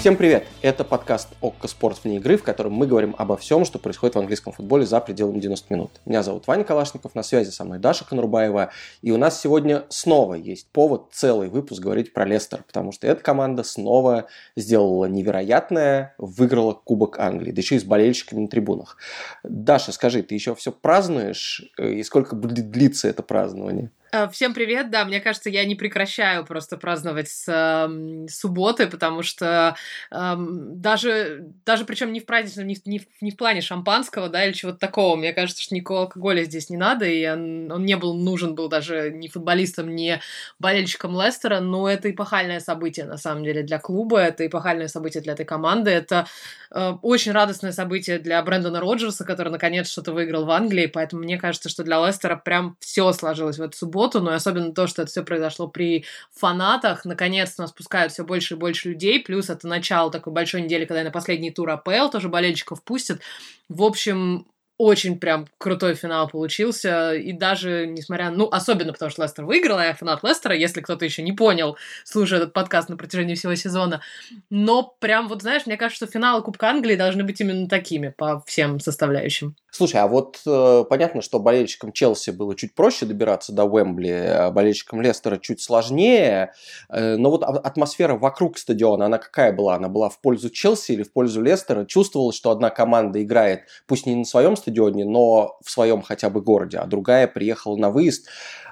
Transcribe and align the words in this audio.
Всем 0.00 0.16
привет! 0.16 0.46
Это 0.62 0.82
подкаст 0.82 1.28
«Окко 1.42 1.68
Спорт 1.68 2.02
вне 2.02 2.16
игры», 2.16 2.38
в 2.38 2.42
котором 2.42 2.72
мы 2.72 2.86
говорим 2.86 3.14
обо 3.18 3.36
всем, 3.36 3.66
что 3.66 3.78
происходит 3.78 4.16
в 4.16 4.18
английском 4.18 4.50
футболе 4.50 4.86
за 4.86 4.98
пределами 4.98 5.38
90 5.40 5.74
минут. 5.74 5.90
Меня 6.06 6.22
зовут 6.22 6.46
Ваня 6.46 6.64
Калашников, 6.64 7.14
на 7.14 7.22
связи 7.22 7.50
со 7.50 7.64
мной 7.64 7.80
Даша 7.80 8.06
Конурбаева, 8.06 8.70
и 9.02 9.10
у 9.10 9.18
нас 9.18 9.38
сегодня 9.38 9.84
снова 9.90 10.36
есть 10.36 10.68
повод 10.72 11.08
целый 11.12 11.50
выпуск 11.50 11.82
говорить 11.82 12.14
про 12.14 12.24
Лестер, 12.24 12.62
потому 12.66 12.92
что 12.92 13.06
эта 13.06 13.22
команда 13.22 13.62
снова 13.62 14.28
сделала 14.56 15.04
невероятное, 15.04 16.14
выиграла 16.16 16.72
Кубок 16.72 17.18
Англии, 17.18 17.52
да 17.52 17.60
еще 17.60 17.76
и 17.76 17.78
с 17.78 17.84
болельщиками 17.84 18.40
на 18.40 18.48
трибунах. 18.48 18.96
Даша, 19.42 19.92
скажи, 19.92 20.22
ты 20.22 20.34
еще 20.34 20.54
все 20.54 20.72
празднуешь, 20.72 21.70
и 21.76 22.02
сколько 22.04 22.34
будет 22.34 22.70
длиться 22.70 23.06
это 23.06 23.22
празднование? 23.22 23.90
Э, 24.12 24.28
всем 24.28 24.54
привет, 24.54 24.90
да, 24.90 25.04
мне 25.04 25.20
кажется, 25.20 25.50
я 25.50 25.64
не 25.64 25.76
прекращаю 25.76 26.44
просто 26.44 26.76
праздновать 26.76 27.28
с 27.28 27.44
э, 27.46 28.26
субботы, 28.28 28.88
потому 28.88 29.22
что 29.22 29.76
э, 30.10 30.34
даже, 30.38 31.44
даже 31.64 31.84
причем 31.84 32.12
не 32.12 32.18
в 32.18 32.26
праздничном, 32.26 32.66
не, 32.66 32.76
не, 32.86 33.02
не 33.20 33.30
в 33.30 33.36
плане 33.36 33.60
шампанского, 33.60 34.28
да, 34.28 34.44
или 34.44 34.52
чего-то 34.52 34.78
такого, 34.78 35.14
мне 35.16 35.32
кажется, 35.32 35.62
что 35.62 35.74
никакого 35.74 36.02
алкоголя 36.02 36.42
здесь 36.42 36.70
не 36.70 36.76
надо, 36.76 37.04
и 37.06 37.24
он, 37.28 37.70
он 37.70 37.84
не 37.84 37.96
был 37.96 38.14
нужен 38.14 38.54
был 38.54 38.68
даже 38.68 39.10
ни 39.12 39.28
футболистам, 39.28 39.94
ни 39.94 40.20
болельщикам 40.58 41.20
Лестера, 41.20 41.60
но 41.60 41.88
это 41.88 42.10
эпохальное 42.10 42.60
событие, 42.60 43.06
на 43.06 43.16
самом 43.16 43.44
деле, 43.44 43.62
для 43.62 43.78
клуба, 43.78 44.18
это 44.18 44.44
эпохальное 44.44 44.88
событие 44.88 45.22
для 45.22 45.34
этой 45.34 45.44
команды, 45.44 45.90
это 45.90 46.26
э, 46.72 46.94
очень 47.02 47.30
радостное 47.32 47.72
событие 47.72 48.18
для 48.18 48.42
Брэндона 48.42 48.80
Роджерса, 48.80 49.24
который, 49.24 49.50
наконец, 49.50 49.88
что-то 49.88 50.12
выиграл 50.12 50.46
в 50.46 50.50
Англии, 50.50 50.86
поэтому 50.86 51.22
мне 51.22 51.38
кажется, 51.38 51.68
что 51.68 51.84
для 51.84 52.04
Лестера 52.04 52.34
прям 52.34 52.76
все 52.80 53.12
сложилось 53.12 53.58
в 53.58 53.62
эту 53.62 53.76
субботу, 53.76 53.99
субботу, 54.00 54.20
но 54.20 54.32
особенно 54.32 54.72
то, 54.72 54.86
что 54.86 55.02
это 55.02 55.10
все 55.10 55.22
произошло 55.22 55.68
при 55.68 56.04
фанатах. 56.32 57.04
Наконец-то 57.04 57.62
нас 57.62 57.72
пускают 57.72 58.12
все 58.12 58.24
больше 58.24 58.54
и 58.54 58.56
больше 58.56 58.90
людей, 58.90 59.20
плюс 59.20 59.50
это 59.50 59.66
начало 59.68 60.10
такой 60.10 60.32
большой 60.32 60.62
недели, 60.62 60.84
когда 60.84 61.02
на 61.04 61.10
последний 61.10 61.50
тур 61.50 61.68
АПЛ 61.70 62.08
тоже 62.10 62.28
болельщиков 62.28 62.82
пустят. 62.82 63.20
В 63.68 63.82
общем, 63.82 64.46
очень 64.80 65.18
прям 65.18 65.46
крутой 65.58 65.94
финал 65.94 66.26
получился. 66.26 67.12
И 67.12 67.32
даже, 67.32 67.86
несмотря... 67.86 68.30
Ну, 68.30 68.48
особенно 68.50 68.94
потому, 68.94 69.10
что 69.10 69.22
Лестер 69.22 69.44
выиграл, 69.44 69.76
а 69.76 69.84
я 69.84 69.94
фанат 69.94 70.22
Лестера, 70.22 70.54
если 70.54 70.80
кто-то 70.80 71.04
еще 71.04 71.22
не 71.22 71.32
понял, 71.32 71.76
слушая 72.04 72.40
этот 72.40 72.54
подкаст 72.54 72.88
на 72.88 72.96
протяжении 72.96 73.34
всего 73.34 73.54
сезона. 73.56 74.00
Но 74.48 74.94
прям 74.98 75.28
вот, 75.28 75.42
знаешь, 75.42 75.66
мне 75.66 75.76
кажется, 75.76 76.06
что 76.06 76.12
финалы 76.12 76.40
Кубка 76.40 76.70
Англии 76.70 76.96
должны 76.96 77.24
быть 77.24 77.38
именно 77.42 77.68
такими 77.68 78.08
по 78.16 78.42
всем 78.46 78.80
составляющим. 78.80 79.54
Слушай, 79.70 80.00
а 80.00 80.08
вот 80.08 80.40
э, 80.46 80.84
понятно, 80.88 81.22
что 81.22 81.38
болельщикам 81.38 81.92
Челси 81.92 82.30
было 82.30 82.56
чуть 82.56 82.74
проще 82.74 83.06
добираться 83.06 83.52
до 83.52 83.64
Уэмбли, 83.64 84.08
а 84.08 84.50
болельщикам 84.50 85.00
Лестера 85.00 85.36
чуть 85.36 85.60
сложнее. 85.60 86.52
Э, 86.88 87.16
но 87.16 87.30
вот 87.30 87.44
атмосфера 87.44 88.16
вокруг 88.16 88.58
стадиона, 88.58 89.06
она 89.06 89.18
какая 89.18 89.52
была? 89.52 89.76
Она 89.76 89.88
была 89.88 90.08
в 90.08 90.20
пользу 90.20 90.50
Челси 90.50 90.92
или 90.92 91.02
в 91.02 91.12
пользу 91.12 91.40
Лестера? 91.40 91.84
Чувствовалось, 91.84 92.34
что 92.34 92.50
одна 92.50 92.70
команда 92.70 93.22
играет, 93.22 93.64
пусть 93.86 94.06
не 94.06 94.16
на 94.16 94.24
своем 94.24 94.56
стадионе, 94.56 94.69
но 95.04 95.58
в 95.64 95.70
своем 95.70 96.02
хотя 96.02 96.30
бы 96.30 96.40
городе, 96.42 96.78
а 96.78 96.86
другая 96.86 97.26
приехала 97.26 97.76
на 97.76 97.90
выезд 97.90 98.28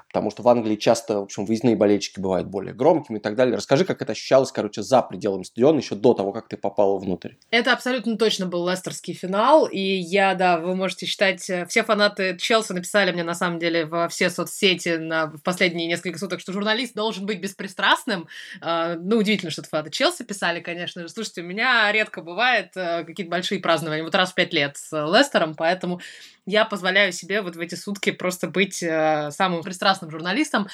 потому 0.09 0.31
что 0.31 0.41
в 0.41 0.49
Англии 0.49 0.75
часто, 0.75 1.19
в 1.19 1.23
общем, 1.23 1.45
выездные 1.45 1.75
болельщики 1.75 2.19
бывают 2.19 2.47
более 2.47 2.73
громкими 2.73 3.19
и 3.19 3.21
так 3.21 3.35
далее. 3.35 3.55
Расскажи, 3.55 3.85
как 3.85 4.01
это 4.01 4.11
ощущалось, 4.11 4.51
короче, 4.51 4.81
за 4.81 5.01
пределами 5.03 5.43
стадиона 5.43 5.77
еще 5.77 5.95
до 5.95 6.15
того, 6.15 6.31
как 6.31 6.47
ты 6.47 6.57
попала 6.57 6.97
внутрь. 6.97 7.33
Это 7.51 7.73
абсолютно 7.73 8.17
точно 8.17 8.47
был 8.47 8.67
лестерский 8.67 9.13
финал, 9.13 9.67
и 9.67 9.79
я, 9.79 10.33
да, 10.33 10.57
вы 10.57 10.75
можете 10.75 11.05
считать, 11.05 11.47
э, 11.49 11.65
все 11.67 11.83
фанаты 11.83 12.37
Челси 12.37 12.73
написали 12.73 13.11
мне, 13.11 13.23
на 13.23 13.35
самом 13.35 13.59
деле, 13.59 13.85
во 13.85 14.09
все 14.09 14.31
соцсети 14.31 14.97
на, 14.97 15.27
в 15.27 15.43
последние 15.43 15.87
несколько 15.87 16.17
суток, 16.17 16.39
что 16.39 16.53
журналист 16.53 16.95
должен 16.95 17.25
быть 17.25 17.39
беспристрастным. 17.39 18.27
Uh, 18.61 18.95
ну, 18.95 19.17
удивительно, 19.17 19.51
что 19.51 19.61
фанаты 19.63 19.91
Челси 19.91 20.23
писали, 20.23 20.59
конечно 20.59 21.03
же. 21.03 21.09
Слушайте, 21.09 21.41
у 21.41 21.45
меня 21.45 21.91
редко 21.91 22.21
бывает 22.21 22.71
uh, 22.75 23.03
какие-то 23.05 23.29
большие 23.29 23.59
празднования, 23.59 24.03
вот 24.03 24.15
раз 24.15 24.31
в 24.31 24.35
пять 24.35 24.53
лет 24.53 24.77
с 24.77 24.91
Лестером, 24.91 25.53
поэтому 25.55 26.01
я 26.49 26.65
позволяю 26.65 27.11
себе 27.11 27.41
вот 27.41 27.55
в 27.55 27.59
эти 27.59 27.75
сутки 27.75 28.11
просто 28.11 28.47
быть 28.47 28.81
э, 28.81 29.29
самым 29.31 29.61
пристрастным 29.61 30.11
журналистом. 30.11 30.67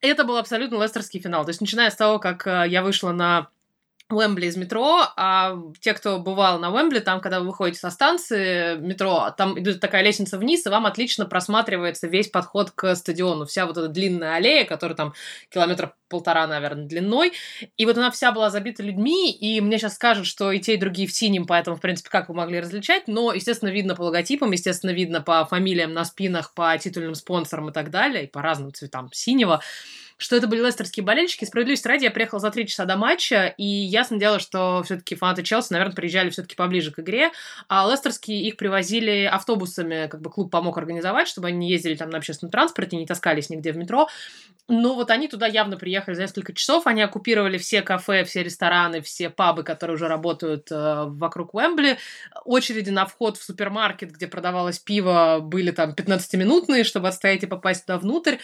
Это 0.00 0.24
был 0.24 0.36
абсолютно 0.36 0.82
лестерский 0.82 1.20
финал. 1.20 1.44
То 1.44 1.50
есть, 1.50 1.60
начиная 1.60 1.90
с 1.90 1.96
того, 1.96 2.18
как 2.18 2.46
э, 2.46 2.64
я 2.68 2.82
вышла 2.82 3.12
на 3.12 3.48
Уэмбли 4.12 4.46
из 4.46 4.56
метро, 4.56 5.02
а 5.16 5.56
те, 5.80 5.94
кто 5.94 6.18
бывал 6.18 6.58
на 6.58 6.72
Уэмбли, 6.72 7.00
там, 7.00 7.20
когда 7.20 7.40
вы 7.40 7.46
выходите 7.46 7.80
со 7.80 7.90
станции 7.90 8.76
метро, 8.76 9.32
там 9.36 9.58
идет 9.58 9.80
такая 9.80 10.02
лестница 10.02 10.38
вниз, 10.38 10.66
и 10.66 10.68
вам 10.68 10.86
отлично 10.86 11.26
просматривается 11.26 12.06
весь 12.06 12.28
подход 12.28 12.70
к 12.70 12.94
стадиону. 12.94 13.46
Вся 13.46 13.66
вот 13.66 13.76
эта 13.76 13.88
длинная 13.88 14.34
аллея, 14.34 14.64
которая 14.64 14.96
там 14.96 15.14
километра 15.50 15.94
полтора, 16.08 16.46
наверное, 16.46 16.86
длиной. 16.86 17.32
И 17.76 17.86
вот 17.86 17.96
она 17.96 18.10
вся 18.10 18.32
была 18.32 18.50
забита 18.50 18.82
людьми, 18.82 19.32
и 19.32 19.60
мне 19.60 19.78
сейчас 19.78 19.94
скажут, 19.94 20.26
что 20.26 20.50
и 20.52 20.58
те, 20.58 20.74
и 20.74 20.76
другие 20.76 21.08
в 21.08 21.12
синем, 21.12 21.46
поэтому, 21.46 21.76
в 21.76 21.80
принципе, 21.80 22.10
как 22.10 22.28
вы 22.28 22.34
могли 22.34 22.60
различать, 22.60 23.06
но, 23.06 23.32
естественно, 23.32 23.70
видно 23.70 23.94
по 23.94 24.02
логотипам, 24.02 24.50
естественно, 24.50 24.90
видно 24.90 25.22
по 25.22 25.44
фамилиям 25.46 25.94
на 25.94 26.04
спинах, 26.04 26.52
по 26.52 26.76
титульным 26.76 27.14
спонсорам 27.14 27.70
и 27.70 27.72
так 27.72 27.90
далее, 27.90 28.24
и 28.24 28.26
по 28.26 28.42
разным 28.42 28.74
цветам 28.74 29.08
синего 29.12 29.60
что 30.20 30.36
это 30.36 30.46
были 30.46 30.60
лестерские 30.60 31.02
болельщики. 31.02 31.46
Справедливости 31.46 31.88
ради, 31.88 32.04
я 32.04 32.10
приехала 32.10 32.40
за 32.40 32.50
три 32.50 32.66
часа 32.66 32.84
до 32.84 32.96
матча, 32.96 33.54
и 33.56 33.64
ясно 33.64 34.18
дело, 34.18 34.38
что 34.38 34.82
все-таки 34.84 35.14
фанаты 35.14 35.42
Челси, 35.42 35.72
наверное, 35.72 35.94
приезжали 35.94 36.28
все-таки 36.28 36.54
поближе 36.54 36.92
к 36.92 36.98
игре, 36.98 37.30
а 37.68 37.90
лестерские 37.90 38.42
их 38.42 38.58
привозили 38.58 39.24
автобусами, 39.24 40.08
как 40.08 40.20
бы 40.20 40.30
клуб 40.30 40.50
помог 40.50 40.76
организовать, 40.76 41.26
чтобы 41.26 41.48
они 41.48 41.56
не 41.56 41.70
ездили 41.70 41.94
там 41.94 42.10
на 42.10 42.18
общественном 42.18 42.52
транспорте, 42.52 42.98
не 42.98 43.06
таскались 43.06 43.48
нигде 43.48 43.72
в 43.72 43.78
метро. 43.78 44.08
Но 44.68 44.94
вот 44.94 45.10
они 45.10 45.26
туда 45.26 45.46
явно 45.46 45.78
приехали 45.78 46.14
за 46.14 46.22
несколько 46.22 46.52
часов, 46.52 46.86
они 46.86 47.00
оккупировали 47.00 47.56
все 47.56 47.80
кафе, 47.80 48.24
все 48.24 48.42
рестораны, 48.42 49.00
все 49.00 49.30
пабы, 49.30 49.62
которые 49.64 49.94
уже 49.96 50.06
работают 50.06 50.70
э, 50.70 51.04
вокруг 51.06 51.54
Уэмбли. 51.54 51.98
Очереди 52.44 52.90
на 52.90 53.06
вход 53.06 53.38
в 53.38 53.42
супермаркет, 53.42 54.12
где 54.12 54.28
продавалось 54.28 54.78
пиво, 54.78 55.40
были 55.42 55.70
там 55.70 55.94
15-минутные, 55.94 56.84
чтобы 56.84 57.08
отстоять 57.08 57.42
и 57.42 57.46
попасть 57.46 57.86
туда 57.86 57.98
внутрь 57.98 58.36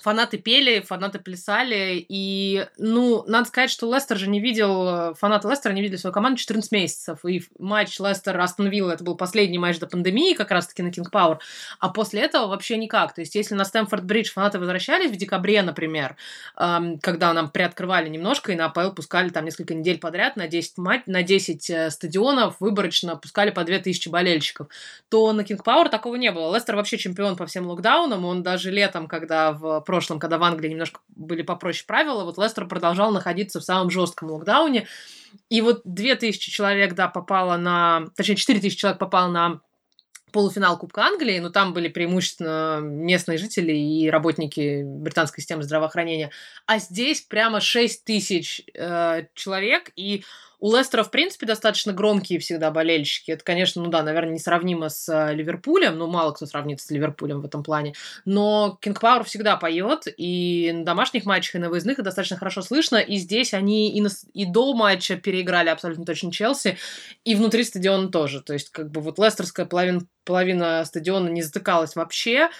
фанаты 0.00 0.38
пели, 0.38 0.80
фанаты 0.80 1.18
плясали, 1.18 2.04
и, 2.08 2.66
ну, 2.78 3.24
надо 3.26 3.48
сказать, 3.48 3.70
что 3.70 3.92
Лестер 3.92 4.16
же 4.16 4.28
не 4.28 4.40
видел, 4.40 5.14
фанаты 5.14 5.48
Лестера 5.48 5.72
не 5.72 5.82
видели 5.82 5.96
свою 5.96 6.12
команду 6.12 6.38
14 6.38 6.70
месяцев, 6.72 7.24
и 7.24 7.42
матч 7.58 7.98
Лестер-Астон 7.98 8.68
Вилла, 8.68 8.92
это 8.92 9.04
был 9.04 9.16
последний 9.16 9.58
матч 9.58 9.78
до 9.78 9.86
пандемии, 9.86 10.34
как 10.34 10.50
раз-таки 10.50 10.82
на 10.82 10.90
Кинг 10.90 11.10
Пауэр, 11.10 11.38
а 11.78 11.88
после 11.88 12.22
этого 12.22 12.48
вообще 12.48 12.76
никак, 12.76 13.14
то 13.14 13.20
есть 13.20 13.34
если 13.34 13.54
на 13.54 13.62
Стэнфорд-Бридж 13.62 14.32
фанаты 14.32 14.58
возвращались 14.58 15.10
в 15.10 15.16
декабре, 15.16 15.62
например, 15.62 16.16
эм, 16.56 16.98
когда 16.98 17.32
нам 17.32 17.50
приоткрывали 17.50 18.08
немножко, 18.08 18.52
и 18.52 18.56
на 18.56 18.66
АПЛ 18.66 18.90
пускали 18.90 19.30
там 19.30 19.44
несколько 19.44 19.74
недель 19.74 19.98
подряд 19.98 20.36
на 20.36 20.48
10, 20.48 20.78
матч, 20.78 21.02
на 21.06 21.22
10 21.22 21.70
э, 21.70 21.90
стадионов, 21.90 22.56
выборочно 22.60 23.16
пускали 23.16 23.50
по 23.50 23.64
2000 23.64 24.08
болельщиков, 24.08 24.68
то 25.08 25.32
на 25.32 25.44
Кинг 25.44 25.64
Пауэр 25.64 25.88
такого 25.88 26.16
не 26.16 26.30
было. 26.30 26.54
Лестер 26.54 26.76
вообще 26.76 26.98
чемпион 26.98 27.36
по 27.36 27.46
всем 27.46 27.66
локдаунам, 27.66 28.24
он 28.24 28.42
даже 28.42 28.70
летом, 28.70 29.06
когда 29.06 29.52
в 29.52 29.80
прошлом, 29.90 30.20
когда 30.20 30.38
в 30.38 30.44
Англии 30.44 30.68
немножко 30.68 31.00
были 31.08 31.42
попроще 31.42 31.84
правила, 31.84 32.22
вот 32.22 32.38
Лестер 32.38 32.68
продолжал 32.68 33.10
находиться 33.10 33.58
в 33.58 33.64
самом 33.64 33.90
жестком 33.90 34.30
локдауне. 34.30 34.86
И 35.48 35.60
вот 35.60 35.80
2000 35.84 36.48
человек, 36.48 36.94
да, 36.94 37.08
попало 37.08 37.56
на... 37.56 38.04
Точнее, 38.16 38.36
4000 38.36 38.76
человек 38.76 39.00
попало 39.00 39.28
на 39.28 39.60
полуфинал 40.30 40.78
Кубка 40.78 41.02
Англии, 41.02 41.40
но 41.40 41.50
там 41.50 41.72
были 41.72 41.88
преимущественно 41.88 42.78
местные 42.80 43.36
жители 43.36 43.72
и 43.72 44.08
работники 44.08 44.84
британской 44.84 45.42
системы 45.42 45.64
здравоохранения. 45.64 46.30
А 46.66 46.78
здесь 46.78 47.20
прямо 47.22 47.60
6 47.60 48.04
тысяч 48.04 48.62
э, 48.72 49.24
человек, 49.34 49.90
и 49.96 50.22
у 50.60 50.76
Лестера, 50.76 51.02
в 51.02 51.10
принципе, 51.10 51.46
достаточно 51.46 51.92
громкие 51.92 52.38
всегда 52.38 52.70
болельщики. 52.70 53.30
Это, 53.30 53.42
конечно, 53.42 53.82
ну 53.82 53.88
да, 53.90 54.02
наверное, 54.02 54.34
несравнимо 54.34 54.90
с 54.90 55.08
э, 55.08 55.34
Ливерпулем. 55.34 55.96
Ну, 55.96 56.06
мало 56.06 56.32
кто 56.32 56.46
сравнится 56.46 56.86
с 56.86 56.90
Ливерпулем 56.90 57.40
в 57.40 57.46
этом 57.46 57.62
плане. 57.62 57.94
Но 58.24 58.78
Кинг 58.80 59.00
Пауэр 59.00 59.24
всегда 59.24 59.56
поет, 59.56 60.04
и 60.16 60.70
на 60.74 60.84
домашних 60.84 61.24
матчах, 61.24 61.54
и 61.54 61.58
на 61.58 61.70
выездных 61.70 61.94
это 61.94 62.04
достаточно 62.04 62.36
хорошо 62.36 62.62
слышно. 62.62 62.96
И 62.96 63.16
здесь 63.16 63.54
они 63.54 63.90
и, 63.90 64.00
на, 64.00 64.10
и 64.34 64.44
до 64.44 64.74
матча 64.74 65.16
переиграли 65.16 65.70
абсолютно 65.70 66.04
точно 66.04 66.30
Челси, 66.30 66.76
и 67.24 67.34
внутри 67.34 67.64
стадиона 67.64 68.08
тоже. 68.08 68.42
То 68.42 68.52
есть, 68.52 68.70
как 68.70 68.90
бы 68.90 69.00
вот 69.00 69.18
лестерская 69.18 69.64
половина, 69.66 70.02
половина 70.24 70.84
стадиона 70.84 71.28
не 71.28 71.42
затыкалась 71.42 71.96
вообще 71.96 72.50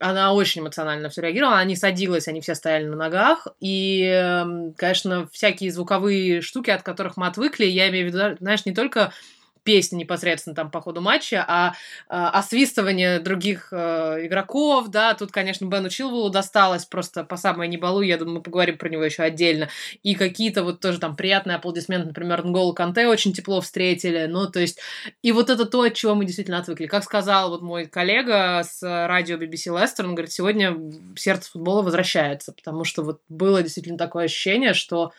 она 0.00 0.32
очень 0.32 0.60
эмоционально 0.62 1.08
все 1.08 1.22
реагировала, 1.22 1.54
она 1.54 1.64
не 1.64 1.76
садилась, 1.76 2.28
они 2.28 2.40
все 2.40 2.54
стояли 2.54 2.86
на 2.86 2.96
ногах, 2.96 3.46
и, 3.60 4.02
эм, 4.02 4.74
конечно, 4.74 5.28
всякие 5.32 5.72
звуковые 5.72 6.40
штуки, 6.40 6.70
от 6.70 6.82
которых 6.82 7.16
мы 7.16 7.26
отвыкли, 7.26 7.64
я 7.64 7.88
имею 7.88 8.10
в 8.10 8.14
виду, 8.14 8.36
знаешь, 8.40 8.64
не 8.66 8.74
только 8.74 9.12
песни 9.68 9.96
непосредственно 9.98 10.56
там 10.56 10.70
по 10.70 10.80
ходу 10.80 11.02
матча, 11.02 11.44
а, 11.46 11.74
а 12.08 12.30
освистывание 12.30 13.20
других 13.20 13.68
э, 13.70 14.24
игроков, 14.24 14.88
да, 14.88 15.12
тут, 15.12 15.30
конечно, 15.30 15.66
Бену 15.66 15.90
Чилвеллу 15.90 16.30
досталось 16.30 16.86
просто 16.86 17.22
по 17.22 17.36
самой 17.36 17.68
небалу, 17.68 18.00
я 18.00 18.16
думаю, 18.16 18.36
мы 18.36 18.42
поговорим 18.42 18.78
про 18.78 18.88
него 18.88 19.04
еще 19.04 19.24
отдельно, 19.24 19.68
и 20.02 20.14
какие-то 20.14 20.64
вот 20.64 20.80
тоже 20.80 20.98
там 20.98 21.16
приятные 21.16 21.56
аплодисменты, 21.56 22.06
например, 22.06 22.46
Нголу 22.46 22.72
Канте 22.72 23.08
очень 23.08 23.34
тепло 23.34 23.60
встретили, 23.60 24.24
ну, 24.24 24.46
то 24.46 24.58
есть, 24.58 24.80
и 25.20 25.32
вот 25.32 25.50
это 25.50 25.66
то, 25.66 25.82
от 25.82 25.92
чего 25.92 26.14
мы 26.14 26.24
действительно 26.24 26.60
отвыкли. 26.60 26.86
Как 26.86 27.04
сказал 27.04 27.50
вот 27.50 27.60
мой 27.60 27.84
коллега 27.84 28.62
с 28.64 28.80
радио 28.82 29.36
BBC 29.36 29.78
Лестер, 29.78 30.06
он 30.06 30.14
говорит, 30.14 30.32
сегодня 30.32 30.74
сердце 31.14 31.50
футбола 31.50 31.82
возвращается, 31.82 32.52
потому 32.52 32.84
что 32.84 33.02
вот 33.02 33.20
было 33.28 33.62
действительно 33.62 33.98
такое 33.98 34.24
ощущение, 34.24 34.72
что 34.72 35.12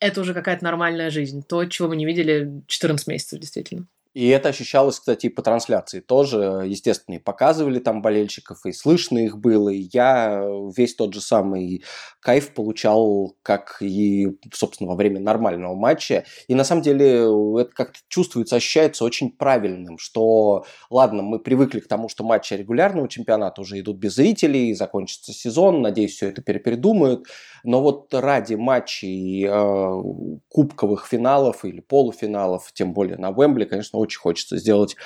это 0.00 0.20
уже 0.22 0.34
какая-то 0.34 0.64
нормальная 0.64 1.10
жизнь. 1.10 1.42
То, 1.42 1.64
чего 1.66 1.88
мы 1.88 1.96
не 1.96 2.06
видели 2.06 2.62
14 2.66 3.06
месяцев, 3.06 3.38
действительно. 3.38 3.86
И 4.12 4.28
это 4.28 4.48
ощущалось, 4.48 4.98
кстати, 4.98 5.26
и 5.26 5.28
по 5.28 5.40
трансляции 5.40 6.00
тоже. 6.00 6.64
Естественно, 6.66 7.14
и 7.14 7.18
показывали 7.18 7.78
там 7.78 8.02
болельщиков, 8.02 8.66
и 8.66 8.72
слышно 8.72 9.18
их 9.18 9.38
было. 9.38 9.68
И 9.68 9.88
я 9.92 10.42
весь 10.76 10.96
тот 10.96 11.14
же 11.14 11.20
самый 11.20 11.84
кайф 12.20 12.52
получал, 12.52 13.36
как 13.42 13.76
и, 13.80 14.28
собственно, 14.52 14.90
во 14.90 14.96
время 14.96 15.20
нормального 15.20 15.76
матча. 15.76 16.24
И 16.48 16.54
на 16.54 16.64
самом 16.64 16.82
деле 16.82 17.20
это 17.60 17.70
как-то 17.72 18.00
чувствуется, 18.08 18.56
ощущается 18.56 19.04
очень 19.04 19.30
правильным, 19.30 19.96
что, 19.98 20.64
ладно, 20.90 21.22
мы 21.22 21.38
привыкли 21.38 21.78
к 21.78 21.86
тому, 21.86 22.08
что 22.08 22.24
матчи 22.24 22.54
регулярного 22.54 23.08
чемпионата 23.08 23.60
уже 23.60 23.78
идут 23.78 23.98
без 23.98 24.16
зрителей, 24.16 24.74
закончится 24.74 25.32
сезон, 25.32 25.82
надеюсь, 25.82 26.14
все 26.16 26.30
это 26.30 26.42
перепередумают. 26.42 27.26
Но 27.62 27.80
вот 27.80 28.12
ради 28.12 28.54
матчей 28.54 29.46
э, 29.46 30.02
кубковых 30.48 31.06
финалов 31.06 31.64
или 31.64 31.80
полуфиналов, 31.80 32.72
тем 32.72 32.92
более 32.92 33.18
на 33.18 33.30
Уэмбли, 33.30 33.66
конечно, 33.66 33.99
очень 34.00 34.18
хочется 34.18 34.56
сделать 34.56 34.96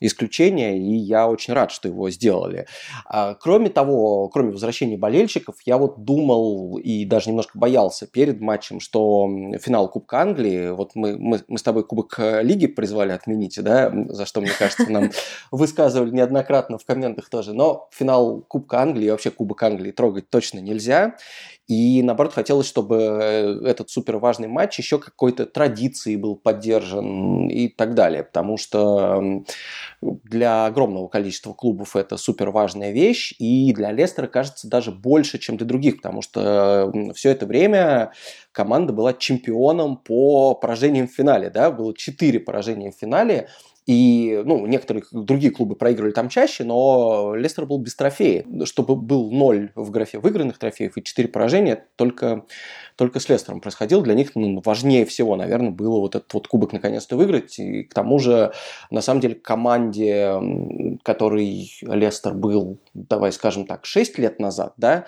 исключение, 0.00 0.78
и 0.78 0.94
я 0.96 1.28
очень 1.28 1.54
рад, 1.54 1.70
что 1.70 1.88
его 1.88 2.10
сделали. 2.10 2.66
А, 3.06 3.34
кроме 3.34 3.70
того, 3.70 4.28
кроме 4.28 4.52
возвращения 4.52 4.96
болельщиков, 4.96 5.56
я 5.64 5.78
вот 5.78 6.04
думал 6.04 6.78
и 6.78 7.04
даже 7.04 7.30
немножко 7.30 7.58
боялся 7.58 8.06
перед 8.06 8.40
матчем, 8.40 8.80
что 8.80 9.28
финал 9.60 9.88
Кубка 9.88 10.20
Англии, 10.20 10.70
вот 10.70 10.92
мы, 10.94 11.16
мы, 11.18 11.40
мы 11.48 11.58
с 11.58 11.62
тобой 11.62 11.84
Кубок 11.84 12.18
Лиги 12.18 12.66
призвали 12.66 13.12
отменить, 13.12 13.62
да, 13.62 13.92
за 14.08 14.26
что, 14.26 14.40
мне 14.40 14.50
кажется, 14.58 14.90
нам 14.90 15.10
высказывали 15.50 16.10
неоднократно 16.10 16.78
в 16.78 16.84
комментах 16.84 17.28
тоже, 17.28 17.52
но 17.52 17.88
финал 17.92 18.42
Кубка 18.42 18.80
Англии 18.80 19.06
и 19.06 19.10
вообще 19.10 19.30
Кубок 19.30 19.62
Англии 19.62 19.90
трогать 19.90 20.30
точно 20.30 20.58
нельзя. 20.58 21.16
И 21.68 22.02
наоборот, 22.02 22.32
хотелось, 22.32 22.66
чтобы 22.66 22.96
э, 22.96 23.66
этот 23.66 23.88
супер 23.88 24.16
важный 24.16 24.48
матч 24.48 24.78
еще 24.78 24.98
какой-то 24.98 25.46
традицией 25.46 26.16
был 26.16 26.34
поддержан 26.36 27.48
и 27.48 27.68
так 27.68 27.94
далее. 27.94 28.24
Потому 28.24 28.56
что 28.56 29.44
для 30.00 30.66
огромного 30.66 31.06
количества 31.06 31.52
клубов 31.52 31.94
это 31.94 32.16
супер 32.16 32.50
важная 32.50 32.90
вещь. 32.90 33.34
И 33.38 33.72
для 33.72 33.92
Лестера, 33.92 34.26
кажется, 34.26 34.68
даже 34.68 34.90
больше, 34.90 35.38
чем 35.38 35.56
для 35.56 35.66
других. 35.66 35.98
Потому 35.98 36.20
что 36.20 36.92
все 37.14 37.30
это 37.30 37.46
время 37.46 38.12
команда 38.50 38.92
была 38.92 39.12
чемпионом 39.12 39.96
по 39.96 40.54
поражениям 40.54 41.06
в 41.06 41.12
финале. 41.12 41.48
Да? 41.48 41.70
Было 41.70 41.94
4 41.94 42.40
поражения 42.40 42.90
в 42.90 42.96
финале. 42.96 43.48
И, 43.84 44.40
ну, 44.44 44.66
некоторые 44.66 45.04
другие 45.10 45.52
клубы 45.52 45.74
проигрывали 45.74 46.12
там 46.12 46.28
чаще, 46.28 46.62
но 46.62 47.34
Лестер 47.34 47.66
был 47.66 47.78
без 47.78 47.96
трофея. 47.96 48.44
Чтобы 48.64 48.94
был 48.94 49.32
ноль 49.32 49.72
в 49.74 49.90
графе 49.90 50.18
выигранных 50.18 50.58
трофеев 50.58 50.96
и 50.96 51.02
4 51.02 51.28
поражения, 51.28 51.86
только, 51.96 52.44
только 52.96 53.18
с 53.18 53.28
Лестером 53.28 53.60
происходил. 53.60 54.02
Для 54.02 54.14
них 54.14 54.36
ну, 54.36 54.62
важнее 54.64 55.04
всего, 55.04 55.34
наверное, 55.34 55.70
было 55.70 55.98
вот 55.98 56.14
этот 56.14 56.32
вот 56.32 56.46
кубок 56.46 56.72
наконец-то 56.72 57.16
выиграть. 57.16 57.58
И 57.58 57.82
к 57.82 57.92
тому 57.92 58.20
же, 58.20 58.52
на 58.90 59.00
самом 59.00 59.20
деле, 59.20 59.34
команде, 59.34 60.98
которой 61.02 61.72
Лестер 61.82 62.34
был, 62.34 62.78
давай 62.94 63.32
скажем 63.32 63.66
так, 63.66 63.84
6 63.84 64.18
лет 64.18 64.38
назад, 64.38 64.74
да, 64.76 65.06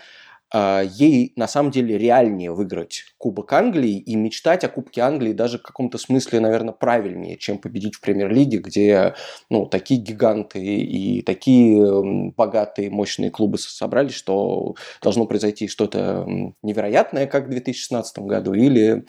ей 0.54 1.32
на 1.36 1.48
самом 1.48 1.70
деле 1.70 1.98
реальнее 1.98 2.52
выиграть 2.52 3.04
Кубок 3.18 3.52
Англии 3.52 3.98
и 3.98 4.14
мечтать 4.14 4.64
о 4.64 4.68
Кубке 4.68 5.00
Англии 5.00 5.32
даже 5.32 5.58
в 5.58 5.62
каком-то 5.62 5.98
смысле, 5.98 6.40
наверное, 6.40 6.72
правильнее, 6.72 7.36
чем 7.36 7.58
победить 7.58 7.96
в 7.96 8.00
Премьер-лиге, 8.00 8.58
где 8.58 9.14
ну, 9.50 9.66
такие 9.66 10.00
гиганты 10.00 10.60
и 10.62 11.22
такие 11.22 12.32
богатые, 12.36 12.90
мощные 12.90 13.30
клубы 13.30 13.58
собрались, 13.58 14.14
что 14.14 14.74
должно 15.02 15.26
произойти 15.26 15.68
что-то 15.68 16.26
невероятное, 16.62 17.26
как 17.26 17.46
в 17.46 17.50
2016 17.50 18.18
году, 18.20 18.54
или 18.54 19.04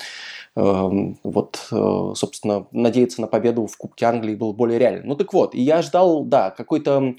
Эм, 0.58 1.20
вот, 1.24 1.68
э, 1.70 2.14
собственно, 2.16 2.66
надеяться 2.72 3.20
на 3.20 3.28
победу 3.28 3.68
в 3.68 3.76
Кубке 3.76 4.06
Англии 4.06 4.36
было 4.36 4.54
более 4.54 4.80
реально. 4.80 5.02
Ну 5.04 5.16
так 5.16 5.34
вот, 5.34 5.54
и 5.54 5.62
я 5.62 5.82
ждал, 5.82 6.24
да, 6.24 6.50
какой-то 6.50 7.16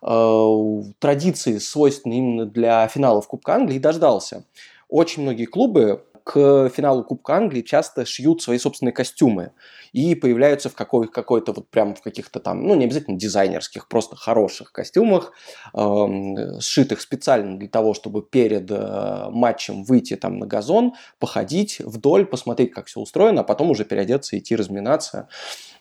традиции, 0.00 1.58
свойственной 1.58 2.16
именно 2.16 2.46
для 2.46 2.86
финалов 2.88 3.26
Кубка 3.26 3.54
Англии, 3.54 3.78
дождался. 3.78 4.44
Очень 4.88 5.22
многие 5.22 5.46
клубы 5.46 6.02
к 6.26 6.70
финалу 6.70 7.04
Кубка 7.04 7.36
Англии 7.36 7.62
часто 7.62 8.04
шьют 8.04 8.42
свои 8.42 8.58
собственные 8.58 8.92
костюмы 8.92 9.52
и 9.92 10.16
появляются 10.16 10.68
в 10.68 10.74
какой- 10.74 11.06
какой-то 11.06 11.52
вот 11.52 11.68
прям 11.70 11.94
в 11.94 12.02
каких-то 12.02 12.40
там, 12.40 12.66
ну 12.66 12.74
не 12.74 12.84
обязательно 12.84 13.16
дизайнерских, 13.16 13.86
просто 13.86 14.16
хороших 14.16 14.72
костюмах, 14.72 15.32
э, 15.72 16.58
сшитых 16.60 17.00
специально 17.00 17.56
для 17.56 17.68
того, 17.68 17.94
чтобы 17.94 18.22
перед 18.22 18.68
э, 18.72 19.26
матчем 19.30 19.84
выйти 19.84 20.16
там 20.16 20.40
на 20.40 20.46
газон, 20.46 20.94
походить 21.20 21.78
вдоль, 21.78 22.26
посмотреть, 22.26 22.72
как 22.72 22.86
все 22.86 22.98
устроено, 22.98 23.42
а 23.42 23.44
потом 23.44 23.70
уже 23.70 23.84
переодеться, 23.84 24.36
идти 24.36 24.56
разминаться. 24.56 25.28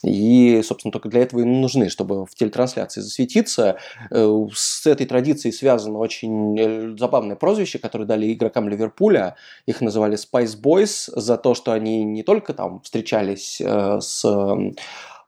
И, 0.06 0.62
собственно, 0.64 0.92
только 0.92 1.10
для 1.10 1.22
этого 1.22 1.42
и 1.42 1.44
нужны, 1.44 1.90
чтобы 1.90 2.26
в 2.26 2.36
телетрансляции 2.36 3.02
засветиться. 3.02 3.78
Э, 4.12 4.48
с 4.54 4.86
этой 4.86 5.06
традицией 5.06 5.54
связано 5.54 6.00
очень 6.00 6.60
э, 6.60 6.96
забавное 6.98 7.36
прозвище, 7.36 7.80
которое 7.80 8.06
дали 8.06 8.32
игрокам 8.32 8.70
Ливерпуля. 8.70 9.36
Их 9.66 9.82
называли 9.82 10.18
Spice 10.18 10.60
Boys 10.62 11.12
за 11.16 11.38
то, 11.38 11.56
что 11.56 11.72
они 11.72 12.04
не 12.04 12.24
только 12.24 12.54
там 12.54 12.82
встречались 12.82 13.60
э, 13.62 14.00
с 14.00 14.26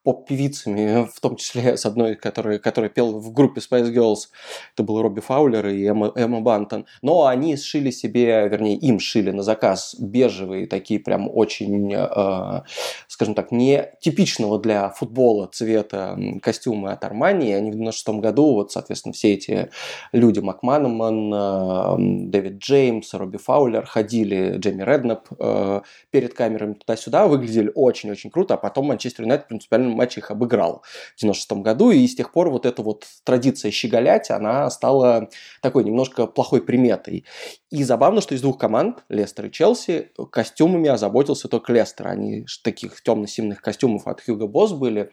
поп-певицами, 0.08 1.06
в 1.14 1.20
том 1.20 1.36
числе 1.36 1.76
с 1.76 1.86
одной, 1.86 2.16
которая, 2.16 2.60
которая 2.60 2.90
пела 2.90 3.12
в 3.12 3.34
группе 3.34 3.60
Spice 3.60 3.94
Girls, 3.94 4.30
это 4.74 4.84
был 4.84 5.02
Робби 5.02 5.20
Фаулер 5.20 5.68
и 5.68 5.86
Эмма, 5.86 6.14
Эмма 6.16 6.40
Бантон, 6.40 6.86
но 7.02 7.26
они 7.26 7.58
сшили 7.58 7.92
себе, 7.92 8.48
вернее, 8.48 8.78
им 8.78 9.00
шили 9.00 9.32
на 9.32 9.44
заказ 9.44 9.98
бежевые, 10.00 10.66
такие 10.66 11.02
прям 11.02 11.30
очень, 11.30 11.94
э, 11.94 12.62
скажем 13.10 13.36
так, 13.36 13.52
не 13.52 13.92
типичного 14.00 14.60
для 14.60 14.92
футбола 14.92 15.50
цвета 15.52 16.18
костюмы 16.42 16.94
от 16.94 17.04
Армани, 17.04 17.52
они 17.52 17.72
в 17.72 17.76
96 17.76 18.22
году, 18.22 18.54
вот, 18.54 18.72
соответственно, 18.72 19.12
все 19.12 19.34
эти 19.34 19.70
люди, 20.14 20.40
Макманаман, 20.40 21.34
э, 21.34 22.30
Дэвид 22.30 22.60
Джеймс, 22.60 23.14
Робби 23.14 23.38
Фаулер, 23.38 23.86
ходили, 23.86 24.56
Джейми 24.58 24.84
Реднап 24.84 25.28
э, 25.38 25.82
перед 26.12 26.34
камерами 26.34 26.76
туда-сюда, 26.76 27.28
выглядели 27.28 27.70
очень-очень 27.76 28.30
круто, 28.30 28.54
а 28.54 28.58
потом 28.58 28.86
Манчестер 28.86 29.26
Юнайтед 29.26 29.50
принципиально 29.50 29.97
матче 29.98 30.22
их 30.22 30.32
обыграл 30.32 30.84
в 31.16 31.22
96 31.22 31.52
году, 31.64 31.92
и 31.92 32.08
с 32.08 32.16
тех 32.16 32.32
пор 32.32 32.50
вот 32.50 32.66
эта 32.66 32.82
вот 32.82 33.06
традиция 33.24 33.72
щеголять, 33.72 34.30
она 34.32 34.70
стала 34.70 35.30
такой 35.62 35.84
немножко 35.84 36.28
плохой 36.28 36.62
приметой. 36.62 37.26
И 37.70 37.84
забавно, 37.84 38.22
что 38.22 38.36
из 38.36 38.42
двух 38.42 38.58
команд, 38.58 39.04
Лестер 39.10 39.48
и 39.48 39.52
Челси, 39.52 40.12
костюмами 40.32 40.90
озаботился 40.90 41.50
только 41.50 41.74
Лестер. 41.74 42.08
Они 42.08 42.46
таких 42.64 43.02
темно-синих 43.02 43.62
костюмов 43.62 44.08
от 44.08 44.22
Хьюго 44.22 44.48
Босс 44.48 44.72
были 44.72 45.12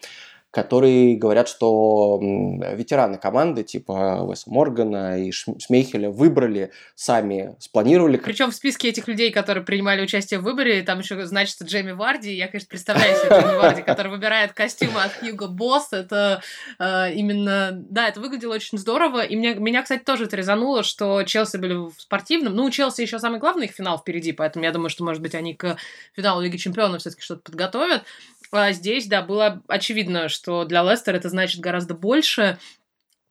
которые 0.55 1.17
говорят, 1.17 1.49
что 1.49 2.21
ветераны 2.23 3.19
команды 3.19 3.65
типа 3.65 4.25
Веса 4.29 4.49
Моргана 4.49 5.21
и 5.21 5.33
Шмейхеля 5.33 6.11
выбрали, 6.11 6.71
сами 6.95 7.57
спланировали. 7.59 8.19
Причем 8.19 8.53
в 8.53 8.55
списке 8.55 8.89
этих 8.89 9.09
людей, 9.09 9.33
которые 9.33 9.65
принимали 9.65 10.01
участие 10.01 10.39
в 10.39 10.45
выборе, 10.45 10.83
там 10.83 11.01
еще 11.01 11.27
значится 11.27 11.65
Джейми 11.65 11.91
Варди. 11.91 12.33
Я, 12.33 12.47
конечно, 12.47 12.69
представляю 12.69 13.17
себе 13.17 13.31
Джейми 13.31 13.57
Варди, 13.57 13.83
который 13.83 14.13
выбирает 14.13 14.53
костюмы 14.53 15.03
от 15.03 15.13
Хьюго 15.15 15.49
Босс. 15.49 15.93
Это 15.93 16.41
э, 16.79 17.15
именно... 17.15 17.71
Да, 17.73 18.07
это 18.07 18.21
выглядело 18.21 18.55
очень 18.55 18.79
здорово. 18.79 19.25
И 19.25 19.35
мне, 19.35 19.55
меня, 19.55 19.83
кстати, 19.83 20.05
тоже 20.05 20.27
это 20.27 20.37
резануло, 20.37 20.85
что 20.85 21.25
Челси 21.25 21.57
были 21.57 21.75
в 21.75 21.95
спортивном. 21.99 22.55
Ну, 22.55 22.65
у 22.65 22.71
Челси 22.71 23.01
еще 23.01 23.19
самый 23.19 23.41
главный 23.41 23.67
их 23.67 23.73
финал 23.73 23.99
впереди, 23.99 24.31
поэтому 24.31 24.65
я 24.65 24.71
думаю, 24.71 24.89
что, 24.89 25.03
может 25.03 25.21
быть, 25.21 25.35
они 25.35 25.55
к 25.55 25.77
финалу 26.15 26.43
Лиги 26.43 26.59
Чемпионов 26.59 27.01
все-таки 27.01 27.23
что-то 27.23 27.43
подготовят. 27.43 28.05
А 28.55 28.73
здесь, 28.73 29.07
да, 29.07 29.21
было 29.21 29.63
очевидно, 29.67 30.29
что 30.29 30.65
для 30.65 30.83
Лестера 30.83 31.17
это 31.17 31.29
значит 31.29 31.61
гораздо 31.61 31.95
больше. 31.95 32.57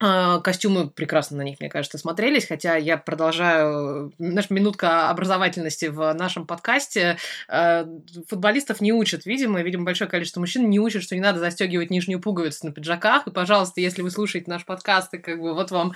А, 0.02 0.42
костюмы 0.42 0.90
прекрасно 0.90 1.38
на 1.38 1.44
них, 1.44 1.62
мне 1.62 1.70
кажется, 1.70 1.98
смотрелись, 1.98 2.46
хотя 2.46 2.76
я 2.76 2.98
продолжаю... 2.98 4.12
Наша 4.18 4.54
минутка 4.54 5.10
образовательности 5.10 5.86
в 5.86 6.12
нашем 6.14 6.46
подкасте. 6.46 7.18
А, 7.48 7.88
футболистов 8.28 8.82
не 8.82 8.92
учат, 8.92 9.26
видимо, 9.26 9.62
и, 9.62 9.64
видимо, 9.64 9.86
большое 9.86 10.10
количество 10.10 10.42
мужчин 10.42 10.70
не 10.70 10.80
учат, 10.80 11.04
что 11.04 11.16
не 11.16 11.22
надо 11.22 11.40
застегивать 11.40 11.90
нижнюю 11.90 12.20
пуговицу 12.20 12.66
на 12.66 12.74
пиджаках. 12.74 13.26
И, 13.26 13.32
пожалуйста, 13.32 13.80
если 13.80 14.02
вы 14.02 14.12
слушаете 14.12 14.52
наш 14.52 14.66
подкаст, 14.66 15.14
и 15.14 15.20
как 15.20 15.40
бы 15.40 15.54
вот 15.54 15.72
вам 15.72 15.94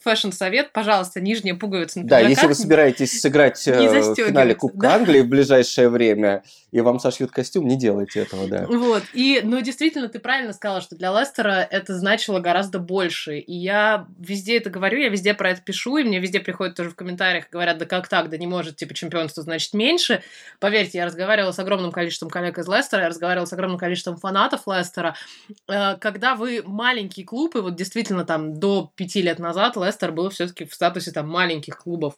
фэшн-совет, 0.00 0.72
пожалуйста, 0.72 1.20
нижняя 1.20 1.54
пуговица 1.54 2.00
на 2.00 2.06
Да, 2.06 2.20
если 2.20 2.46
вы 2.46 2.54
собираетесь 2.54 3.20
сыграть 3.20 3.62
э, 3.68 4.00
в 4.00 4.14
финале 4.14 4.54
Кубка 4.54 4.78
да? 4.78 4.94
Англии 4.96 5.20
в 5.20 5.28
ближайшее 5.28 5.88
время, 5.88 6.42
и 6.72 6.80
вам 6.80 6.98
сошьют 6.98 7.30
костюм, 7.30 7.66
не 7.66 7.76
делайте 7.76 8.20
этого, 8.20 8.46
да. 8.48 8.66
Вот, 8.66 9.02
и, 9.12 9.40
ну, 9.44 9.60
действительно, 9.60 10.08
ты 10.08 10.18
правильно 10.18 10.52
сказала, 10.52 10.80
что 10.80 10.96
для 10.96 11.10
Лестера 11.18 11.66
это 11.70 11.98
значило 11.98 12.40
гораздо 12.40 12.78
больше, 12.78 13.38
и 13.38 13.54
я 13.54 14.06
везде 14.18 14.56
это 14.56 14.70
говорю, 14.70 14.98
я 14.98 15.08
везде 15.08 15.34
про 15.34 15.50
это 15.50 15.60
пишу, 15.60 15.98
и 15.98 16.04
мне 16.04 16.18
везде 16.18 16.40
приходят 16.40 16.76
тоже 16.76 16.90
в 16.90 16.94
комментариях, 16.94 17.50
говорят, 17.50 17.78
да 17.78 17.84
как 17.84 18.08
так, 18.08 18.30
да 18.30 18.38
не 18.38 18.46
может, 18.46 18.76
типа, 18.76 18.94
чемпионство 18.94 19.42
значит 19.42 19.74
меньше. 19.74 20.22
Поверьте, 20.60 20.98
я 20.98 21.06
разговаривала 21.06 21.52
с 21.52 21.58
огромным 21.58 21.92
количеством 21.92 22.30
коллег 22.30 22.58
из 22.58 22.68
Лестера, 22.68 23.02
я 23.02 23.08
разговаривала 23.08 23.46
с 23.46 23.52
огромным 23.52 23.78
количеством 23.78 24.16
фанатов 24.16 24.62
Лестера. 24.66 25.14
Э, 25.68 25.96
когда 25.96 26.34
вы 26.34 26.62
маленький 26.64 27.24
клуб, 27.24 27.56
и 27.56 27.60
вот 27.60 27.76
действительно 27.76 28.24
там 28.24 28.58
до 28.58 28.90
пяти 28.96 29.22
лет 29.22 29.38
назад 29.38 29.76
Лестер 29.76 29.89
был 30.12 30.30
все-таки 30.30 30.64
в 30.64 30.74
статусе 30.74 31.12
там 31.12 31.28
маленьких 31.28 31.78
клубов 31.78 32.14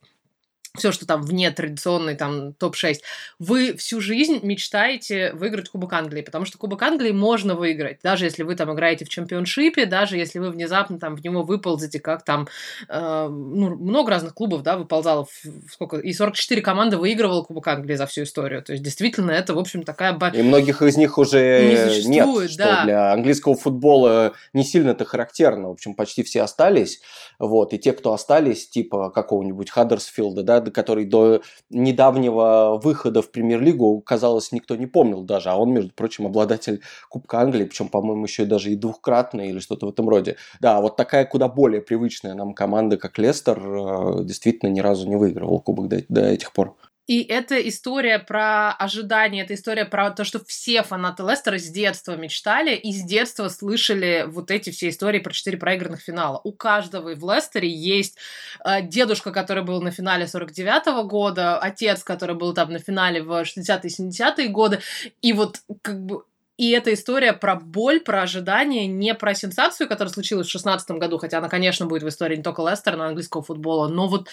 все, 0.76 0.90
что 0.90 1.06
там 1.06 1.22
вне 1.22 1.50
традиционной 1.50 2.14
там 2.14 2.54
топ-6, 2.54 3.00
вы 3.38 3.76
всю 3.76 4.00
жизнь 4.00 4.40
мечтаете 4.42 5.32
выиграть 5.34 5.68
Кубок 5.68 5.92
Англии, 5.92 6.22
потому 6.22 6.46
что 6.46 6.56
Кубок 6.56 6.80
Англии 6.82 7.10
можно 7.10 7.54
выиграть, 7.54 7.98
даже 8.02 8.24
если 8.24 8.42
вы 8.42 8.54
там 8.54 8.72
играете 8.72 9.04
в 9.04 9.10
чемпионшипе, 9.10 9.84
даже 9.84 10.16
если 10.16 10.38
вы 10.38 10.50
внезапно 10.50 10.98
там 10.98 11.14
в 11.14 11.22
него 11.22 11.42
выползете, 11.42 12.00
как 12.00 12.24
там, 12.24 12.48
э, 12.88 13.28
ну, 13.28 13.76
много 13.76 14.10
разных 14.10 14.32
клубов, 14.32 14.62
да, 14.62 14.78
выползало, 14.78 15.26
в, 15.26 15.70
сколько, 15.70 15.98
и 15.98 16.12
44 16.14 16.62
команды 16.62 16.96
выигрывало 16.96 17.42
Кубок 17.42 17.68
Англии 17.68 17.96
за 17.96 18.06
всю 18.06 18.22
историю, 18.22 18.62
то 18.62 18.72
есть 18.72 18.82
действительно 18.82 19.30
это, 19.30 19.52
в 19.54 19.58
общем, 19.58 19.82
такая... 19.82 20.18
И 20.32 20.42
многих 20.42 20.80
из 20.80 20.96
них 20.96 21.18
уже 21.18 22.00
не 22.06 22.22
нет, 22.22 22.50
что 22.50 22.64
да. 22.64 22.84
для 22.84 23.12
английского 23.12 23.56
футбола 23.56 24.32
не 24.54 24.64
сильно-то 24.64 25.04
характерно, 25.04 25.68
в 25.68 25.72
общем, 25.72 25.94
почти 25.94 26.22
все 26.22 26.40
остались, 26.40 27.02
вот, 27.38 27.74
и 27.74 27.78
те, 27.78 27.92
кто 27.92 28.14
остались, 28.14 28.70
типа 28.70 29.10
какого-нибудь 29.10 29.68
Хаддерсфилда, 29.68 30.42
да, 30.42 30.61
который 30.70 31.04
до 31.04 31.42
недавнего 31.70 32.80
выхода 32.82 33.22
в 33.22 33.30
премьер-лигу, 33.30 34.00
казалось, 34.00 34.52
никто 34.52 34.76
не 34.76 34.86
помнил 34.86 35.22
даже, 35.22 35.50
а 35.50 35.56
он, 35.56 35.72
между 35.72 35.92
прочим, 35.92 36.26
обладатель 36.26 36.80
Кубка 37.08 37.40
Англии, 37.40 37.64
причем, 37.64 37.88
по-моему, 37.88 38.24
еще 38.24 38.44
даже 38.44 38.70
и 38.72 38.76
двухкратный 38.76 39.48
или 39.48 39.58
что-то 39.58 39.86
в 39.86 39.90
этом 39.90 40.08
роде. 40.08 40.36
Да, 40.60 40.80
вот 40.80 40.96
такая 40.96 41.24
куда 41.24 41.48
более 41.48 41.80
привычная 41.80 42.34
нам 42.34 42.54
команда, 42.54 42.96
как 42.96 43.18
Лестер, 43.18 43.58
э, 43.58 44.24
действительно 44.24 44.70
ни 44.70 44.80
разу 44.80 45.08
не 45.08 45.16
выигрывал 45.16 45.60
Кубок 45.60 45.88
до, 45.88 46.02
до 46.08 46.22
этих 46.22 46.52
пор. 46.52 46.76
И 47.08 47.22
это 47.22 47.56
история 47.68 48.20
про 48.20 48.72
ожидания, 48.72 49.42
это 49.42 49.54
история 49.54 49.84
про 49.84 50.10
то, 50.10 50.24
что 50.24 50.42
все 50.44 50.82
фанаты 50.84 51.24
Лестера 51.24 51.58
с 51.58 51.68
детства 51.68 52.16
мечтали 52.16 52.76
и 52.76 52.92
с 52.92 53.02
детства 53.02 53.48
слышали 53.48 54.24
вот 54.28 54.52
эти 54.52 54.70
все 54.70 54.88
истории 54.88 55.18
про 55.18 55.32
четыре 55.32 55.58
проигранных 55.58 56.00
финала. 56.00 56.40
У 56.44 56.52
каждого 56.52 57.14
в 57.14 57.34
Лестере 57.34 57.68
есть 57.68 58.16
э, 58.64 58.82
дедушка, 58.82 59.32
который 59.32 59.64
был 59.64 59.82
на 59.82 59.90
финале 59.90 60.26
49-го 60.26 61.02
года, 61.04 61.58
отец, 61.58 62.04
который 62.04 62.36
был 62.36 62.54
там 62.54 62.72
на 62.72 62.78
финале 62.78 63.22
в 63.22 63.42
60-е 63.42 63.90
70-е 63.90 64.48
годы, 64.48 64.78
и 65.22 65.32
вот 65.32 65.60
как 65.82 66.04
бы 66.04 66.22
и 66.58 66.70
эта 66.70 66.92
история 66.92 67.32
про 67.32 67.56
боль, 67.56 67.98
про 68.00 68.22
ожидание, 68.22 68.86
не 68.86 69.14
про 69.14 69.34
сенсацию, 69.34 69.88
которая 69.88 70.12
случилась 70.12 70.46
в 70.46 70.52
2016 70.52 70.90
году, 70.92 71.18
хотя 71.18 71.38
она, 71.38 71.48
конечно, 71.48 71.86
будет 71.86 72.02
в 72.02 72.08
истории 72.08 72.36
не 72.36 72.42
только 72.42 72.62
Лестера, 72.62 72.96
но 72.96 73.04
английского 73.04 73.42
футбола, 73.42 73.88
но 73.88 74.06
вот 74.06 74.28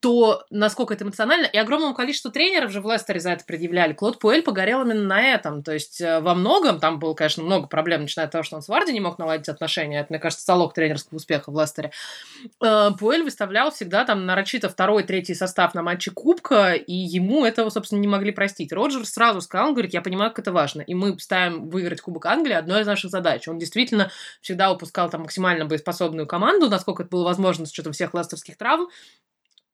то 0.00 0.44
насколько 0.50 0.94
это 0.94 1.04
эмоционально. 1.04 1.46
И 1.46 1.56
огромному 1.56 1.94
количеству 1.94 2.30
тренеров 2.30 2.70
же 2.70 2.80
в 2.80 2.90
Лестере 2.90 3.20
за 3.20 3.32
это 3.32 3.44
предъявляли. 3.44 3.92
Клод 3.92 4.18
Пуэль 4.18 4.42
погорел 4.42 4.82
именно 4.82 5.02
на 5.02 5.20
этом. 5.20 5.62
То 5.62 5.72
есть 5.72 6.00
э, 6.00 6.20
во 6.20 6.34
многом, 6.34 6.78
там 6.78 6.98
было, 6.98 7.14
конечно, 7.14 7.42
много 7.42 7.66
проблем, 7.66 8.02
начиная 8.02 8.26
от 8.26 8.32
того, 8.32 8.44
что 8.44 8.56
он 8.56 8.62
с 8.62 8.68
Варди 8.68 8.92
не 8.92 9.00
мог 9.00 9.18
наладить 9.18 9.48
отношения. 9.48 10.00
Это, 10.00 10.08
мне 10.10 10.18
кажется, 10.18 10.44
залог 10.44 10.74
тренерского 10.74 11.16
успеха 11.16 11.50
в 11.50 11.60
Лестере. 11.60 11.90
Э, 12.62 12.90
Пуэль 12.98 13.22
выставлял 13.22 13.70
всегда 13.70 14.04
там 14.04 14.26
нарочито 14.26 14.68
второй, 14.68 15.02
третий 15.02 15.34
состав 15.34 15.74
на 15.74 15.82
матче 15.82 16.10
Кубка, 16.10 16.74
и 16.74 16.94
ему 16.94 17.44
этого, 17.44 17.70
собственно, 17.70 18.00
не 18.00 18.08
могли 18.08 18.32
простить. 18.32 18.72
Роджер 18.72 19.04
сразу 19.06 19.40
сказал, 19.40 19.68
он 19.68 19.74
говорит, 19.74 19.94
я 19.94 20.02
понимаю, 20.02 20.30
как 20.30 20.40
это 20.40 20.52
важно. 20.52 20.82
И 20.82 20.94
мы 20.94 21.18
ставим 21.18 21.68
выиграть 21.68 22.00
Кубок 22.00 22.26
Англии 22.26 22.54
одной 22.54 22.82
из 22.82 22.86
наших 22.86 23.10
задач. 23.10 23.48
Он 23.48 23.58
действительно 23.58 24.10
всегда 24.40 24.70
выпускал 24.70 25.10
там 25.10 25.22
максимально 25.22 25.64
боеспособную 25.64 26.26
команду, 26.26 26.68
насколько 26.68 27.02
это 27.02 27.10
было 27.10 27.24
возможно 27.24 27.66
с 27.66 27.70
учетом 27.70 27.92
всех 27.92 28.14
лестерских 28.14 28.56
травм 28.56 28.88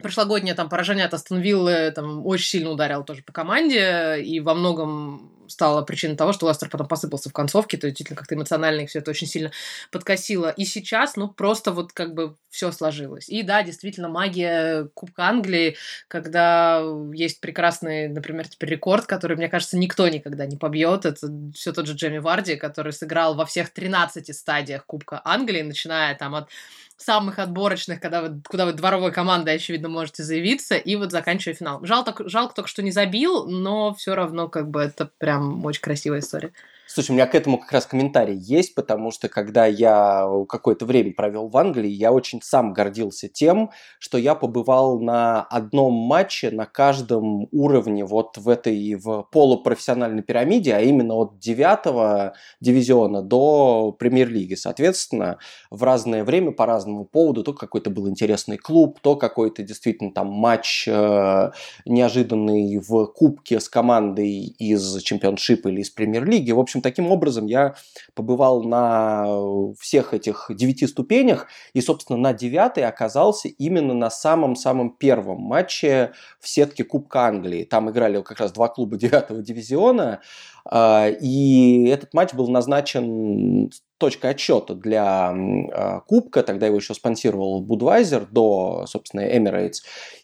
прошлогоднее 0.05 0.55
там 0.55 0.69
поражение 0.69 1.07
от 1.07 1.15
Астон 1.15 1.41
Виллы 1.41 1.91
там 1.95 2.27
очень 2.27 2.47
сильно 2.47 2.69
ударило 2.69 3.03
тоже 3.05 3.23
по 3.23 3.33
команде 3.33 4.21
и 4.21 4.39
во 4.39 4.53
многом 4.53 5.33
стало 5.49 5.83
причиной 5.83 6.17
того, 6.17 6.33
что 6.33 6.49
Лестер 6.49 6.69
потом 6.69 6.89
посыпался 6.89 7.31
в 7.31 7.33
концовке, 7.33 7.77
то 7.77 7.87
действительно 7.87 8.19
как-то 8.19 8.35
эмоционально 8.35 8.83
их 8.83 8.91
все 8.91 8.99
это 8.99 9.11
очень 9.11 9.27
сильно 9.27 9.51
подкосило. 9.91 10.51
И 10.51 10.65
сейчас, 10.65 11.17
ну, 11.17 11.29
просто 11.29 11.73
вот 11.73 11.93
как 11.93 12.15
бы 12.15 12.37
все 12.51 12.71
сложилось. 12.73 13.29
И 13.29 13.43
да, 13.43 13.63
действительно, 13.63 14.09
магия 14.09 14.89
Кубка 14.95 15.25
Англии, 15.25 15.77
когда 16.09 16.83
есть 17.13 17.41
прекрасный, 17.41 18.09
например, 18.09 18.49
теперь 18.49 18.71
рекорд, 18.71 19.07
который, 19.07 19.37
мне 19.37 19.49
кажется, 19.49 19.79
никто 19.79 20.09
никогда 20.09 20.47
не 20.47 20.57
побьет. 20.57 21.05
Это 21.07 21.29
все 21.55 21.73
тот 21.73 21.87
же 21.87 21.95
Джейми 21.95 22.19
Варди, 22.19 22.57
который 22.57 22.93
сыграл 22.93 23.35
во 23.35 23.47
всех 23.47 23.71
13 23.71 24.35
стадиях 24.35 24.87
Кубка 24.87 25.21
Англии, 25.25 25.63
начиная 25.63 26.15
там 26.15 26.35
от 26.35 26.49
самых 26.97 27.39
отборочных, 27.39 28.01
когда 28.01 28.23
вы, 28.23 28.41
куда 28.49 28.67
вы 28.67 28.73
дворовой 28.73 29.13
командой, 29.13 29.55
очевидно, 29.57 29.89
можете 29.89 30.23
заявиться, 30.23 30.77
и 30.77 30.97
вот 30.97 31.11
заканчивая 31.13 31.55
финал. 31.55 31.85
Жалко, 31.85 32.29
жалко 32.29 32.55
только, 32.55 32.69
что 32.69 32.83
не 32.83 32.93
забил, 32.93 33.47
но 33.47 33.95
все 33.95 34.15
равно 34.15 34.49
как 34.49 34.71
бы 34.71 34.81
это 34.81 35.11
прям 35.19 35.65
очень 35.65 35.83
красивая 35.83 36.21
история. 36.21 36.53
Слушай, 36.87 37.12
у 37.12 37.14
меня 37.14 37.26
к 37.26 37.35
этому 37.35 37.59
как 37.59 37.73
раз 37.73 37.87
комментарий 37.87 38.37
есть, 38.37 38.75
потому 38.75 39.11
что 39.11 39.29
когда 39.29 39.64
я 39.64 40.29
какое-то 40.49 40.85
время 40.85 41.14
провел 41.14 41.49
в 41.49 41.57
Англии, 41.57 41.91
я 41.91 42.12
очень 42.12 42.43
сам 42.43 42.75
гордился 42.75 43.26
тем, 43.26 43.71
что 43.99 44.19
я 44.19 44.35
побывал 44.35 45.00
на 45.00 45.43
одном 45.43 45.95
матче 45.95 46.50
на 46.50 46.67
каждом 46.67 47.49
уровне 47.53 48.05
вот 48.05 48.37
в 48.37 48.50
этой 48.50 48.97
в 48.97 49.26
полупрофессиональной 49.33 50.23
пирамиде, 50.23 50.75
а 50.75 50.81
именно 50.81 51.14
от 51.14 51.38
девятого 51.38 52.35
дивизиона 52.61 53.23
до 53.23 53.97
премьер-лиги. 53.99 54.55
Соответственно, 54.55 55.38
в 55.71 55.83
разное 55.83 56.23
время 56.23 56.53
по 56.53 56.67
разному 56.67 57.07
поводу, 57.07 57.43
то 57.45 57.55
какой-то 57.55 57.88
был 57.88 58.09
интересный 58.11 58.59
клуб, 58.59 59.00
то 59.00 59.17
какой-то 59.17 59.62
действительно 59.62 60.12
там 60.12 60.29
матч 60.29 60.87
э, 60.87 61.50
неожиданный 61.87 62.79
в 62.79 63.07
кубке 63.07 63.59
с 63.59 63.71
командой 63.71 64.55
из 64.59 65.03
чемпионшипа 65.03 65.69
или 65.69 65.81
из 65.81 65.88
премьер-лиги. 65.88 66.53
В 66.53 66.61
общем, 66.61 66.74
таким 66.83 67.11
образом 67.11 67.47
я 67.47 67.75
побывал 68.14 68.62
на 68.62 69.26
всех 69.78 70.14
этих 70.14 70.47
девяти 70.50 70.87
ступенях, 70.87 71.47
и, 71.73 71.81
собственно, 71.81 72.19
на 72.19 72.33
девятой 72.33 72.85
оказался 72.85 73.49
именно 73.49 73.95
на 73.95 74.11
самом-самом 74.11 74.90
первом 74.90 75.40
матче 75.40 76.12
в 76.40 76.49
сетке 76.49 76.85
Кубка 76.85 77.26
Англии. 77.26 77.64
Там 77.64 77.90
играли 77.90 78.21
как 78.23 78.40
раз 78.40 78.52
два 78.52 78.69
клуба 78.69 78.97
девятого 78.97 79.43
дивизиона, 79.43 80.21
и 80.73 81.87
этот 81.88 82.14
матч 82.14 82.33
был 82.33 82.49
назначен 82.49 83.71
точкой 83.99 84.33
отсчета 84.33 84.75
для 84.75 85.33
э, 85.35 86.00
Кубка, 86.06 86.42
тогда 86.42 86.66
его 86.66 86.76
еще 86.76 86.94
спонсировал 86.94 87.64
Budweiser 87.64 88.26
до, 88.30 88.85
собственно, 88.87 89.23
Emirates, 89.23 89.76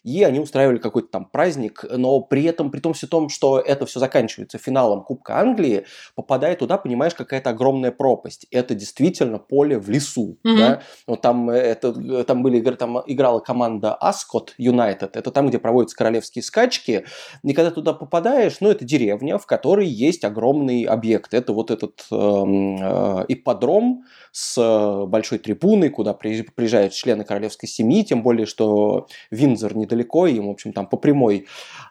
и 0.03 0.23
они 0.23 0.39
устраивали 0.39 0.77
какой-то 0.77 1.07
там 1.07 1.25
праздник, 1.25 1.85
но 1.89 2.19
при 2.19 2.43
этом, 2.43 2.69
при 2.69 2.79
том 2.79 2.93
все 2.93 3.07
том, 3.07 3.29
что 3.29 3.59
это 3.59 3.85
все 3.85 3.99
заканчивается 3.99 4.57
финалом 4.57 5.03
Кубка 5.03 5.39
Англии, 5.39 5.85
попадая 6.15 6.55
туда, 6.55 6.77
понимаешь, 6.77 7.15
какая-то 7.15 7.51
огромная 7.51 7.91
пропасть. 7.91 8.45
Это 8.51 8.75
действительно 8.75 9.39
поле 9.39 9.79
в 9.79 9.89
лесу, 9.89 10.37
mm-hmm. 10.45 10.57
да, 10.57 10.81
вот 11.07 11.21
там, 11.21 11.49
это, 11.49 12.23
там, 12.23 12.43
были, 12.43 12.61
там 12.75 13.01
играла 13.07 13.39
команда 13.39 13.97
Ascot 14.01 14.49
United, 14.59 15.11
это 15.13 15.31
там, 15.31 15.47
где 15.47 15.59
проводятся 15.59 15.95
королевские 15.95 16.43
скачки, 16.43 17.05
и 17.43 17.53
когда 17.53 17.71
туда 17.71 17.93
попадаешь, 17.93 18.57
ну, 18.59 18.69
это 18.69 18.83
деревня, 18.83 19.37
в 19.37 19.45
которой 19.45 19.87
есть 19.87 20.23
огромный 20.31 20.83
объект, 20.83 21.33
это 21.33 21.53
вот 21.53 21.71
этот 21.71 22.05
эм, 22.11 22.77
э, 22.77 22.79
э, 22.81 23.25
ипподром, 23.27 23.51
ипподром 23.61 24.05
с 24.31 24.57
э, 24.57 25.05
большой 25.07 25.39
трибуной, 25.39 25.89
куда 25.89 26.13
приезжают 26.13 26.93
члены 26.93 27.23
королевской 27.23 27.67
семьи, 27.67 28.03
тем 28.03 28.23
более, 28.23 28.45
что 28.45 29.07
Винзор 29.29 29.75
недалеко, 29.75 30.27
им, 30.27 30.47
в 30.47 30.51
общем, 30.51 30.73
там 30.73 30.87
по 30.87 30.97
прямой. 30.97 31.47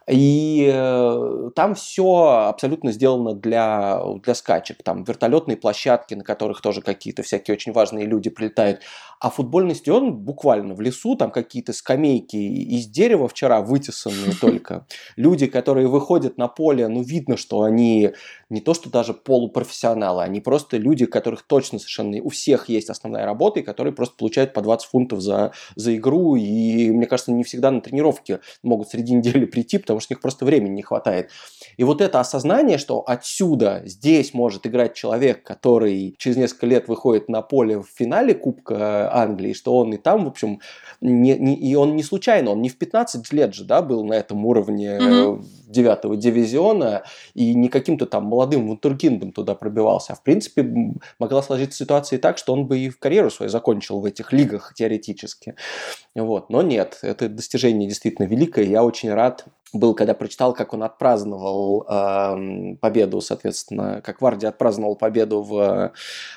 И 0.08 0.70
э, 0.72 1.50
там 1.54 1.74
все 1.74 2.46
абсолютно 2.48 2.92
сделано 2.92 3.34
для, 3.34 4.00
для 4.22 4.34
скачек. 4.34 4.82
Там 4.82 5.04
вертолетные 5.04 5.56
площадки, 5.56 6.14
на 6.14 6.24
которых 6.24 6.62
тоже 6.62 6.80
какие-то 6.80 7.22
всякие 7.22 7.54
очень 7.54 7.72
важные 7.72 8.06
люди 8.06 8.30
прилетают. 8.30 8.80
А 9.20 9.28
футбольный 9.28 9.74
стадион 9.74 10.14
буквально 10.14 10.74
в 10.74 10.80
лесу, 10.80 11.14
там 11.14 11.30
какие-то 11.30 11.74
скамейки 11.74 12.36
из 12.36 12.86
дерева 12.86 13.28
вчера 13.28 13.60
вытесанные 13.60 14.32
только. 14.40 14.86
Люди, 15.16 15.46
которые 15.46 15.88
выходят 15.88 16.38
на 16.38 16.48
поле, 16.48 16.88
ну, 16.88 17.02
видно, 17.02 17.36
что 17.36 17.62
они 17.62 18.12
не 18.50 18.60
то, 18.60 18.74
что 18.74 18.90
даже 18.90 19.14
полупрофессионалы, 19.14 20.22
они 20.22 20.40
просто 20.40 20.76
люди, 20.76 21.06
которых 21.06 21.42
точно 21.42 21.78
совершенно 21.78 22.20
у 22.22 22.28
всех 22.28 22.68
есть 22.68 22.90
основная 22.90 23.24
работа, 23.24 23.60
и 23.60 23.62
которые 23.62 23.92
просто 23.92 24.16
получают 24.16 24.52
по 24.52 24.60
20 24.60 24.88
фунтов 24.88 25.20
за, 25.20 25.52
за 25.76 25.96
игру, 25.96 26.36
и, 26.36 26.90
мне 26.90 27.06
кажется, 27.06 27.32
не 27.32 27.44
всегда 27.44 27.70
на 27.70 27.80
тренировке 27.80 28.40
могут 28.62 28.88
среди 28.88 29.14
недели 29.14 29.44
прийти, 29.44 29.78
потому 29.78 30.00
что 30.00 30.12
у 30.12 30.14
них 30.14 30.20
просто 30.20 30.44
времени 30.44 30.74
не 30.74 30.82
хватает. 30.82 31.30
И 31.76 31.84
вот 31.84 32.00
это 32.00 32.20
осознание, 32.20 32.78
что 32.78 33.02
отсюда, 33.06 33.82
здесь 33.84 34.34
может 34.34 34.66
играть 34.66 34.94
человек, 34.94 35.42
который 35.42 36.14
через 36.18 36.36
несколько 36.36 36.66
лет 36.66 36.88
выходит 36.88 37.28
на 37.28 37.42
поле 37.42 37.78
в 37.78 37.86
финале 37.94 38.34
Кубка 38.34 39.14
Англии, 39.14 39.52
что 39.52 39.76
он 39.76 39.92
и 39.92 39.96
там, 39.96 40.24
в 40.24 40.28
общем, 40.28 40.60
не, 41.00 41.36
не, 41.36 41.54
и 41.54 41.74
он 41.74 41.96
не 41.96 42.02
случайно, 42.02 42.50
он 42.50 42.60
не 42.60 42.68
в 42.68 42.76
15 42.76 43.32
лет 43.32 43.54
же, 43.54 43.64
да, 43.64 43.82
был 43.82 44.04
на 44.04 44.14
этом 44.14 44.44
уровне 44.44 44.98
mm-hmm. 44.98 46.16
дивизиона, 46.16 47.02
и 47.34 47.54
не 47.54 47.68
каким-то 47.68 48.06
там 48.06 48.19
молодым 48.24 48.66
вундеркиндом 48.66 49.32
туда 49.32 49.54
пробивался, 49.54 50.12
а 50.12 50.16
в 50.16 50.22
принципе 50.22 50.62
могла 51.18 51.42
сложиться 51.42 51.78
ситуация 51.78 52.18
и 52.18 52.20
так, 52.20 52.38
что 52.38 52.52
он 52.52 52.66
бы 52.66 52.78
и 52.78 52.88
в 52.88 52.98
карьеру 52.98 53.30
свою 53.30 53.50
закончил 53.50 54.00
в 54.00 54.04
этих 54.04 54.32
лигах 54.32 54.74
теоретически. 54.74 55.54
Вот. 56.14 56.50
Но 56.50 56.62
нет, 56.62 56.98
это 57.02 57.28
достижение 57.28 57.88
действительно 57.88 58.26
великое, 58.26 58.64
я 58.64 58.84
очень 58.84 59.12
рад 59.12 59.44
был, 59.72 59.94
когда 59.94 60.14
прочитал, 60.14 60.52
как 60.52 60.72
он 60.74 60.82
отпраздновал 60.82 61.86
э, 61.88 62.76
победу, 62.80 63.20
соответственно, 63.20 64.00
как 64.02 64.20
Варди 64.20 64.46
отпраздновал 64.46 64.96
победу 64.96 65.42
в 65.42 65.92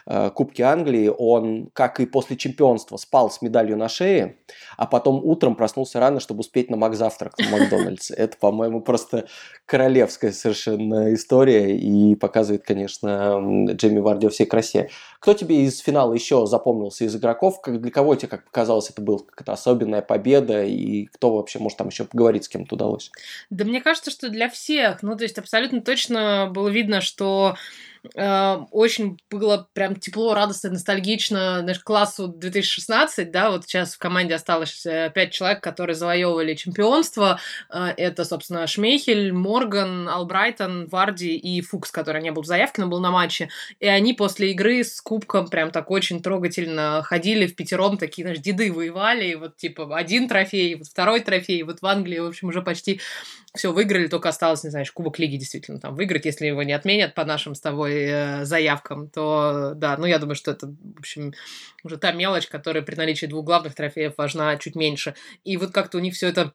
э, 0.06 0.30
Кубке 0.32 0.64
Англии, 0.64 1.12
он, 1.16 1.70
как 1.74 2.00
и 2.00 2.06
после 2.06 2.38
чемпионства, 2.38 2.98
спал 2.98 3.32
с 3.32 3.42
медалью 3.42 3.78
на 3.78 3.90
шее, 3.90 4.38
а 4.78 4.86
потом 4.86 5.24
утром 5.24 5.56
проснулся 5.56 6.00
рано, 6.00 6.20
чтобы 6.20 6.42
успеть 6.42 6.70
на 6.70 6.78
Макзавтрак 6.78 7.36
в 7.38 7.52
Макдональдсе. 7.52 8.14
Это, 8.18 8.38
по-моему, 8.38 8.82
просто 8.82 9.28
королевская 9.66 10.32
совершенно 10.32 11.14
история 11.14 11.76
и 11.78 12.16
показывает, 12.16 12.64
конечно, 12.64 13.66
Джейми 13.72 14.00
Варди 14.00 14.28
во 14.28 14.32
всей 14.32 14.46
красе. 14.46 14.90
Кто 15.24 15.34
тебе 15.34 15.64
из 15.64 15.80
финала 15.80 16.14
еще 16.14 16.46
запомнился 16.46 17.06
из 17.06 17.16
игроков? 17.16 17.62
Как, 17.62 17.80
для 17.80 17.92
кого 17.92 18.14
тебе, 18.16 18.28
как 18.28 18.44
показалось, 18.44 18.90
это 18.90 19.02
была 19.02 19.20
какая-то 19.20 19.54
особенная 19.54 20.02
победа? 20.02 20.66
И 20.66 21.06
кто 21.06 21.38
вообще, 21.38 21.60
может, 21.60 21.78
там 21.78 21.88
еще 21.88 22.04
поговорить 22.04 22.44
с 22.44 22.50
кем-то 22.50 22.76
удалось? 22.76 23.10
Да 23.50 23.64
мне 23.64 23.80
кажется, 23.80 24.12
что 24.12 24.28
для 24.28 24.50
всех. 24.50 25.02
Ну, 25.02 25.16
то 25.16 25.24
есть 25.24 25.38
абсолютно 25.38 25.80
точно 25.82 26.50
было 26.52 26.68
видно, 26.68 27.00
что 27.00 27.56
Эм, 28.16 28.68
очень 28.72 29.18
было 29.30 29.70
прям 29.74 29.96
тепло, 29.96 30.34
радостно, 30.34 30.72
ностальгично 30.72 31.60
знаешь, 31.62 31.80
классу 31.80 32.28
2016, 32.28 33.32
да, 33.32 33.50
вот 33.50 33.64
сейчас 33.64 33.96
в 33.96 33.98
команде 33.98 34.36
осталось 34.36 34.86
э, 34.86 35.10
пять 35.16 35.32
человек, 35.32 35.64
которые 35.64 35.96
завоевывали 35.96 36.54
чемпионство. 36.56 37.40
Э, 37.74 37.94
это, 37.96 38.26
собственно, 38.26 38.68
Шмейхель, 38.68 39.32
Морган, 39.32 40.10
Албрайтон, 40.10 40.88
Варди 40.88 41.36
и 41.38 41.62
Фукс, 41.62 41.92
который 41.92 42.22
не 42.22 42.32
был 42.32 42.44
в 42.44 42.46
заявке, 42.46 42.82
но 42.82 42.90
был 42.90 43.00
на 43.00 43.12
матче. 43.12 43.50
И 43.80 43.88
они 43.88 44.14
после 44.14 44.52
игры 44.52 44.84
с 44.84 45.00
кубком 45.00 45.48
прям 45.48 45.72
так 45.72 45.90
очень 45.90 46.22
трогательно 46.22 47.04
ходили 47.04 47.48
в 47.48 47.56
пятером, 47.56 47.98
такие, 47.98 48.26
знаешь, 48.26 48.40
деды 48.40 48.72
воевали, 48.72 49.30
и 49.30 49.36
вот 49.36 49.56
типа 49.56 49.96
один 49.96 50.28
трофей, 50.28 50.76
вот 50.76 50.88
второй 50.88 51.22
трофей, 51.22 51.64
вот 51.64 51.82
в 51.82 51.86
Англии, 51.86 52.20
в 52.20 52.28
общем, 52.28 52.50
уже 52.50 52.62
почти 52.62 53.00
все 53.56 53.72
выиграли, 53.72 54.08
только 54.08 54.30
осталось, 54.30 54.64
не 54.64 54.72
знаю, 54.72 54.86
Кубок 54.94 55.20
Лиги 55.20 55.38
действительно 55.38 55.80
там 55.80 55.96
выиграть, 55.96 56.26
если 56.26 56.48
его 56.48 56.64
не 56.64 56.74
отменят 56.74 57.14
по 57.14 57.24
нашим 57.24 57.56
с 57.56 57.62
тобой 57.62 57.93
э, 57.94 58.46
заявкам, 58.46 59.10
то 59.10 59.74
да, 59.76 59.98
ну 59.98 60.06
я 60.06 60.20
думаю, 60.20 60.36
что 60.36 60.52
это, 60.52 60.68
в 60.68 61.00
общем, 61.00 61.34
уже 61.84 61.98
та 61.98 62.12
мелочь, 62.12 62.48
которая 62.48 62.84
при 62.84 62.96
наличии 62.96 63.26
двух 63.26 63.46
главных 63.46 63.76
трофеев 63.76 64.14
важна 64.18 64.56
чуть 64.58 64.76
меньше. 64.76 65.16
И 65.44 65.58
вот 65.58 65.72
как-то 65.72 65.98
у 65.98 66.02
них 66.02 66.14
все 66.14 66.28
это 66.28 66.54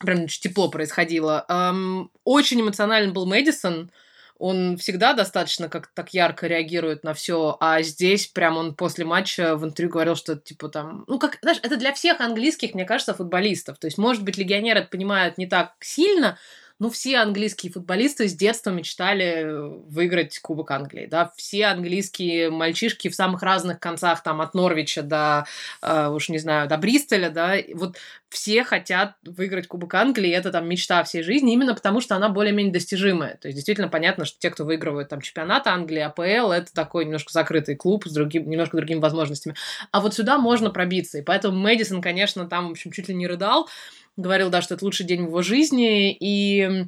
прям 0.00 0.28
тепло 0.28 0.68
происходило. 0.70 1.44
Эм, 1.48 2.10
очень 2.24 2.60
эмоционален 2.60 3.12
был 3.12 3.26
Мэдисон, 3.26 3.90
он 4.38 4.76
всегда 4.76 5.14
достаточно 5.14 5.68
как 5.68 5.86
так 5.88 6.12
ярко 6.12 6.46
реагирует 6.46 7.04
на 7.04 7.14
все, 7.14 7.56
а 7.58 7.80
здесь 7.82 8.26
прям 8.26 8.58
он 8.58 8.74
после 8.74 9.04
матча 9.04 9.56
в 9.56 9.64
интервью 9.64 9.92
говорил, 9.92 10.14
что 10.14 10.36
типа 10.36 10.68
там, 10.68 11.04
ну 11.06 11.18
как, 11.18 11.38
знаешь, 11.40 11.60
это 11.62 11.76
для 11.76 11.94
всех 11.94 12.20
английских, 12.20 12.74
мне 12.74 12.84
кажется, 12.84 13.14
футболистов. 13.14 13.78
То 13.78 13.86
есть, 13.86 13.96
может 13.96 14.24
быть, 14.24 14.36
легионеры 14.36 14.80
это 14.80 14.88
понимают 14.88 15.38
не 15.38 15.46
так 15.46 15.72
сильно, 15.80 16.38
ну, 16.78 16.90
все 16.90 17.18
английские 17.18 17.72
футболисты 17.72 18.28
с 18.28 18.34
детства 18.34 18.70
мечтали 18.70 19.46
выиграть 19.88 20.38
Кубок 20.40 20.70
Англии, 20.70 21.06
да, 21.06 21.32
все 21.36 21.66
английские 21.66 22.50
мальчишки 22.50 23.08
в 23.08 23.14
самых 23.14 23.42
разных 23.42 23.80
концах, 23.80 24.22
там, 24.22 24.42
от 24.42 24.54
Норвича 24.54 25.02
до, 25.02 25.46
э, 25.80 26.08
уж 26.08 26.28
не 26.28 26.38
знаю, 26.38 26.68
до 26.68 26.76
Бристоля, 26.76 27.30
да, 27.30 27.54
вот 27.74 27.96
все 28.28 28.62
хотят 28.64 29.14
выиграть 29.24 29.68
Кубок 29.68 29.94
Англии, 29.94 30.30
это 30.30 30.50
там 30.52 30.68
мечта 30.68 31.02
всей 31.04 31.22
жизни, 31.22 31.54
именно 31.54 31.74
потому 31.74 32.02
что 32.02 32.14
она 32.14 32.28
более-менее 32.28 32.72
достижимая. 32.72 33.36
То 33.36 33.48
есть 33.48 33.56
действительно 33.56 33.88
понятно, 33.88 34.26
что 34.26 34.38
те, 34.38 34.50
кто 34.50 34.64
выигрывают 34.64 35.08
там 35.08 35.22
чемпионат 35.22 35.66
Англии, 35.66 36.00
АПЛ, 36.00 36.50
это 36.50 36.72
такой 36.74 37.06
немножко 37.06 37.32
закрытый 37.32 37.76
клуб 37.76 38.04
с 38.06 38.12
другим, 38.12 38.50
немножко 38.50 38.76
другими 38.76 39.00
возможностями. 39.00 39.54
А 39.92 40.00
вот 40.00 40.14
сюда 40.14 40.36
можно 40.38 40.70
пробиться, 40.70 41.18
и 41.18 41.22
поэтому 41.22 41.56
Мэдисон, 41.58 42.02
конечно, 42.02 42.46
там, 42.46 42.68
в 42.68 42.70
общем, 42.72 42.92
чуть 42.92 43.08
ли 43.08 43.14
не 43.14 43.26
рыдал, 43.26 43.68
говорил, 44.16 44.50
да, 44.50 44.62
что 44.62 44.74
это 44.74 44.84
лучший 44.84 45.06
день 45.06 45.24
в 45.24 45.28
его 45.28 45.42
жизни, 45.42 46.12
и 46.12 46.86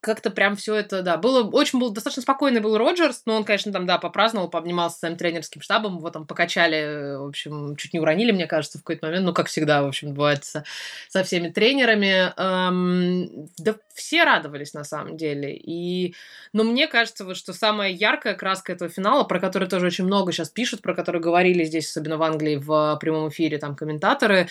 как-то 0.00 0.30
прям 0.30 0.54
все 0.54 0.74
это, 0.74 1.02
да, 1.02 1.16
было 1.16 1.42
очень 1.42 1.80
был 1.80 1.90
достаточно 1.90 2.22
спокойный 2.22 2.60
был 2.60 2.78
Роджерс, 2.78 3.22
но 3.26 3.34
он, 3.34 3.44
конечно, 3.44 3.72
там, 3.72 3.86
да, 3.86 3.98
попраздновал, 3.98 4.48
пообнимался 4.48 4.96
с 4.96 4.98
своим 5.00 5.16
тренерским 5.16 5.60
штабом, 5.60 5.98
его 5.98 6.10
там 6.10 6.26
покачали, 6.26 7.16
в 7.16 7.26
общем, 7.26 7.76
чуть 7.76 7.92
не 7.92 8.00
уронили, 8.00 8.30
мне 8.30 8.46
кажется, 8.46 8.78
в 8.78 8.82
какой-то 8.82 9.06
момент, 9.06 9.26
ну, 9.26 9.32
как 9.32 9.48
всегда, 9.48 9.82
в 9.82 9.88
общем, 9.88 10.14
бывает 10.14 10.44
со, 10.44 10.64
со 11.08 11.24
всеми 11.24 11.48
тренерами. 11.48 12.32
Эм, 12.36 13.48
да 13.58 13.74
все 13.94 14.24
радовались, 14.24 14.74
на 14.74 14.84
самом 14.84 15.16
деле, 15.16 15.56
и, 15.56 16.14
но 16.52 16.62
мне 16.62 16.86
кажется, 16.86 17.24
вот, 17.24 17.36
что 17.36 17.52
самая 17.52 17.90
яркая 17.90 18.34
краска 18.34 18.72
этого 18.72 18.90
финала, 18.90 19.24
про 19.24 19.40
который 19.40 19.68
тоже 19.68 19.86
очень 19.86 20.04
много 20.04 20.32
сейчас 20.32 20.50
пишут, 20.50 20.82
про 20.82 20.94
который 20.94 21.20
говорили 21.20 21.64
здесь, 21.64 21.88
особенно 21.88 22.16
в 22.16 22.22
Англии, 22.22 22.56
в 22.56 22.96
прямом 23.00 23.30
эфире, 23.30 23.58
там, 23.58 23.74
комментаторы, 23.74 24.48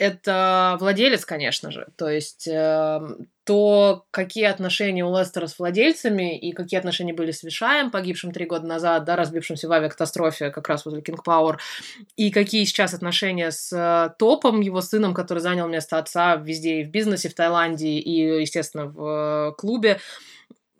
это 0.00 0.78
владелец, 0.80 1.26
конечно 1.26 1.70
же. 1.70 1.86
То 1.96 2.08
есть 2.08 2.48
э, 2.48 3.00
то, 3.44 4.06
какие 4.10 4.44
отношения 4.44 5.04
у 5.04 5.14
Лестера 5.14 5.46
с 5.46 5.58
владельцами 5.58 6.38
и 6.38 6.52
какие 6.52 6.78
отношения 6.78 7.12
были 7.12 7.32
с 7.32 7.42
Вишаем, 7.42 7.90
погибшим 7.90 8.32
три 8.32 8.46
года 8.46 8.66
назад, 8.66 9.04
да, 9.04 9.14
разбившимся 9.14 9.68
в 9.68 9.72
авиакатастрофе 9.72 10.50
как 10.50 10.70
раз 10.70 10.86
возле 10.86 11.02
King 11.02 11.18
Power, 11.22 11.58
и 12.16 12.30
какие 12.30 12.64
сейчас 12.64 12.94
отношения 12.94 13.50
с 13.50 13.70
э, 13.74 14.14
Топом, 14.18 14.62
его 14.62 14.80
сыном, 14.80 15.12
который 15.12 15.40
занял 15.40 15.68
место 15.68 15.98
отца 15.98 16.36
везде 16.36 16.80
и 16.80 16.84
в 16.84 16.90
бизнесе, 16.90 17.28
в 17.28 17.34
Таиланде, 17.34 17.88
и, 17.88 18.40
естественно, 18.40 18.86
в 18.86 19.50
э, 19.50 19.52
клубе 19.58 20.00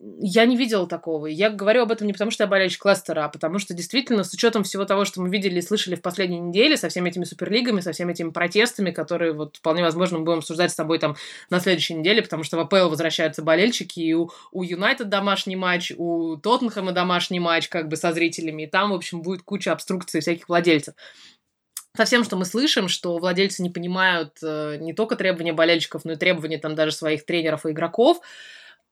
я 0.02 0.46
не 0.46 0.56
видела 0.56 0.86
такого. 0.86 1.26
Я 1.26 1.50
говорю 1.50 1.82
об 1.82 1.92
этом 1.92 2.06
не 2.06 2.14
потому, 2.14 2.30
что 2.30 2.44
я 2.44 2.48
болельщик 2.48 2.86
Лестера, 2.86 3.26
а 3.26 3.28
потому 3.28 3.58
что 3.58 3.74
действительно, 3.74 4.24
с 4.24 4.32
учетом 4.32 4.64
всего 4.64 4.86
того, 4.86 5.04
что 5.04 5.20
мы 5.20 5.28
видели 5.28 5.58
и 5.58 5.62
слышали 5.62 5.94
в 5.94 6.00
последние 6.00 6.40
недели, 6.40 6.76
со 6.76 6.88
всеми 6.88 7.10
этими 7.10 7.24
суперлигами, 7.24 7.80
со 7.80 7.92
всеми 7.92 8.12
этими 8.12 8.30
протестами, 8.30 8.92
которые 8.92 9.32
вот 9.32 9.58
вполне 9.58 9.82
возможно 9.82 10.18
мы 10.18 10.24
будем 10.24 10.38
обсуждать 10.38 10.72
с 10.72 10.74
тобой 10.74 10.98
там 10.98 11.16
на 11.50 11.60
следующей 11.60 11.94
неделе, 11.94 12.22
потому 12.22 12.44
что 12.44 12.56
в 12.56 12.60
АПЛ 12.60 12.88
возвращаются 12.88 13.42
болельщики, 13.42 14.00
и 14.00 14.14
у 14.14 14.62
Юнайтед 14.62 15.10
домашний 15.10 15.56
матч, 15.56 15.92
у 15.96 16.36
Тоттенхэма 16.36 16.92
домашний 16.92 17.40
матч 17.40 17.68
как 17.68 17.88
бы 17.88 17.96
со 17.96 18.12
зрителями, 18.12 18.62
и 18.62 18.66
там, 18.66 18.92
в 18.92 18.94
общем, 18.94 19.20
будет 19.20 19.42
куча 19.42 19.72
обструкций 19.72 20.22
всяких 20.22 20.48
владельцев 20.48 20.94
со 21.96 22.04
всем, 22.04 22.22
что 22.22 22.36
мы 22.36 22.44
слышим, 22.44 22.88
что 22.88 23.18
владельцы 23.18 23.62
не 23.62 23.68
понимают 23.68 24.38
э, 24.42 24.76
не 24.80 24.92
только 24.92 25.16
требования 25.16 25.52
болельщиков, 25.52 26.04
но 26.04 26.12
и 26.12 26.16
требования 26.16 26.58
там 26.58 26.76
даже 26.76 26.92
своих 26.92 27.26
тренеров 27.26 27.66
и 27.66 27.70
игроков, 27.70 28.20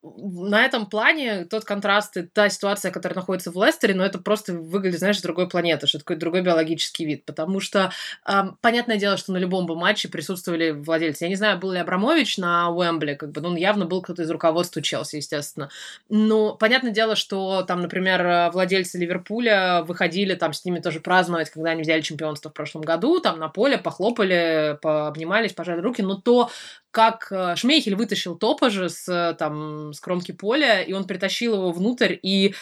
на 0.03 0.65
этом 0.65 0.87
плане 0.87 1.45
тот 1.45 1.65
контраст 1.65 2.17
и 2.17 2.23
та 2.23 2.49
ситуация, 2.49 2.93
которая 2.93 3.17
находится 3.17 3.51
в 3.51 3.65
Лестере, 3.65 3.95
но 3.95 4.03
ну, 4.03 4.09
это 4.09 4.19
просто 4.19 4.55
выглядит, 4.55 5.01
знаешь, 5.01 5.21
другой 5.21 5.49
планеты, 5.49 5.87
что 5.87 5.99
такой 5.99 6.17
другой 6.17 6.43
биологический 6.43 7.05
вид, 7.05 7.25
потому 7.25 7.59
что 7.59 7.91
э, 8.27 8.43
понятное 8.61 8.97
дело, 8.97 9.17
что 9.17 9.33
на 9.33 9.39
любом 9.39 9.67
бы 9.67 9.75
матче 9.75 10.09
присутствовали 10.09 10.71
владельцы. 10.71 11.25
Я 11.25 11.29
не 11.29 11.35
знаю, 11.35 11.59
был 11.59 11.73
ли 11.73 11.81
Абрамович 11.81 12.39
на 12.39 12.71
Уэмбли, 12.71 13.15
как 13.15 13.33
бы, 13.33 13.41
ну, 13.41 13.49
он 13.49 13.57
явно 13.57 13.87
был 13.87 14.01
кто-то 14.01 14.23
из 14.23 14.31
руководства 14.31 14.81
Челси, 14.81 15.17
естественно. 15.17 15.69
Но 16.09 16.55
понятное 16.55 16.93
дело, 16.93 17.17
что 17.17 17.63
там, 17.63 17.81
например, 17.81 18.51
владельцы 18.53 18.99
Ливерпуля 18.99 19.83
выходили 19.83 20.35
там 20.35 20.53
с 20.53 20.65
ними 20.65 20.79
тоже 20.79 21.01
праздновать, 21.01 21.51
когда 21.51 21.71
они 21.71 21.83
взяли 21.83 22.03
чемпионство 22.03 22.51
в 22.51 22.55
прошлом 22.55 22.83
году, 22.83 23.19
там 23.19 23.39
на 23.41 23.49
поле 23.49 23.79
похлопали, 23.79 24.79
пообнимались, 24.81 25.53
пожали 25.53 25.81
руки, 25.81 26.03
но 26.03 26.15
то, 26.15 26.51
как 26.91 27.29
э, 27.31 27.57
Шмейхель 27.57 27.95
вытащил 27.95 28.37
топа 28.37 28.71
же 28.71 28.89
с, 28.89 29.09
э, 29.09 29.35
там, 29.35 29.93
с 29.93 30.01
кромки 30.01 30.33
поля, 30.33 30.83
и 30.83 30.93
он 30.93 31.07
притащил 31.07 31.55
его 31.55 31.73
внутрь, 31.73 32.17
и 32.23 32.55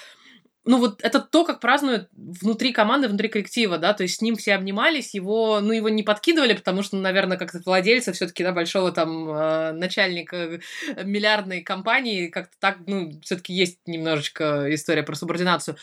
ну 0.66 0.78
вот 0.78 1.02
это 1.02 1.20
то, 1.20 1.44
как 1.44 1.60
празднуют 1.60 2.08
внутри 2.12 2.72
команды, 2.72 3.06
внутри 3.06 3.28
коллектива, 3.28 3.78
да, 3.78 3.94
то 3.94 4.02
есть 4.02 4.16
с 4.16 4.20
ним 4.20 4.34
все 4.34 4.54
обнимались, 4.54 5.14
его, 5.14 5.60
ну 5.60 5.72
его 5.72 5.88
не 5.88 6.02
подкидывали, 6.02 6.54
потому 6.54 6.82
что, 6.82 6.96
ну, 6.96 7.02
наверное, 7.02 7.38
как-то 7.38 7.60
владельца 7.64 8.12
все-таки, 8.12 8.42
да, 8.42 8.52
большого 8.52 8.90
там 8.90 9.30
э, 9.30 9.72
начальника 9.72 10.60
миллиардной 11.04 11.62
компании, 11.62 12.26
как-то 12.26 12.56
так, 12.58 12.78
ну, 12.86 13.12
все-таки 13.22 13.54
есть 13.54 13.78
немножечко 13.86 14.74
история 14.74 15.04
про 15.04 15.14
субординацию, 15.14 15.76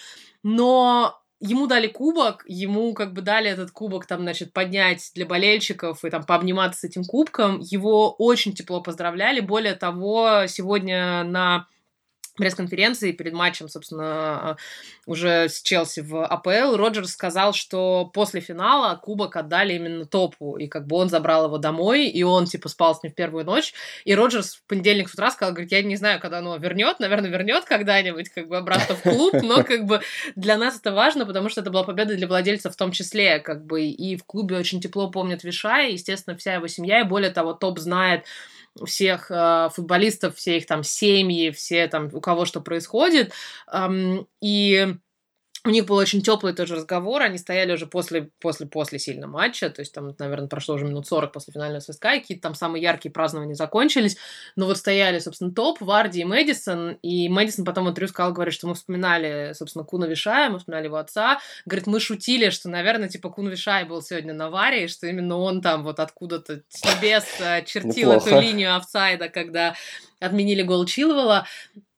но 0.43 1.22
ему 1.43 1.67
дали 1.67 1.87
кубок, 1.87 2.43
ему 2.47 2.93
как 2.93 3.13
бы 3.13 3.21
дали 3.21 3.49
этот 3.49 3.71
кубок 3.71 4.05
там, 4.05 4.21
значит, 4.21 4.53
поднять 4.53 5.11
для 5.13 5.25
болельщиков 5.25 6.03
и 6.05 6.09
там 6.09 6.23
пообниматься 6.23 6.79
с 6.79 6.83
этим 6.85 7.03
кубком. 7.03 7.59
Его 7.59 8.11
очень 8.11 8.53
тепло 8.53 8.81
поздравляли. 8.81 9.41
Более 9.41 9.75
того, 9.75 10.47
сегодня 10.47 11.23
на 11.25 11.67
пресс-конференции 12.35 13.11
перед 13.11 13.33
матчем, 13.33 13.69
собственно, 13.69 14.57
уже 15.05 15.49
с 15.49 15.61
Челси 15.61 16.01
в 16.01 16.25
АПЛ, 16.25 16.75
Роджерс 16.75 17.11
сказал, 17.11 17.53
что 17.53 18.09
после 18.13 18.41
финала 18.41 18.95
кубок 18.95 19.35
отдали 19.35 19.73
именно 19.73 20.05
топу, 20.05 20.57
и 20.57 20.67
как 20.67 20.87
бы 20.87 20.95
он 20.95 21.09
забрал 21.09 21.45
его 21.45 21.57
домой, 21.57 22.07
и 22.07 22.23
он, 22.23 22.45
типа, 22.45 22.69
спал 22.69 22.95
с 22.95 23.03
ним 23.03 23.11
в 23.11 23.15
первую 23.15 23.45
ночь, 23.45 23.73
и 24.03 24.15
Роджерс 24.15 24.55
в 24.55 24.63
понедельник 24.67 25.09
с 25.09 25.13
утра 25.13 25.31
сказал, 25.31 25.53
говорит, 25.53 25.71
я 25.71 25.83
не 25.83 25.95
знаю, 25.95 26.19
когда 26.19 26.39
оно 26.39 26.57
вернет, 26.57 26.99
наверное, 26.99 27.29
вернет 27.29 27.65
когда-нибудь, 27.65 28.29
как 28.29 28.47
бы, 28.47 28.57
обратно 28.57 28.95
в 28.95 29.01
клуб, 29.01 29.33
но, 29.41 29.63
как 29.63 29.85
бы, 29.85 30.01
для 30.35 30.57
нас 30.57 30.77
это 30.79 30.91
важно, 30.91 31.25
потому 31.25 31.49
что 31.49 31.61
это 31.61 31.69
была 31.69 31.83
победа 31.83 32.15
для 32.15 32.27
владельцев 32.27 32.73
в 32.73 32.77
том 32.77 32.91
числе, 32.91 33.39
как 33.39 33.65
бы, 33.65 33.83
и 33.85 34.15
в 34.15 34.23
клубе 34.25 34.57
очень 34.57 34.81
тепло 34.81 35.09
помнят 35.11 35.43
Вишая, 35.43 35.91
естественно, 35.91 36.35
вся 36.37 36.55
его 36.55 36.67
семья, 36.67 37.01
и 37.01 37.03
более 37.03 37.31
того, 37.31 37.53
топ 37.53 37.79
знает, 37.79 38.25
всех 38.85 39.29
э, 39.29 39.69
футболистов, 39.73 40.35
все 40.35 40.57
их 40.57 40.65
там 40.65 40.83
семьи, 40.83 41.51
все 41.51 41.87
там, 41.87 42.09
у 42.13 42.21
кого 42.21 42.45
что 42.45 42.61
происходит. 42.61 43.31
Эм, 43.71 44.27
и 44.41 44.95
у 45.65 45.69
них 45.69 45.85
был 45.85 45.95
очень 45.95 46.21
теплый 46.21 46.53
тоже 46.53 46.75
разговор, 46.75 47.21
они 47.21 47.37
стояли 47.37 47.73
уже 47.73 47.87
после, 47.87 48.29
после, 48.41 48.65
после 48.65 48.99
сильного 48.99 49.31
матча, 49.31 49.69
то 49.69 49.81
есть 49.81 49.93
там, 49.93 50.13
наверное, 50.19 50.49
прошло 50.49 50.75
уже 50.75 50.85
минут 50.85 51.07
40 51.07 51.31
после 51.31 51.53
финального 51.53 51.79
свистка, 51.79 52.13
и 52.13 52.19
какие-то 52.19 52.43
там 52.43 52.55
самые 52.55 52.83
яркие 52.83 53.13
празднования 53.13 53.55
закончились, 53.55 54.17
но 54.57 54.65
вот 54.65 54.77
стояли, 54.77 55.19
собственно, 55.19 55.53
топ, 55.53 55.79
Варди 55.79 56.21
и 56.21 56.25
Мэдисон, 56.25 56.97
и 57.01 57.29
Мэдисон 57.29 57.63
потом 57.63 57.85
в 57.85 57.89
интервью 57.89 58.09
сказал, 58.09 58.33
говорит, 58.33 58.53
что 58.53 58.67
мы 58.67 58.75
вспоминали, 58.75 59.53
собственно, 59.53 59.85
Куна 59.85 60.07
Вишая, 60.07 60.49
мы 60.49 60.59
вспоминали 60.59 60.85
его 60.85 60.97
отца, 60.97 61.39
говорит, 61.65 61.87
мы 61.87 62.01
шутили, 62.01 62.49
что, 62.49 62.69
наверное, 62.69 63.07
типа 63.07 63.29
Кун 63.29 63.47
Вишай 63.47 63.85
был 63.85 64.01
сегодня 64.01 64.33
на 64.33 64.49
Варе, 64.49 64.85
и 64.85 64.87
что 64.89 65.07
именно 65.07 65.37
он 65.37 65.61
там 65.61 65.83
вот 65.83 65.99
откуда-то 65.99 66.63
с 66.67 66.83
небес 66.83 67.25
э, 67.39 67.63
чертил 67.65 68.11
эту 68.11 68.37
линию 68.39 68.75
офсайда, 68.75 69.29
когда 69.29 69.75
отменили 70.19 70.61
гол 70.61 70.85
Чилвелла, 70.85 71.47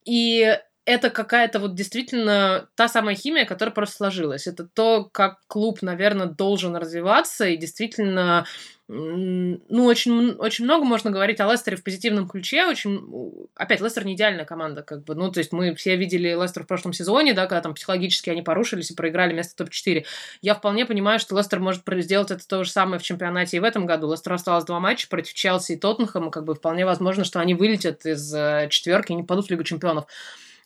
и 0.05 0.55
это 0.85 1.09
какая-то 1.09 1.59
вот 1.59 1.73
действительно 1.73 2.69
та 2.75 2.87
самая 2.87 3.15
химия, 3.15 3.45
которая 3.45 3.73
просто 3.73 3.95
сложилась. 3.97 4.45
Это 4.45 4.67
то, 4.67 5.09
как 5.11 5.39
клуб, 5.47 5.81
наверное, 5.81 6.27
должен 6.27 6.75
развиваться, 6.75 7.47
и 7.47 7.57
действительно, 7.57 8.45
ну, 8.87 9.85
очень, 9.85 10.33
очень 10.33 10.65
много 10.65 10.85
можно 10.85 11.09
говорить 11.09 11.39
о 11.39 11.51
Лестере 11.51 11.75
в 11.75 11.83
позитивном 11.83 12.27
ключе. 12.27 12.67
Очень, 12.67 13.47
опять, 13.55 13.81
Лестер 13.81 14.05
не 14.05 14.13
идеальная 14.13 14.45
команда, 14.45 14.83
как 14.83 15.03
бы, 15.03 15.15
ну, 15.15 15.31
то 15.31 15.39
есть 15.39 15.51
мы 15.51 15.73
все 15.73 15.95
видели 15.95 16.39
Лестер 16.39 16.63
в 16.63 16.67
прошлом 16.67 16.93
сезоне, 16.93 17.33
да, 17.33 17.47
когда 17.47 17.61
там 17.61 17.73
психологически 17.73 18.29
они 18.29 18.43
порушились 18.43 18.91
и 18.91 18.95
проиграли 18.95 19.33
место 19.33 19.55
топ-4. 19.55 20.05
Я 20.43 20.53
вполне 20.53 20.85
понимаю, 20.85 21.17
что 21.19 21.35
Лестер 21.35 21.61
может 21.61 21.81
сделать 22.03 22.29
это 22.29 22.47
то 22.47 22.63
же 22.63 22.69
самое 22.69 22.99
в 22.99 23.03
чемпионате 23.03 23.57
и 23.57 23.59
в 23.59 23.63
этом 23.63 23.87
году. 23.87 24.11
Лестер 24.11 24.33
осталось 24.33 24.65
два 24.65 24.79
матча 24.79 25.09
против 25.09 25.33
Челси 25.33 25.71
и 25.71 25.77
Тоттенхэма, 25.77 26.29
как 26.29 26.45
бы 26.45 26.53
вполне 26.53 26.85
возможно, 26.85 27.23
что 27.23 27.39
они 27.39 27.55
вылетят 27.55 28.05
из 28.05 28.31
э, 28.35 28.67
четверки 28.69 29.13
и 29.13 29.15
не 29.15 29.23
падут 29.23 29.47
в 29.47 29.49
Лигу 29.49 29.63
чемпионов 29.63 30.05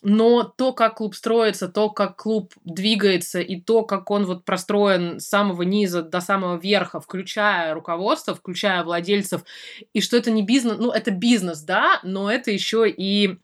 но 0.01 0.43
то, 0.43 0.73
как 0.73 0.95
клуб 0.95 1.15
строится, 1.15 1.67
то, 1.67 1.89
как 1.89 2.15
клуб 2.15 2.53
двигается, 2.63 3.41
и 3.41 3.59
то, 3.59 3.83
как 3.83 4.09
он 4.11 4.25
вот 4.25 4.45
простроен 4.45 5.19
с 5.19 5.27
самого 5.27 5.63
низа 5.63 6.01
до 6.01 6.21
самого 6.21 6.57
верха, 6.57 7.01
включая 7.01 7.73
руководство, 7.73 8.33
включая 8.33 8.83
владельцев, 8.83 9.43
и 9.93 10.01
что 10.01 10.17
это 10.17 10.31
не 10.31 10.43
бизнес, 10.43 10.77
ну, 10.77 10.91
это 10.91 11.11
бизнес, 11.11 11.61
да, 11.61 11.99
но 12.03 12.31
это 12.31 12.51
еще 12.51 12.89
и 12.89 13.37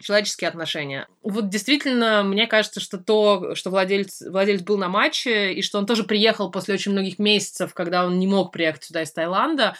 человеческие 0.00 0.48
отношения. 0.48 1.08
Вот 1.22 1.48
действительно, 1.48 2.24
мне 2.24 2.46
кажется, 2.46 2.80
что 2.80 2.98
то, 2.98 3.54
что 3.54 3.70
владелец, 3.70 4.22
владелец 4.22 4.62
был 4.62 4.76
на 4.76 4.88
матче, 4.88 5.52
и 5.52 5.62
что 5.62 5.78
он 5.78 5.86
тоже 5.86 6.04
приехал 6.04 6.50
после 6.50 6.74
очень 6.74 6.92
многих 6.92 7.18
месяцев, 7.18 7.72
когда 7.74 8.04
он 8.04 8.18
не 8.18 8.26
мог 8.26 8.52
приехать 8.52 8.84
сюда 8.84 9.02
из 9.02 9.12
Таиланда, 9.12 9.76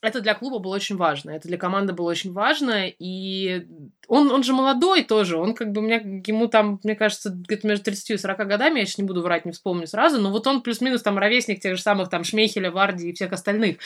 это 0.00 0.20
для 0.20 0.34
клуба 0.34 0.58
было 0.58 0.74
очень 0.74 0.96
важно, 0.96 1.30
это 1.30 1.48
для 1.48 1.58
команды 1.58 1.92
было 1.92 2.10
очень 2.10 2.32
важно, 2.32 2.86
и 2.86 3.66
он, 4.06 4.30
он 4.30 4.44
же 4.44 4.52
молодой 4.52 5.02
тоже, 5.02 5.36
он 5.36 5.54
как 5.54 5.72
бы, 5.72 5.82
мне, 5.82 6.22
ему 6.26 6.46
там, 6.46 6.78
мне 6.84 6.94
кажется, 6.94 7.30
где-то 7.30 7.66
между 7.66 7.84
30 7.86 8.10
и 8.10 8.16
40 8.16 8.46
годами, 8.46 8.78
я 8.80 8.86
сейчас 8.86 8.98
не 8.98 9.04
буду 9.04 9.22
врать, 9.22 9.44
не 9.44 9.52
вспомню 9.52 9.86
сразу, 9.86 10.20
но 10.20 10.30
вот 10.30 10.46
он 10.46 10.62
плюс-минус 10.62 11.02
там 11.02 11.18
ровесник 11.18 11.60
тех 11.60 11.76
же 11.76 11.82
самых 11.82 12.10
там 12.10 12.22
Шмейхеля, 12.22 12.70
Варди 12.70 13.10
и 13.10 13.12
всех 13.12 13.32
остальных. 13.32 13.78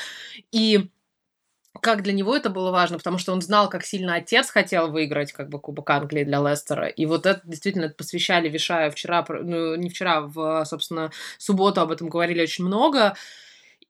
И 0.51 0.91
как 1.81 2.03
для 2.03 2.13
него 2.13 2.37
это 2.37 2.51
было 2.51 2.71
важно, 2.71 2.99
потому 2.99 3.19
что 3.19 3.33
он 3.33 3.41
знал, 3.41 3.71
как 3.71 3.85
сильно 3.85 4.17
отец 4.17 4.51
хотел 4.51 4.91
выиграть 4.91 5.33
как 5.33 5.49
бы 5.49 5.59
Кубок 5.59 5.89
Англии 5.91 6.25
для 6.25 6.39
Лестера. 6.39 6.87
И 6.87 7.07
вот 7.07 7.25
это 7.25 7.41
действительно 7.45 7.89
посвящали 7.89 8.49
Вишаю 8.49 8.93
вчера, 8.93 9.25
ну, 9.29 9.75
не 9.77 9.89
вчера, 9.89 10.21
в, 10.21 10.65
собственно, 10.67 11.11
субботу 11.39 11.81
об 11.81 11.91
этом 11.91 12.09
говорили 12.09 12.43
очень 12.43 12.67
много. 12.67 13.17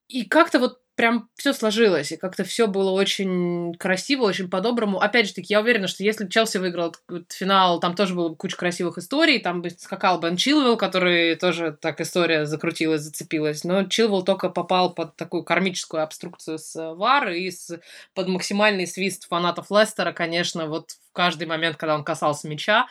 И 0.09 0.25
как-то 0.25 0.61
вот 0.61 0.79
прям 1.03 1.29
все 1.35 1.53
сложилось, 1.53 2.13
и 2.13 2.17
как-то 2.17 2.45
все 2.45 2.69
было 2.69 2.93
очень 2.93 3.75
красиво, 3.75 4.23
очень 4.23 4.49
по-доброму. 4.49 5.01
Опять 5.01 5.27
же 5.27 5.35
таки, 5.35 5.53
я 5.53 5.61
уверена, 5.61 5.89
что 5.89 6.05
если 6.05 6.29
Челси 6.29 6.59
выиграл 6.59 6.95
этот 7.09 7.33
финал, 7.33 7.81
там 7.81 7.97
тоже 7.97 8.15
было 8.15 8.29
бы 8.29 8.37
куча 8.37 8.57
красивых 8.57 8.99
историй, 8.99 9.41
там 9.41 9.63
бы 9.63 9.71
скакал 9.71 10.21
Бен 10.21 10.37
Чилвелл, 10.37 10.77
который 10.77 11.35
тоже 11.35 11.77
так 11.81 12.01
история 12.01 12.47
закрутилась, 12.47 13.01
зацепилась, 13.01 13.65
но 13.65 13.83
Чилвелл 13.83 14.23
только 14.23 14.49
попал 14.49 14.95
под 14.95 15.17
такую 15.17 15.43
кармическую 15.43 16.05
обструкцию 16.05 16.61
с 16.61 16.95
Вар 16.95 17.31
и 17.31 17.51
с, 17.51 17.81
под 18.15 18.29
максимальный 18.29 18.87
свист 18.87 19.27
фанатов 19.27 19.73
Лестера, 19.73 20.13
конечно, 20.13 20.69
вот 20.69 20.93
в 20.93 21.13
каждый 21.13 21.49
момент, 21.49 21.79
когда 21.79 21.97
он 21.97 22.05
касался 22.05 22.47
мяча, 22.47 22.87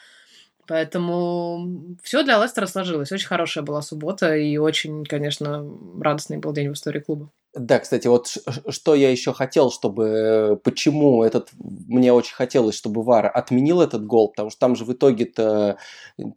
Поэтому 0.67 1.97
все 2.03 2.23
для 2.23 2.41
Лестера 2.41 2.65
сложилось. 2.65 3.11
Очень 3.11 3.27
хорошая 3.27 3.63
была 3.63 3.81
суббота 3.81 4.35
и 4.35 4.57
очень, 4.57 5.03
конечно, 5.05 5.65
радостный 5.99 6.37
был 6.37 6.53
день 6.53 6.69
в 6.69 6.73
истории 6.73 6.99
клуба. 6.99 7.31
Да, 7.53 7.79
кстати, 7.79 8.07
вот 8.07 8.37
что 8.69 8.95
я 8.95 9.11
еще 9.11 9.33
хотел, 9.33 9.71
чтобы... 9.71 10.57
Почему 10.63 11.21
этот... 11.21 11.49
Мне 11.59 12.13
очень 12.13 12.33
хотелось, 12.33 12.75
чтобы 12.75 13.03
Вар 13.03 13.29
отменил 13.33 13.81
этот 13.81 14.05
гол, 14.05 14.29
потому 14.29 14.49
что 14.49 14.59
там 14.61 14.75
же 14.77 14.85
в 14.85 14.93
итоге-то 14.93 15.75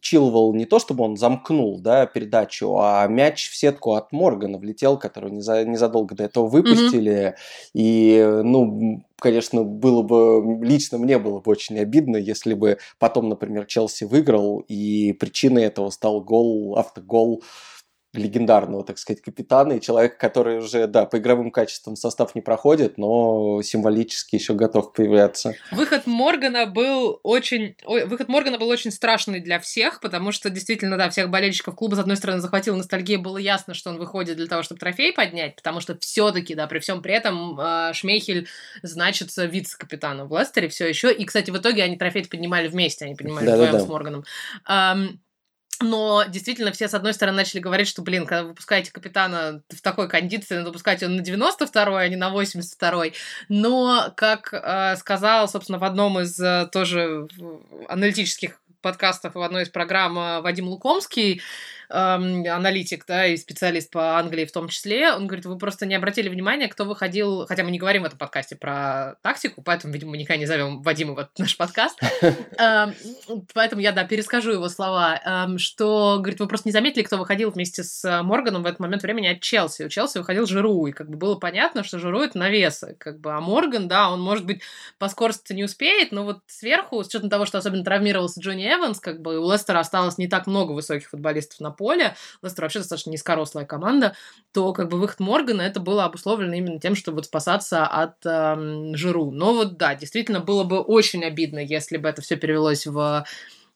Чилвелл 0.00 0.54
не 0.54 0.64
то, 0.64 0.80
чтобы 0.80 1.04
он 1.04 1.16
замкнул, 1.16 1.78
да, 1.78 2.06
передачу, 2.06 2.78
а 2.80 3.06
мяч 3.06 3.48
в 3.48 3.56
сетку 3.56 3.94
от 3.94 4.10
Моргана 4.10 4.58
влетел, 4.58 4.98
который 4.98 5.30
не 5.30 5.38
незадолго 5.64 6.16
до 6.16 6.24
этого 6.24 6.48
выпустили. 6.48 7.14
Mm-hmm. 7.14 7.70
И, 7.74 8.40
ну, 8.42 9.04
конечно, 9.20 9.62
было 9.62 10.02
бы... 10.02 10.64
Лично 10.64 10.98
мне 10.98 11.20
было 11.20 11.38
бы 11.38 11.48
очень 11.48 11.78
обидно, 11.78 12.16
если 12.16 12.54
бы 12.54 12.78
потом, 12.98 13.28
например, 13.28 13.66
Челси 13.66 14.02
выиграл, 14.02 14.64
и 14.66 15.12
причиной 15.12 15.62
этого 15.62 15.90
стал 15.90 16.22
гол, 16.22 16.76
автогол 16.76 17.44
легендарного, 18.14 18.84
так 18.84 18.98
сказать, 18.98 19.22
капитана 19.22 19.74
и 19.74 19.80
человека, 19.80 20.16
который 20.18 20.58
уже, 20.58 20.86
да, 20.86 21.04
по 21.04 21.18
игровым 21.18 21.50
качествам 21.50 21.96
состав 21.96 22.34
не 22.34 22.40
проходит, 22.40 22.98
но 22.98 23.60
символически 23.62 24.36
еще 24.36 24.54
готов 24.54 24.92
появляться. 24.92 25.54
Выход 25.70 26.06
Моргана 26.06 26.66
был 26.66 27.20
очень... 27.22 27.76
Ой, 27.84 28.04
выход 28.04 28.28
Моргана 28.28 28.58
был 28.58 28.68
очень 28.68 28.90
страшный 28.90 29.40
для 29.40 29.58
всех, 29.58 30.00
потому 30.00 30.32
что 30.32 30.50
действительно, 30.50 30.96
да, 30.96 31.10
всех 31.10 31.30
болельщиков 31.30 31.74
клуба, 31.74 31.94
с 31.94 31.98
одной 31.98 32.16
стороны, 32.16 32.40
захватила 32.40 32.76
ностальгия, 32.76 33.18
было 33.18 33.38
ясно, 33.38 33.74
что 33.74 33.90
он 33.90 33.98
выходит 33.98 34.36
для 34.36 34.46
того, 34.46 34.62
чтобы 34.62 34.80
трофей 34.80 35.12
поднять, 35.12 35.56
потому 35.56 35.80
что 35.80 35.98
все-таки, 35.98 36.54
да, 36.54 36.66
при 36.66 36.78
всем 36.78 37.02
при 37.02 37.14
этом 37.14 37.58
э, 37.58 37.92
Шмейхель 37.92 38.48
значится 38.82 39.44
вице-капитаном 39.44 40.28
в 40.28 40.38
Лестере 40.38 40.68
все 40.68 40.88
еще. 40.88 41.12
И, 41.12 41.24
кстати, 41.24 41.50
в 41.50 41.56
итоге 41.56 41.82
они 41.82 41.96
трофей 41.96 42.26
поднимали 42.26 42.68
вместе, 42.68 43.04
они 43.04 43.14
поднимали 43.14 43.46
да, 43.46 43.52
вдвоем 43.54 43.72
да, 43.72 43.78
да. 43.78 43.84
с 43.84 43.88
Морганом. 43.88 44.24
Но 45.80 46.24
действительно 46.28 46.72
все, 46.72 46.88
с 46.88 46.94
одной 46.94 47.14
стороны, 47.14 47.38
начали 47.38 47.60
говорить, 47.60 47.88
что, 47.88 48.02
блин, 48.02 48.26
когда 48.26 48.42
вы 48.42 48.48
выпускаете 48.50 48.92
капитана 48.92 49.62
в 49.70 49.80
такой 49.80 50.08
кондиции, 50.08 50.54
надо 50.54 50.68
выпускать 50.68 51.02
его 51.02 51.12
на 51.12 51.20
92-й, 51.20 52.04
а 52.04 52.08
не 52.08 52.16
на 52.16 52.32
82-й. 52.32 53.14
Но, 53.48 54.12
как 54.16 54.52
э, 54.52 54.96
сказал, 54.96 55.48
собственно, 55.48 55.78
в 55.78 55.84
одном 55.84 56.20
из 56.20 56.38
э, 56.38 56.68
тоже 56.70 57.26
аналитических 57.88 58.60
подкастов 58.84 59.34
в 59.34 59.40
одной 59.40 59.64
из 59.64 59.70
программ 59.70 60.18
э, 60.18 60.40
Вадим 60.42 60.68
Лукомский, 60.68 61.40
эм, 61.90 62.44
аналитик, 62.46 63.04
да, 63.06 63.26
и 63.26 63.36
специалист 63.36 63.90
по 63.90 64.18
Англии 64.18 64.44
в 64.44 64.52
том 64.52 64.68
числе, 64.68 65.12
он 65.12 65.26
говорит, 65.26 65.46
вы 65.46 65.58
просто 65.58 65.86
не 65.86 65.94
обратили 65.94 66.28
внимания, 66.28 66.68
кто 66.68 66.84
выходил, 66.84 67.46
хотя 67.46 67.64
мы 67.64 67.70
не 67.70 67.78
говорим 67.78 68.02
в 68.02 68.06
этом 68.06 68.18
подкасте 68.18 68.56
про 68.56 69.16
тактику, 69.22 69.62
поэтому, 69.62 69.92
видимо, 69.92 70.12
мы 70.12 70.18
никогда 70.18 70.38
не 70.38 70.46
зовем 70.46 70.82
Вадима 70.82 71.14
в 71.14 71.18
этот 71.18 71.38
наш 71.38 71.56
подкаст, 71.56 71.98
эм, 72.58 72.94
поэтому 73.52 73.80
я, 73.82 73.92
да, 73.92 74.04
перескажу 74.04 74.52
его 74.52 74.68
слова, 74.68 75.20
эм, 75.24 75.58
что, 75.58 76.18
говорит, 76.18 76.40
вы 76.40 76.46
просто 76.46 76.68
не 76.68 76.72
заметили, 76.72 77.02
кто 77.02 77.16
выходил 77.16 77.50
вместе 77.50 77.82
с 77.82 78.22
Морганом 78.22 78.62
в 78.62 78.66
этот 78.66 78.80
момент 78.80 79.02
времени 79.02 79.28
от 79.28 79.40
Челси. 79.40 79.84
У 79.84 79.88
Челси 79.88 80.18
выходил 80.18 80.46
Жиру, 80.46 80.86
и 80.86 80.92
как 80.92 81.08
бы 81.08 81.16
было 81.16 81.34
понятно, 81.36 81.84
что 81.84 81.98
Жиру 81.98 82.20
это 82.20 82.38
навесы, 82.38 82.96
как 82.98 83.20
бы, 83.20 83.32
а 83.32 83.40
Морган, 83.40 83.88
да, 83.88 84.10
он, 84.10 84.20
может 84.20 84.46
быть, 84.46 84.62
по 84.98 85.08
скорости 85.08 85.52
не 85.52 85.64
успеет, 85.64 86.12
но 86.12 86.24
вот 86.24 86.38
сверху, 86.46 87.02
с 87.02 87.08
учетом 87.08 87.30
того, 87.30 87.46
что 87.46 87.58
особенно 87.58 87.84
травмировался 87.84 88.40
Джонни 88.40 88.66
Эванс, 88.66 89.00
как 89.00 89.20
бы 89.20 89.38
у 89.38 89.52
Лестера 89.52 89.80
осталось 89.80 90.18
не 90.18 90.28
так 90.28 90.46
много 90.46 90.72
высоких 90.72 91.08
футболистов 91.08 91.60
на 91.60 91.70
поле, 91.74 92.16
Лестер 92.42 92.64
вообще 92.64 92.78
достаточно 92.80 93.10
низкорослая 93.10 93.64
команда, 93.64 94.14
то 94.52 94.72
как 94.72 94.88
бы 94.88 94.98
выход 94.98 95.20
Моргана 95.20 95.62
это 95.62 95.80
было 95.80 96.04
обусловлено 96.04 96.54
именно 96.54 96.80
тем, 96.80 96.94
чтобы 96.94 97.16
вот 97.16 97.26
спасаться 97.26 97.86
от 97.86 98.24
эм, 98.24 98.96
Жиру. 98.96 99.30
Но 99.30 99.54
вот 99.54 99.76
да, 99.76 99.94
действительно 99.94 100.40
было 100.40 100.64
бы 100.64 100.80
очень 100.80 101.24
обидно, 101.24 101.58
если 101.58 101.96
бы 101.96 102.08
это 102.08 102.22
все 102.22 102.36
перевелось 102.36 102.86
в 102.86 103.24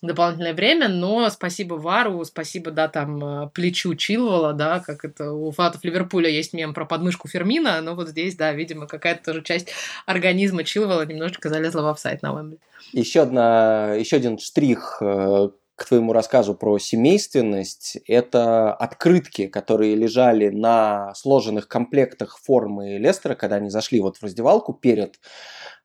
дополнительное 0.01 0.55
время, 0.55 0.89
но 0.89 1.29
спасибо 1.29 1.75
Вару, 1.75 2.25
спасибо, 2.25 2.71
да, 2.71 2.89
там, 2.89 3.25
э, 3.25 3.51
плечу 3.53 3.95
Чилвала, 3.97 4.53
да, 4.53 4.79
как 4.81 5.05
это 5.05 5.33
у 5.33 5.51
фанатов 5.51 5.83
Ливерпуля 5.83 6.31
есть 6.31 6.53
мем 6.53 6.73
про 6.73 6.85
подмышку 6.85 7.27
Фермина, 7.27 7.81
но 7.81 7.97
вот 7.97 8.09
здесь, 8.09 8.37
да, 8.37 8.53
видимо, 8.53 8.87
какая-то 8.87 9.25
тоже 9.25 9.43
часть 9.43 9.73
организма 10.07 10.63
Чилвала 10.63 11.05
немножечко 11.05 11.49
залезла 11.49 11.83
в 11.83 11.89
офсайт 11.89 12.23
на 12.23 12.33
Уэмбли. 12.33 12.59
Еще, 12.93 13.23
одна, 13.23 13.95
еще 13.95 14.17
один 14.17 14.39
штрих 14.39 14.99
э, 15.01 15.49
к 15.79 15.85
твоему 15.85 16.13
рассказу 16.13 16.57
про 16.57 16.77
семейственность, 16.81 17.99
это 18.09 18.75
открытки, 18.75 19.47
которые 19.47 19.95
лежали 19.95 20.49
на 20.49 21.15
сложенных 21.15 21.69
комплектах 21.69 22.37
формы 22.43 22.99
Лестера, 22.99 23.37
когда 23.37 23.57
они 23.57 23.71
зашли 23.71 24.01
вот 24.01 24.17
в 24.17 24.23
раздевалку 24.25 24.75
перед 24.75 25.21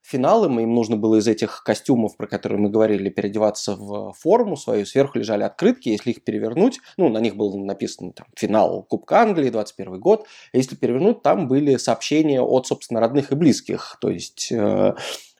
финалом, 0.02 0.58
им 0.58 0.74
нужно 0.74 0.96
было 0.96 1.20
из 1.20 1.28
этих 1.28 1.62
костюмов, 1.62 2.16
про 2.16 2.26
которые 2.26 2.58
мы 2.58 2.70
говорили, 2.70 3.08
переодеваться 3.08 3.76
в 3.76 4.12
форму 4.18 4.56
свою, 4.56 4.84
сверху 4.84 5.18
лежали 5.18 5.44
открытки, 5.44 5.90
если 5.90 6.10
их 6.10 6.24
перевернуть, 6.24 6.80
ну, 6.96 7.08
на 7.08 7.18
них 7.18 7.36
было 7.36 7.56
написано 7.56 8.12
там 8.12 8.26
финал 8.36 8.82
Кубка 8.82 9.20
Англии, 9.20 9.48
21 9.48 10.00
год, 10.00 10.26
если 10.52 10.74
перевернуть, 10.74 11.22
там 11.22 11.46
были 11.46 11.76
сообщения 11.76 12.42
от, 12.42 12.66
собственно, 12.66 12.98
родных 12.98 13.30
и 13.30 13.36
близких, 13.36 13.96
то 14.00 14.10
есть 14.10 14.50
э, 14.50 14.94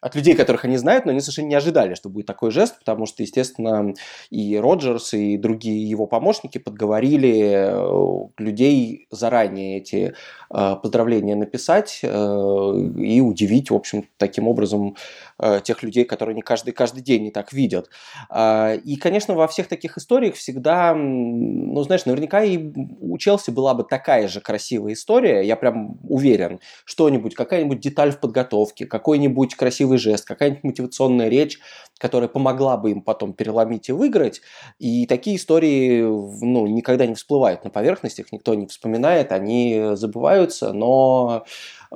от 0.04 0.14
людей, 0.14 0.34
которых 0.34 0.66
они 0.66 0.76
знают, 0.76 1.06
но 1.06 1.12
они 1.12 1.20
совершенно 1.20 1.46
не 1.46 1.54
ожидали, 1.54 1.94
что 1.94 2.10
будет 2.10 2.26
такой 2.26 2.50
жест, 2.50 2.78
потому 2.78 3.06
что, 3.06 3.22
естественно, 3.22 3.94
и 4.28 4.58
Роджерс, 4.58 5.14
и 5.14 5.38
другие 5.38 5.88
его 5.88 6.06
помощники 6.06 6.58
подговорили 6.58 7.70
э, 7.70 8.28
людей 8.36 9.06
заранее 9.10 9.78
эти 9.78 10.12
э, 10.50 10.76
поздравления 10.82 11.36
написать 11.36 12.00
э, 12.02 12.06
и 12.06 13.22
удивить, 13.22 13.70
в 13.70 13.74
общем, 13.74 14.04
таким 14.18 14.46
образом 14.46 14.94
тех 15.64 15.82
людей, 15.82 16.04
которые 16.04 16.36
не 16.36 16.42
каждый, 16.42 16.72
каждый 16.72 17.02
день 17.02 17.24
не 17.24 17.30
так 17.32 17.52
видят. 17.52 17.90
А, 18.30 18.74
и, 18.74 18.94
конечно, 18.94 19.34
во 19.34 19.48
всех 19.48 19.66
таких 19.66 19.98
историях 19.98 20.36
всегда, 20.36 20.94
ну, 20.94 21.82
знаешь, 21.82 22.04
наверняка 22.04 22.44
и 22.44 22.56
у 23.00 23.18
Челси 23.18 23.50
была 23.50 23.74
бы 23.74 23.82
такая 23.82 24.28
же 24.28 24.40
красивая 24.40 24.92
история, 24.92 25.42
я 25.42 25.56
прям 25.56 25.98
уверен, 26.08 26.60
что-нибудь, 26.84 27.34
какая-нибудь 27.34 27.80
деталь 27.80 28.12
в 28.12 28.20
подготовке, 28.20 28.86
какой-нибудь 28.86 29.56
красивый 29.56 29.93
жест, 29.98 30.26
какая-нибудь 30.26 30.64
мотивационная 30.64 31.28
речь, 31.28 31.58
которая 31.98 32.28
помогла 32.28 32.76
бы 32.76 32.90
им 32.90 33.02
потом 33.02 33.32
переломить 33.32 33.88
и 33.88 33.92
выиграть. 33.92 34.40
И 34.78 35.06
такие 35.06 35.36
истории 35.36 36.02
ну, 36.02 36.66
никогда 36.66 37.06
не 37.06 37.14
всплывают 37.14 37.64
на 37.64 37.70
поверхность, 37.70 38.18
их 38.18 38.32
никто 38.32 38.54
не 38.54 38.66
вспоминает, 38.66 39.32
они 39.32 39.90
забываются, 39.94 40.72
но 40.72 41.44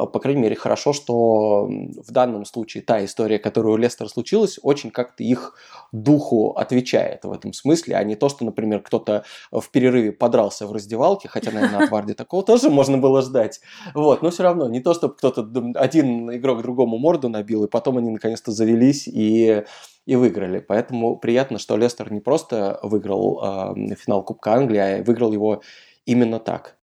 по 0.06 0.20
крайней 0.20 0.42
мере, 0.42 0.56
хорошо, 0.56 0.92
что 0.92 1.66
в 1.66 2.10
данном 2.10 2.44
случае 2.44 2.82
та 2.82 3.04
история, 3.04 3.38
которая 3.38 3.72
у 3.72 3.76
Лестера 3.76 4.08
случилась, 4.08 4.58
очень 4.62 4.90
как-то 4.90 5.24
их 5.24 5.54
духу 5.92 6.52
отвечает 6.52 7.24
в 7.24 7.32
этом 7.32 7.52
смысле, 7.52 7.96
а 7.96 8.04
не 8.04 8.14
то, 8.14 8.28
что, 8.28 8.44
например, 8.44 8.80
кто-то 8.80 9.24
в 9.50 9.68
перерыве 9.70 10.12
подрался 10.12 10.66
в 10.66 10.72
раздевалке, 10.72 11.28
хотя, 11.28 11.50
наверное, 11.50 11.84
от 11.84 11.90
Варди 11.90 12.14
такого 12.14 12.42
тоже 12.42 12.70
можно 12.70 12.98
было 12.98 13.22
ждать. 13.22 13.60
Вот, 13.94 14.22
но 14.22 14.30
все 14.30 14.42
равно, 14.42 14.68
не 14.68 14.80
то, 14.80 14.94
чтобы 14.94 15.14
кто-то, 15.14 15.48
один 15.74 16.34
игрок 16.34 16.62
другому 16.62 16.98
морду 16.98 17.28
набил, 17.28 17.64
и 17.64 17.68
потом 17.68 17.98
они 17.98 18.10
наконец-то 18.10 18.52
завелись 18.52 19.08
и 19.08 19.64
и 20.06 20.16
выиграли. 20.16 20.60
Поэтому 20.60 21.16
приятно, 21.18 21.58
что 21.58 21.76
Лестер 21.76 22.10
не 22.10 22.20
просто 22.20 22.80
выиграл 22.82 23.74
э, 23.76 23.94
финал 23.94 24.24
Кубка 24.24 24.54
Англии, 24.54 24.78
а 24.78 25.02
выиграл 25.04 25.32
его 25.34 25.60
именно 26.06 26.40
так. 26.40 26.78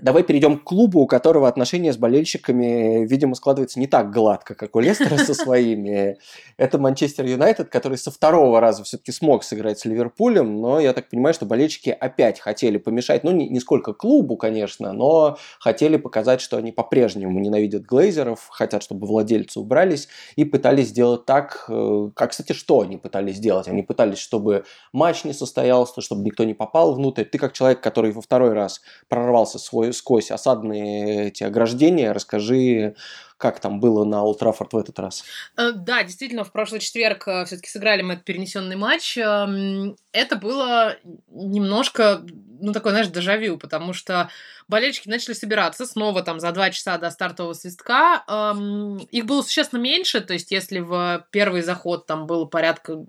Давай 0.00 0.22
перейдем 0.22 0.60
к 0.60 0.62
клубу, 0.62 1.00
у 1.00 1.08
которого 1.08 1.48
отношения 1.48 1.92
с 1.92 1.96
болельщиками, 1.96 3.04
видимо, 3.04 3.34
складываются 3.34 3.80
не 3.80 3.88
так 3.88 4.12
гладко, 4.12 4.54
как 4.54 4.76
у 4.76 4.80
Лестера 4.80 5.16
со 5.16 5.34
своими. 5.34 6.18
Это 6.56 6.78
Манчестер 6.78 7.26
Юнайтед, 7.26 7.68
который 7.68 7.98
со 7.98 8.12
второго 8.12 8.60
раза 8.60 8.84
все-таки 8.84 9.10
смог 9.10 9.42
сыграть 9.42 9.80
с 9.80 9.84
Ливерпулем, 9.84 10.60
но 10.60 10.78
я 10.78 10.92
так 10.92 11.08
понимаю, 11.08 11.34
что 11.34 11.46
болельщики 11.46 11.90
опять 11.90 12.38
хотели 12.38 12.78
помешать, 12.78 13.24
ну, 13.24 13.32
не, 13.32 13.58
сколько 13.58 13.92
клубу, 13.92 14.36
конечно, 14.36 14.92
но 14.92 15.36
хотели 15.58 15.96
показать, 15.96 16.40
что 16.40 16.58
они 16.58 16.70
по-прежнему 16.70 17.40
ненавидят 17.40 17.82
глейзеров, 17.82 18.46
хотят, 18.50 18.84
чтобы 18.84 19.04
владельцы 19.08 19.58
убрались, 19.58 20.06
и 20.36 20.44
пытались 20.44 20.90
сделать 20.90 21.24
так, 21.24 21.64
э, 21.68 22.10
как, 22.14 22.30
кстати, 22.30 22.52
что 22.52 22.82
они 22.82 22.98
пытались 22.98 23.36
сделать? 23.38 23.66
Они 23.66 23.82
пытались, 23.82 24.18
чтобы 24.18 24.64
матч 24.92 25.24
не 25.24 25.32
состоялся, 25.32 26.00
чтобы 26.00 26.22
никто 26.22 26.44
не 26.44 26.54
попал 26.54 26.94
внутрь. 26.94 27.24
Ты 27.24 27.38
как 27.38 27.52
человек, 27.52 27.80
который 27.80 28.12
во 28.12 28.20
второй 28.20 28.52
раз 28.52 28.80
прорвался 29.08 29.58
свой 29.58 29.87
сквозь 29.92 30.30
осадные 30.30 31.28
эти 31.28 31.44
ограждения. 31.44 32.12
Расскажи, 32.12 32.94
как 33.38 33.60
там 33.60 33.78
было 33.78 34.04
на 34.04 34.24
Олд 34.24 34.40
в 34.42 34.76
этот 34.76 34.98
раз? 34.98 35.24
Э, 35.56 35.70
да, 35.72 36.02
действительно, 36.02 36.44
в 36.44 36.50
прошлый 36.50 36.80
четверг 36.80 37.28
э, 37.28 37.44
все-таки 37.44 37.70
сыграли 37.70 38.02
мы 38.02 38.14
этот 38.14 38.24
перенесенный 38.24 38.76
матч. 38.76 39.16
Эм, 39.16 39.96
это 40.12 40.36
было 40.36 40.96
немножко, 41.28 42.26
ну, 42.60 42.72
такой, 42.72 42.90
знаешь, 42.90 43.08
дежавю, 43.08 43.56
потому 43.56 43.92
что 43.92 44.28
болельщики 44.66 45.08
начали 45.08 45.34
собираться 45.34 45.86
снова 45.86 46.22
там 46.22 46.40
за 46.40 46.50
два 46.50 46.70
часа 46.70 46.98
до 46.98 47.10
стартового 47.10 47.52
свистка. 47.52 48.24
Эм, 48.26 48.98
их 48.98 49.24
было 49.24 49.42
существенно 49.42 49.80
меньше, 49.80 50.20
то 50.20 50.32
есть 50.32 50.50
если 50.50 50.80
в 50.80 51.24
первый 51.30 51.62
заход 51.62 52.06
там 52.06 52.26
было 52.26 52.44
порядка 52.44 53.04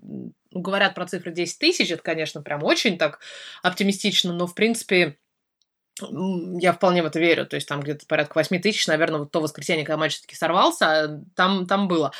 ну, 0.52 0.60
говорят 0.60 0.94
про 0.94 1.06
цифры 1.06 1.32
10 1.32 1.58
тысяч, 1.58 1.90
это, 1.90 2.02
конечно, 2.02 2.42
прям 2.42 2.62
очень 2.64 2.98
так 2.98 3.20
оптимистично, 3.62 4.32
но, 4.32 4.46
в 4.46 4.54
принципе, 4.54 5.16
я 6.60 6.72
вполне 6.72 7.02
в 7.02 7.06
это 7.06 7.18
верю. 7.18 7.46
То 7.46 7.56
есть 7.56 7.68
там 7.68 7.80
где-то 7.80 8.06
порядка 8.06 8.38
8 8.38 8.60
тысяч, 8.60 8.86
наверное, 8.86 9.20
вот 9.20 9.30
то 9.30 9.40
воскресенье, 9.40 9.84
когда 9.84 9.98
матч 9.98 10.14
все-таки 10.14 10.36
сорвался, 10.36 11.22
там, 11.34 11.66
там 11.66 11.88
было 11.88 12.12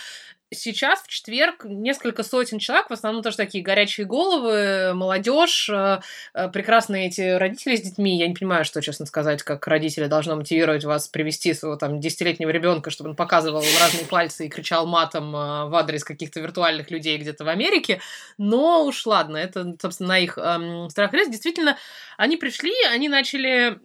сейчас 0.52 1.02
в 1.02 1.08
четверг 1.08 1.64
несколько 1.64 2.22
сотен 2.22 2.58
человек, 2.58 2.90
в 2.90 2.92
основном 2.92 3.22
тоже 3.22 3.36
такие 3.36 3.62
горячие 3.62 4.06
головы, 4.06 4.92
молодежь, 4.94 5.68
э, 5.68 6.00
э, 6.34 6.48
прекрасные 6.48 7.08
эти 7.08 7.36
родители 7.36 7.76
с 7.76 7.82
детьми. 7.82 8.18
Я 8.18 8.26
не 8.26 8.34
понимаю, 8.34 8.64
что, 8.64 8.82
честно 8.82 9.06
сказать, 9.06 9.42
как 9.42 9.66
родители 9.66 10.06
должно 10.06 10.36
мотивировать 10.36 10.84
вас 10.84 11.08
привести 11.08 11.54
своего 11.54 11.76
там 11.76 12.00
десятилетнего 12.00 12.50
ребенка, 12.50 12.90
чтобы 12.90 13.10
он 13.10 13.16
показывал 13.16 13.62
разные 13.80 14.06
пальцы 14.06 14.46
и 14.46 14.48
кричал 14.48 14.86
матом 14.86 15.34
э, 15.34 15.66
в 15.68 15.74
адрес 15.74 16.04
каких-то 16.04 16.40
виртуальных 16.40 16.90
людей 16.90 17.16
где-то 17.18 17.44
в 17.44 17.48
Америке. 17.48 18.00
Но 18.38 18.84
уж 18.84 19.06
ладно, 19.06 19.36
это, 19.36 19.76
собственно, 19.80 20.10
на 20.10 20.18
их 20.18 20.38
эм, 20.38 20.88
страх 20.90 21.14
и 21.14 21.30
Действительно, 21.30 21.76
они 22.16 22.36
пришли, 22.36 22.72
они 22.90 23.08
начали 23.08 23.78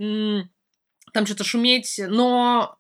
там 1.14 1.26
что-то 1.26 1.44
шуметь, 1.44 2.00
но 2.08 2.78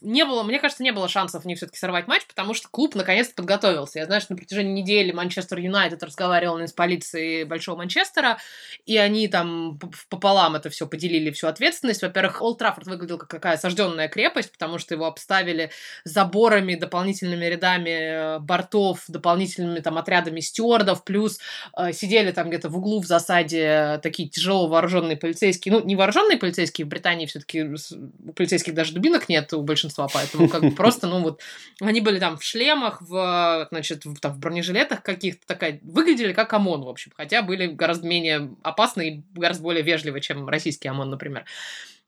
не 0.00 0.24
было, 0.24 0.42
мне 0.42 0.58
кажется, 0.58 0.82
не 0.82 0.92
было 0.92 1.08
шансов 1.08 1.44
них 1.44 1.58
все-таки 1.58 1.78
сорвать 1.78 2.06
матч, 2.06 2.26
потому 2.26 2.54
что 2.54 2.68
клуб 2.68 2.94
наконец-то 2.94 3.34
подготовился. 3.34 3.98
Я 3.98 4.06
знаю, 4.06 4.20
что 4.20 4.32
на 4.32 4.38
протяжении 4.38 4.80
недели 4.80 5.12
Манчестер 5.12 5.58
Юнайтед 5.58 6.02
разговаривал 6.02 6.58
с 6.58 6.72
полицией 6.72 7.44
Большого 7.44 7.78
Манчестера, 7.78 8.38
и 8.86 8.96
они 8.96 9.28
там 9.28 9.78
пополам 10.08 10.56
это 10.56 10.70
все 10.70 10.86
поделили, 10.86 11.30
всю 11.30 11.46
ответственность. 11.46 12.02
Во-первых, 12.02 12.42
Олд 12.42 12.58
Траффорд 12.58 12.86
выглядел 12.86 13.18
как 13.18 13.28
какая 13.28 13.54
осажденная 13.54 14.08
крепость, 14.08 14.50
потому 14.50 14.78
что 14.78 14.94
его 14.94 15.06
обставили 15.06 15.70
заборами, 16.04 16.74
дополнительными 16.74 17.44
рядами 17.44 17.90
э, 17.90 18.38
бортов, 18.40 19.04
дополнительными 19.08 19.80
там 19.80 19.98
отрядами 19.98 20.40
стюардов, 20.40 21.04
плюс 21.04 21.38
э, 21.76 21.92
сидели 21.92 22.32
там 22.32 22.48
где-то 22.48 22.68
в 22.68 22.76
углу 22.76 23.00
в 23.00 23.06
засаде 23.06 24.00
такие 24.02 24.28
тяжело 24.28 24.66
вооруженные 24.66 25.16
полицейские, 25.16 25.74
ну, 25.74 25.84
не 25.84 25.96
вооруженные 25.96 26.38
полицейские, 26.38 26.86
в 26.86 26.88
Британии 26.88 27.26
все-таки 27.26 27.62
у 27.62 28.32
полицейских 28.32 28.74
даже 28.74 28.92
дубинок 28.92 29.28
нет, 29.28 29.52
у 29.58 29.62
большинства, 29.62 30.08
поэтому 30.12 30.48
как 30.48 30.62
бы 30.62 30.70
просто, 30.76 31.06
ну 31.06 31.20
вот, 31.22 31.40
они 31.80 32.00
были 32.00 32.18
там 32.18 32.36
в 32.36 32.42
шлемах, 32.42 33.02
в, 33.02 33.68
значит, 33.70 34.04
в, 34.04 34.18
там, 34.18 34.32
в 34.32 34.38
бронежилетах 34.38 35.02
каких-то, 35.02 35.46
такая, 35.46 35.80
выглядели 35.82 36.32
как 36.32 36.52
ОМОН, 36.52 36.84
в 36.84 36.88
общем, 36.88 37.12
хотя 37.16 37.42
были 37.42 37.66
гораздо 37.66 38.06
менее 38.06 38.54
опасны 38.62 39.08
и 39.08 39.22
гораздо 39.34 39.62
более 39.62 39.82
вежливы, 39.82 40.20
чем 40.20 40.48
российский 40.48 40.88
ОМОН, 40.88 41.10
например. 41.10 41.44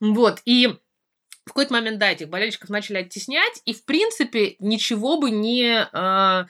Вот, 0.01 0.41
и 0.45 0.69
в 1.45 1.49
какой-то 1.49 1.73
момент, 1.73 1.99
да, 1.99 2.11
этих 2.11 2.29
болельщиков 2.29 2.71
начали 2.71 2.99
оттеснять, 2.99 3.61
и, 3.65 3.73
в 3.73 3.85
принципе, 3.85 4.57
ничего 4.59 5.19
бы 5.21 5.31
не... 5.31 5.89
Э, 5.93 6.47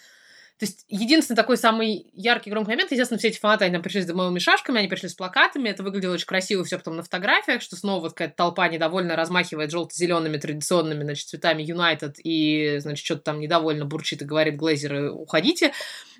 то 0.60 0.66
есть 0.66 0.84
единственный 0.90 1.36
такой 1.36 1.56
самый 1.56 2.10
яркий 2.12 2.50
громкий 2.50 2.72
момент, 2.72 2.90
естественно, 2.90 3.18
все 3.18 3.28
эти 3.28 3.38
фанаты, 3.38 3.64
они 3.64 3.72
там 3.72 3.82
пришли 3.82 4.02
с 4.02 4.06
дымовыми 4.06 4.38
шашками, 4.38 4.78
они 4.78 4.88
пришли 4.88 5.08
с 5.08 5.14
плакатами, 5.14 5.70
это 5.70 5.82
выглядело 5.82 6.12
очень 6.12 6.26
красиво 6.26 6.64
все 6.64 6.76
потом 6.76 6.96
на 6.96 7.02
фотографиях, 7.02 7.62
что 7.62 7.76
снова 7.76 8.02
вот 8.02 8.10
какая-то 8.10 8.36
толпа 8.36 8.68
недовольно 8.68 9.16
размахивает 9.16 9.70
желто-зелеными 9.70 10.36
традиционными, 10.36 11.02
значит, 11.02 11.28
цветами 11.28 11.62
Юнайтед 11.62 12.16
и, 12.22 12.76
значит, 12.80 13.06
что-то 13.06 13.22
там 13.22 13.40
недовольно 13.40 13.86
бурчит 13.86 14.20
и 14.20 14.26
говорит 14.26 14.56
Глейзеры, 14.56 15.10
уходите. 15.10 15.72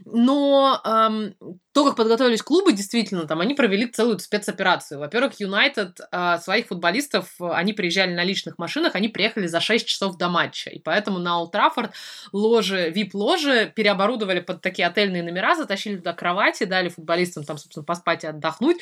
Но 0.07 0.81
эм, 0.87 1.35
то, 1.72 1.85
как 1.85 1.96
подготовились 1.96 2.40
клубы, 2.40 2.72
действительно, 2.72 3.26
там 3.26 3.40
они 3.40 3.55
провели 3.55 3.87
целую 3.87 4.18
спецоперацию. 4.18 4.98
Во-первых, 4.98 5.38
Юнайтед 5.38 6.00
э, 6.11 6.38
своих 6.42 6.68
футболистов, 6.68 7.35
они 7.40 7.74
приезжали 7.74 8.14
на 8.14 8.24
личных 8.24 8.57
машинах, 8.57 8.94
они 8.94 9.09
приехали 9.09 9.46
за 9.46 9.61
6 9.61 9.87
часов 9.87 10.16
до 10.16 10.29
матча. 10.29 10.70
И 10.70 10.79
поэтому 10.79 11.18
на 11.18 11.38
Олд 11.38 11.53
Траффорд 11.53 11.92
ложи, 12.33 12.90
вип-ложи 12.90 13.70
переоборудовали 13.74 14.30
под 14.38 14.62
такие 14.62 14.87
отельные 14.87 15.25
номера, 15.25 15.57
затащили 15.57 15.97
туда 15.97 16.12
кровати, 16.12 16.64
дали 16.64 16.88
футболистам 16.88 17.43
там, 17.43 17.59
собственно, 17.59 17.85
поспать 17.85 18.23
и 18.23 18.29
отдохнуть. 18.29 18.79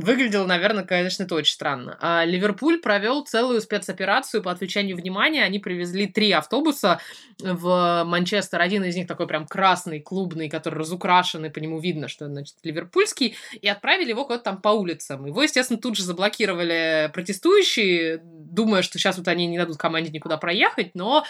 Выглядело, 0.00 0.46
наверное, 0.46 0.84
конечно, 0.84 1.24
это 1.24 1.34
очень 1.34 1.54
странно. 1.54 1.98
А 2.00 2.24
Ливерпуль 2.24 2.78
провел 2.78 3.24
целую 3.24 3.60
спецоперацию 3.60 4.44
по 4.44 4.52
отвлечению 4.52 4.96
внимания. 4.96 5.42
Они 5.42 5.58
привезли 5.58 6.06
три 6.06 6.30
автобуса 6.30 7.00
в 7.40 8.04
Манчестер. 8.06 8.60
Один 8.60 8.84
из 8.84 8.94
них 8.94 9.08
такой 9.08 9.26
прям 9.26 9.44
красный, 9.44 9.98
клубный, 9.98 10.48
который 10.48 10.76
разукрашенный, 10.76 11.50
по 11.50 11.58
нему 11.58 11.80
видно, 11.80 12.06
что, 12.06 12.28
значит, 12.28 12.54
ливерпульский. 12.62 13.34
И 13.60 13.66
отправили 13.66 14.10
его 14.10 14.24
куда-то 14.24 14.44
там 14.44 14.60
по 14.60 14.68
улицам. 14.68 15.26
Его, 15.26 15.42
естественно, 15.42 15.80
тут 15.80 15.96
же 15.96 16.04
заблокировали 16.04 17.10
протестующие, 17.12 18.20
думая, 18.22 18.82
что 18.82 18.98
сейчас 18.98 19.18
вот 19.18 19.26
они 19.26 19.48
не 19.48 19.58
дадут 19.58 19.78
команде 19.78 20.10
никуда 20.12 20.36
проехать, 20.36 20.92
но... 20.94 21.24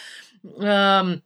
Эм, 0.58 1.22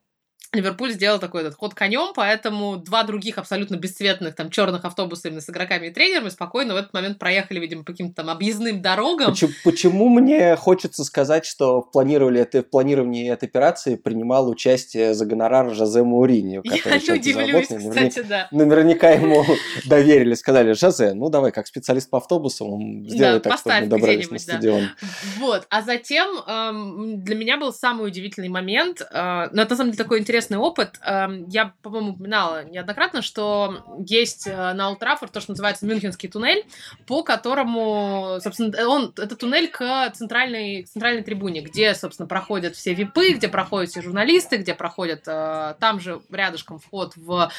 Ливерпуль 0.54 0.92
сделал 0.92 1.18
такой 1.18 1.40
этот 1.40 1.54
ход 1.54 1.72
конем, 1.74 2.12
поэтому 2.14 2.76
два 2.76 3.04
других 3.04 3.38
абсолютно 3.38 3.76
бесцветных 3.76 4.34
там 4.34 4.50
черных 4.50 4.84
автобуса 4.84 5.28
именно 5.28 5.40
с 5.40 5.48
игроками 5.48 5.86
и 5.86 5.90
тренерами 5.90 6.28
спокойно 6.28 6.74
в 6.74 6.76
этот 6.76 6.92
момент 6.92 7.18
проехали, 7.18 7.58
видимо, 7.58 7.84
по 7.84 7.92
каким-то 7.92 8.16
там 8.16 8.28
объездным 8.28 8.82
дорогам. 8.82 9.30
Почему, 9.30 9.52
почему 9.64 10.08
мне 10.10 10.54
хочется 10.56 11.04
сказать, 11.04 11.46
что 11.46 11.80
в, 11.80 11.90
планировали 11.90 12.42
это, 12.42 12.62
в 12.62 12.68
планировании 12.68 13.32
этой 13.32 13.48
операции 13.48 13.96
принимал 13.96 14.46
участие 14.50 15.14
за 15.14 15.24
гонорар 15.24 15.72
Жозе 15.74 16.02
Мауриньо, 16.02 16.62
который 16.62 17.00
Я 17.00 17.14
не 17.14 17.18
удивлюсь, 17.18 17.68
кстати, 17.68 17.86
наверняка, 17.86 18.22
да. 18.24 18.48
Наверняка 18.50 19.10
ему 19.10 19.46
доверили, 19.86 20.34
сказали, 20.34 20.72
Жозе, 20.74 21.14
ну 21.14 21.30
давай, 21.30 21.50
как 21.52 21.66
специалист 21.66 22.10
по 22.10 22.18
автобусам, 22.18 23.08
сделай 23.08 23.40
да, 23.40 23.40
так, 23.40 23.58
чтобы 23.58 23.80
мы 23.80 23.86
добрались 23.86 24.30
на 24.30 24.38
стадион. 24.38 24.82
Да. 24.82 25.08
Вот, 25.38 25.66
а 25.70 25.80
затем 25.80 26.28
эм, 26.46 27.24
для 27.24 27.36
меня 27.36 27.56
был 27.56 27.72
самый 27.72 28.06
удивительный 28.06 28.50
момент, 28.50 29.00
э, 29.00 29.48
но 29.50 29.62
это 29.62 29.70
на 29.70 29.76
самом 29.76 29.92
деле 29.92 30.04
такой 30.04 30.18
интересный 30.18 30.41
интересный 30.42 30.59
опыт. 30.59 30.98
Эм, 31.05 31.48
я, 31.48 31.72
по-моему, 31.83 32.12
упоминала 32.12 32.64
неоднократно, 32.64 33.22
что 33.22 33.85
есть 33.98 34.46
э, 34.46 34.72
на 34.72 34.90
Ултрафор 34.90 35.28
то, 35.28 35.40
что 35.40 35.52
называется 35.52 35.87
Мюнхенский 35.87 36.28
туннель, 36.28 36.64
по 37.07 37.22
которому, 37.22 38.38
собственно, 38.42 38.88
он, 38.88 39.12
это 39.16 39.37
туннель 39.37 39.68
к 39.68 40.11
центральной, 40.14 40.83
к 40.83 40.88
центральной 40.88 41.22
трибуне, 41.22 41.61
где, 41.61 41.94
собственно, 41.94 42.26
проходят 42.26 42.74
все 42.74 42.94
випы, 42.94 43.33
где 43.33 43.48
проходят 43.48 43.90
все 43.90 44.02
журналисты, 44.02 44.57
где 44.57 44.74
проходят 44.74 45.22
э, 45.26 45.74
там 45.78 46.00
же 46.00 46.20
рядышком 46.31 46.78
вход 46.78 47.12
в 47.16 47.50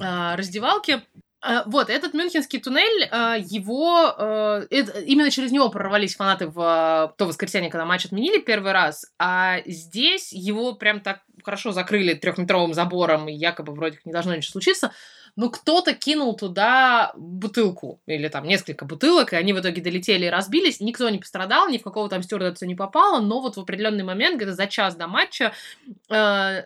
э, 0.00 0.34
раздевалки. 0.34 1.02
Э, 1.44 1.62
вот, 1.66 1.90
этот 1.90 2.14
Мюнхенский 2.14 2.60
туннель, 2.60 3.08
э, 3.10 3.36
его... 3.44 4.14
Э, 4.16 4.66
именно 4.70 5.30
через 5.30 5.50
него 5.50 5.68
прорвались 5.70 6.14
фанаты 6.14 6.46
в 6.46 7.14
то 7.18 7.26
воскресенье, 7.26 7.70
когда 7.70 7.84
матч 7.84 8.06
отменили 8.06 8.38
первый 8.38 8.72
раз, 8.72 9.06
а 9.18 9.58
здесь 9.66 10.32
его 10.32 10.74
прям 10.74 11.00
так 11.00 11.22
хорошо 11.44 11.72
закрыли 11.72 12.14
трехметровым 12.14 12.74
забором, 12.74 13.28
и 13.28 13.32
якобы 13.32 13.74
вроде 13.74 13.96
как 13.96 14.06
не 14.06 14.12
должно 14.12 14.34
ничего 14.34 14.52
случиться 14.52 14.92
ну, 15.34 15.50
кто-то 15.50 15.94
кинул 15.94 16.36
туда 16.36 17.12
бутылку 17.16 18.00
или 18.06 18.28
там 18.28 18.46
несколько 18.46 18.84
бутылок, 18.84 19.32
и 19.32 19.36
они 19.36 19.54
в 19.54 19.60
итоге 19.60 19.80
долетели 19.80 20.26
и 20.26 20.30
разбились. 20.30 20.80
Никто 20.80 21.08
не 21.08 21.18
пострадал, 21.18 21.68
ни 21.68 21.78
в 21.78 21.82
какого 21.82 22.08
там 22.10 22.22
стюардессу 22.22 22.66
не 22.66 22.74
попало, 22.74 23.20
но 23.20 23.40
вот 23.40 23.56
в 23.56 23.60
определенный 23.60 24.04
момент, 24.04 24.36
где-то 24.36 24.54
за 24.54 24.66
час 24.66 24.94
до 24.94 25.06
матча, 25.06 25.52
э, 26.10 26.14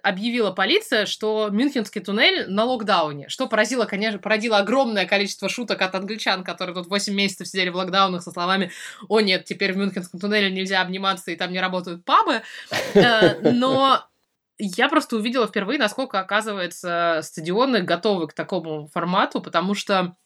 объявила 0.02 0.50
полиция, 0.50 1.06
что 1.06 1.48
Мюнхенский 1.50 2.00
туннель 2.00 2.50
на 2.50 2.64
локдауне, 2.64 3.28
что 3.28 3.46
поразило, 3.46 3.84
конечно, 3.84 4.18
породило 4.18 4.58
огромное 4.58 5.06
количество 5.06 5.48
шуток 5.48 5.80
от 5.82 5.94
англичан, 5.94 6.42
которые 6.42 6.74
тут 6.74 6.88
8 6.88 7.14
месяцев 7.14 7.46
сидели 7.46 7.68
в 7.68 7.76
локдаунах 7.76 8.22
со 8.22 8.32
словами 8.32 8.72
«О 9.08 9.20
нет, 9.20 9.44
теперь 9.44 9.74
в 9.74 9.76
Мюнхенском 9.76 10.18
туннеле 10.18 10.50
нельзя 10.50 10.80
обниматься, 10.80 11.30
и 11.30 11.36
там 11.36 11.52
не 11.52 11.60
работают 11.60 12.04
пабы», 12.04 12.42
э, 12.94 13.52
но 13.52 14.04
я 14.58 14.88
просто 14.88 15.16
увидела 15.16 15.46
впервые, 15.46 15.78
насколько, 15.78 16.18
оказывается, 16.18 17.20
стадионы 17.22 17.82
готовы 17.82 18.28
к 18.28 18.32
такому 18.32 18.88
формату, 18.88 19.40
потому 19.40 19.74
что 19.74 20.16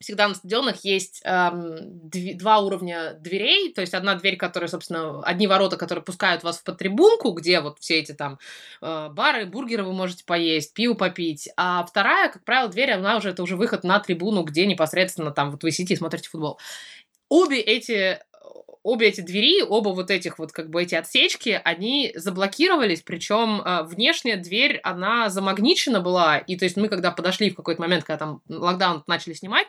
всегда 0.00 0.28
на 0.28 0.34
стадионах 0.34 0.84
есть 0.84 1.22
эм, 1.24 1.76
дв- 2.08 2.34
два 2.34 2.58
уровня 2.58 3.14
дверей, 3.14 3.72
то 3.72 3.80
есть 3.80 3.94
одна 3.94 4.14
дверь, 4.14 4.36
которая, 4.36 4.68
собственно, 4.68 5.22
одни 5.22 5.46
ворота, 5.46 5.76
которые 5.76 6.04
пускают 6.04 6.42
вас 6.42 6.58
в 6.58 6.64
подтрибунку, 6.64 7.32
где 7.32 7.60
вот 7.60 7.78
все 7.78 8.00
эти 8.00 8.12
там 8.12 8.38
э, 8.82 9.08
бары, 9.10 9.46
бургеры 9.46 9.84
вы 9.84 9.92
можете 9.92 10.24
поесть, 10.24 10.74
пиво 10.74 10.94
попить, 10.94 11.48
а 11.56 11.84
вторая, 11.84 12.30
как 12.30 12.44
правило, 12.44 12.68
дверь, 12.70 12.92
она 12.92 13.16
уже, 13.16 13.30
это 13.30 13.42
уже 13.42 13.56
выход 13.56 13.84
на 13.84 13.98
трибуну, 14.00 14.42
где 14.42 14.66
непосредственно 14.66 15.30
там 15.30 15.50
вот 15.50 15.62
вы 15.62 15.70
сидите 15.70 15.94
и 15.94 15.96
смотрите 15.98 16.28
футбол. 16.28 16.58
Обе 17.28 17.60
эти 17.60 18.20
обе 18.84 19.08
эти 19.08 19.22
двери, 19.22 19.62
оба 19.62 19.88
вот 19.88 20.10
этих 20.10 20.38
вот 20.38 20.52
как 20.52 20.70
бы 20.70 20.82
эти 20.82 20.94
отсечки, 20.94 21.60
они 21.64 22.12
заблокировались, 22.14 23.02
причем 23.02 23.60
э, 23.60 23.82
внешняя 23.84 24.36
дверь, 24.36 24.78
она 24.84 25.30
замагничена 25.30 26.00
была, 26.00 26.38
и 26.38 26.56
то 26.56 26.66
есть 26.66 26.76
мы 26.76 26.88
когда 26.88 27.10
подошли 27.10 27.50
в 27.50 27.56
какой-то 27.56 27.80
момент, 27.80 28.04
когда 28.04 28.18
там 28.18 28.42
локдаун 28.46 29.02
начали 29.06 29.32
снимать, 29.32 29.66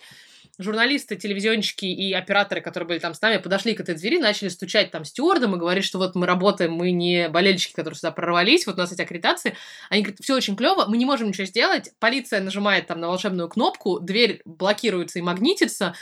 журналисты, 0.58 1.16
телевизионщики 1.16 1.86
и 1.86 2.14
операторы, 2.14 2.62
которые 2.62 2.88
были 2.88 3.00
там 3.00 3.14
с 3.14 3.22
нами, 3.22 3.38
подошли 3.38 3.74
к 3.74 3.82
этой 3.82 3.96
двери, 3.96 4.20
начали 4.20 4.50
стучать 4.50 4.92
там 4.92 5.06
стюардом 5.06 5.56
и 5.56 5.60
говорить, 5.60 5.84
что 5.84 5.98
вот 5.98 6.16
мы 6.16 6.26
работаем, 6.26 6.74
мы 6.74 6.92
не 6.92 7.30
болельщики, 7.30 7.74
которые 7.74 7.98
сюда 7.98 8.12
прорвались, 8.12 8.66
вот 8.66 8.76
у 8.76 8.80
нас 8.80 8.92
эти 8.92 9.02
аккредитации. 9.02 9.56
Они 9.90 10.02
говорят, 10.02 10.20
все 10.22 10.36
очень 10.36 10.56
клево, 10.56 10.86
мы 10.88 10.98
не 10.98 11.06
можем 11.06 11.30
ничего 11.30 11.46
сделать. 11.46 11.92
Полиция 12.00 12.42
нажимает 12.42 12.88
там 12.88 13.00
на 13.00 13.08
волшебную 13.08 13.50
кнопку, 13.50 14.00
дверь 14.00 14.42
блокируется 14.46 15.20
и 15.20 15.22
магнитится, 15.22 15.96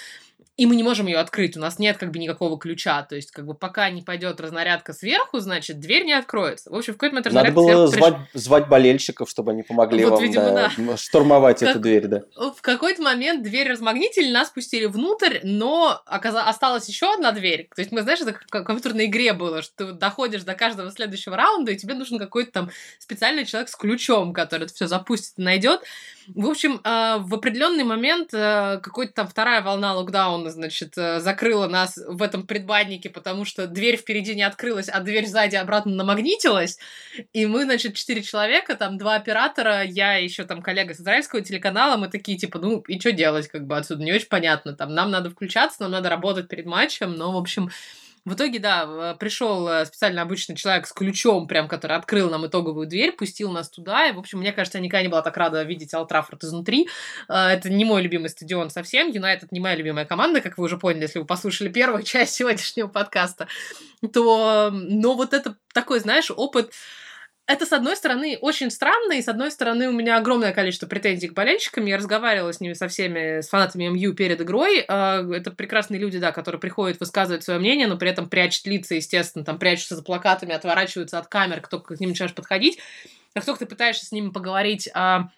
и 0.56 0.68
мы 0.68 0.76
не 0.76 0.84
можем 0.84 1.08
ее 1.08 1.18
открыть, 1.18 1.58
у 1.58 1.60
нас 1.60 1.80
нет 1.80 1.98
как 1.98 2.12
бы 2.12 2.20
никакого 2.20 2.60
ключа, 2.60 3.02
то 3.04 3.16
есть 3.16 3.32
как 3.32 3.46
бы 3.46 3.56
пока 3.56 3.90
не 3.90 4.04
пойдет 4.04 4.40
разнарядка 4.40 4.94
сверху, 4.94 5.40
значит 5.40 5.80
дверь 5.80 6.06
не 6.06 6.14
откроется. 6.14 6.70
В 6.70 6.76
общем, 6.76 6.94
в 6.94 6.98
какой-то 6.98 7.16
момент 7.16 7.34
Надо 7.34 7.52
было 7.52 7.88
звать, 7.88 8.16
приш... 8.32 8.44
звать 8.44 8.68
болельщиков, 8.68 9.28
чтобы 9.30 9.52
они 9.52 9.64
помогли 9.64 10.04
вот, 10.06 10.14
вам 10.14 10.22
видимо, 10.22 10.52
да, 10.52 10.72
да. 10.78 10.98
штурмовать 10.98 11.60
как... 11.60 11.70
эту 11.70 11.80
дверь, 11.80 12.08
да. 12.08 12.24
В 12.36 12.62
какой-то 12.62 13.02
момент 13.02 13.42
дверь 13.42 13.68
размагнитили, 13.68 14.32
нас 14.32 14.52
пустили 14.52 14.86
внутрь, 14.86 15.40
но 15.42 16.02
оказ... 16.06 16.36
осталась 16.36 16.88
еще 16.88 17.12
одна 17.12 17.32
дверь. 17.32 17.70
То 17.76 17.82
есть 17.82 17.92
мы, 17.92 18.04
знаешь, 18.04 18.22
это 18.22 18.34
как 18.34 18.64
в 18.64 18.66
компьютерной 18.66 19.06
игре 19.08 19.34
было, 19.34 19.64
что 19.64 19.88
ты 19.88 19.94
доходишь 19.94 20.44
до 20.44 20.54
каждого 20.54 20.92
следующего 20.92 21.36
раунда, 21.36 21.72
и 21.72 21.78
тебе 21.78 21.96
нужен 21.96 22.20
какой-то 22.20 22.52
там 22.52 22.70
специальный 23.00 23.46
человек 23.46 23.70
с 23.70 23.76
ключом, 23.76 24.34
который 24.34 24.66
это 24.66 24.74
все 24.74 24.86
запустит 24.86 25.34
и 25.38 25.42
найдет. 25.42 25.82
В 26.28 26.48
общем, 26.48 26.80
э, 26.84 27.18
в 27.20 27.34
определенный 27.34 27.84
момент 27.84 28.34
э, 28.34 28.80
какой-то 28.82 29.14
там 29.14 29.28
вторая 29.28 29.62
волна 29.62 29.94
локдауна, 29.94 30.50
значит, 30.50 30.98
э, 30.98 31.20
закрыла 31.20 31.68
нас 31.68 31.98
в 31.98 32.22
этом 32.22 32.48
предбаннике, 32.48 33.10
потому 33.10 33.46
что 33.46 33.68
дверь 33.68 33.98
впереди 33.98 34.34
не 34.34 34.44
открылась, 34.44 34.90
а 34.90 35.02
дверь 35.02 35.28
сзади 35.28 35.56
обратно 35.56 35.94
намагнитилась. 35.94 36.78
И 37.34 37.46
мы, 37.46 37.64
значит, 37.64 37.96
четыре 37.96 38.24
человека, 38.24 38.76
там 38.76 38.98
два 38.98 39.16
оператора, 39.16 39.84
я 39.84 40.16
еще 40.16 40.46
там 40.46 40.62
коллега 40.62 40.94
с 40.94 41.02
израильского 41.02 41.42
телеканала, 41.42 41.98
мы 41.98 42.08
такие, 42.08 42.38
типа, 42.38 42.60
ну 42.60 42.80
и 42.88 43.00
что 43.00 43.12
делать, 43.12 43.48
как 43.48 43.68
бы 43.68 43.78
отсюда 43.78 44.04
не 44.04 44.14
очень 44.14 44.28
понятно. 44.28 44.74
Там 44.74 44.94
нам 44.94 45.12
надо 45.12 45.30
включаться, 45.30 45.82
нам 45.82 45.92
надо 45.92 46.10
работать 46.10 46.48
перед 46.48 46.66
матчем, 46.66 47.14
но, 47.14 47.34
в 47.34 47.38
общем, 47.38 47.70
в 48.26 48.36
итоге, 48.36 48.60
да, 48.60 49.16
пришел 49.16 49.68
э, 49.68 49.86
специально 49.86 50.22
обычный 50.22 50.56
человек 50.56 50.88
с 50.88 50.94
ключом, 50.94 51.46
прям, 51.46 51.68
который 51.68 51.98
открыл 51.98 52.30
нам 52.30 52.48
итоговую 52.48 52.88
дверь, 52.88 53.12
пустил 53.12 53.52
нас 53.52 53.70
туда. 53.70 54.08
И, 54.08 54.14
в 54.14 54.20
общем, 54.20 54.40
мне 54.40 54.54
кажется, 54.54 54.78
я 54.78 54.84
никогда 54.84 55.02
не 55.02 55.10
была 55.10 55.22
так 55.22 55.36
рада 55.36 55.62
видеть 55.64 55.94
Алтрафорд 55.94 56.44
изнутри. 56.44 56.88
Э, 57.28 57.48
это 57.48 57.70
не 57.70 57.84
мой 57.84 58.02
любимый 58.02 58.30
стадион 58.30 58.70
совсем. 58.70 59.10
Юнайтед 59.10 59.52
не 59.52 59.60
моя 59.60 59.76
любимая 59.76 60.06
команда, 60.06 60.40
как 60.40 60.58
вы 60.58 60.64
уже 60.64 60.78
поняли, 60.78 61.04
если 61.04 61.20
вы 61.20 61.26
послушали 61.26 61.68
первую 61.68 62.04
часть 62.04 62.36
сегодняшнего 62.36 62.88
подкаста. 62.88 63.48
То, 64.14 64.70
но 64.72 65.16
вот 65.16 65.34
это 65.34 65.58
такой, 65.74 66.00
знаешь, 66.00 66.32
опыт 66.32 66.72
это, 67.46 67.66
с 67.66 67.74
одной 67.74 67.98
стороны, 67.98 68.38
очень 68.40 68.72
странно, 68.72 69.14
и, 69.14 69.22
с 69.22 69.28
одной 69.28 69.52
стороны, 69.52 69.90
у 69.90 69.92
меня 69.92 70.18
огромное 70.18 70.54
количество 70.54 70.88
претензий 70.88 71.28
к 71.28 71.34
болельщикам. 71.34 71.86
Я 71.86 71.98
разговаривала 71.98 72.54
с 72.54 72.62
ними 72.62 72.72
со 72.72 72.88
всеми, 72.88 73.42
с 73.42 73.50
фанатами 73.50 73.90
МЮ 73.90 74.14
перед 74.14 74.40
игрой. 74.40 74.86
А, 74.88 75.22
это 75.30 75.52
прекрасные 75.52 76.00
люди, 76.00 76.20
да, 76.20 76.32
которые 76.32 76.62
приходят 76.62 77.02
высказывать 77.02 77.44
свое 77.44 77.60
мнение, 77.60 77.88
но 77.88 77.98
при 77.98 78.10
этом 78.10 78.30
прячут 78.30 78.66
лица, 78.68 78.96
естественно, 78.96 79.44
там 79.44 79.60
прячутся 79.60 79.98
за 79.98 80.04
плакатами, 80.04 80.54
отворачиваются 80.54 81.20
от 81.20 81.28
камер, 81.28 81.60
кто 81.60 81.80
к 81.82 82.00
ним 82.00 82.12
начинаешь 82.12 82.34
подходить. 82.34 82.80
Как 83.34 83.44
только 83.44 83.60
ты 83.60 83.66
пытаешься 83.66 84.06
с 84.06 84.12
ними 84.14 84.30
поговорить 84.30 84.88
о 84.94 85.30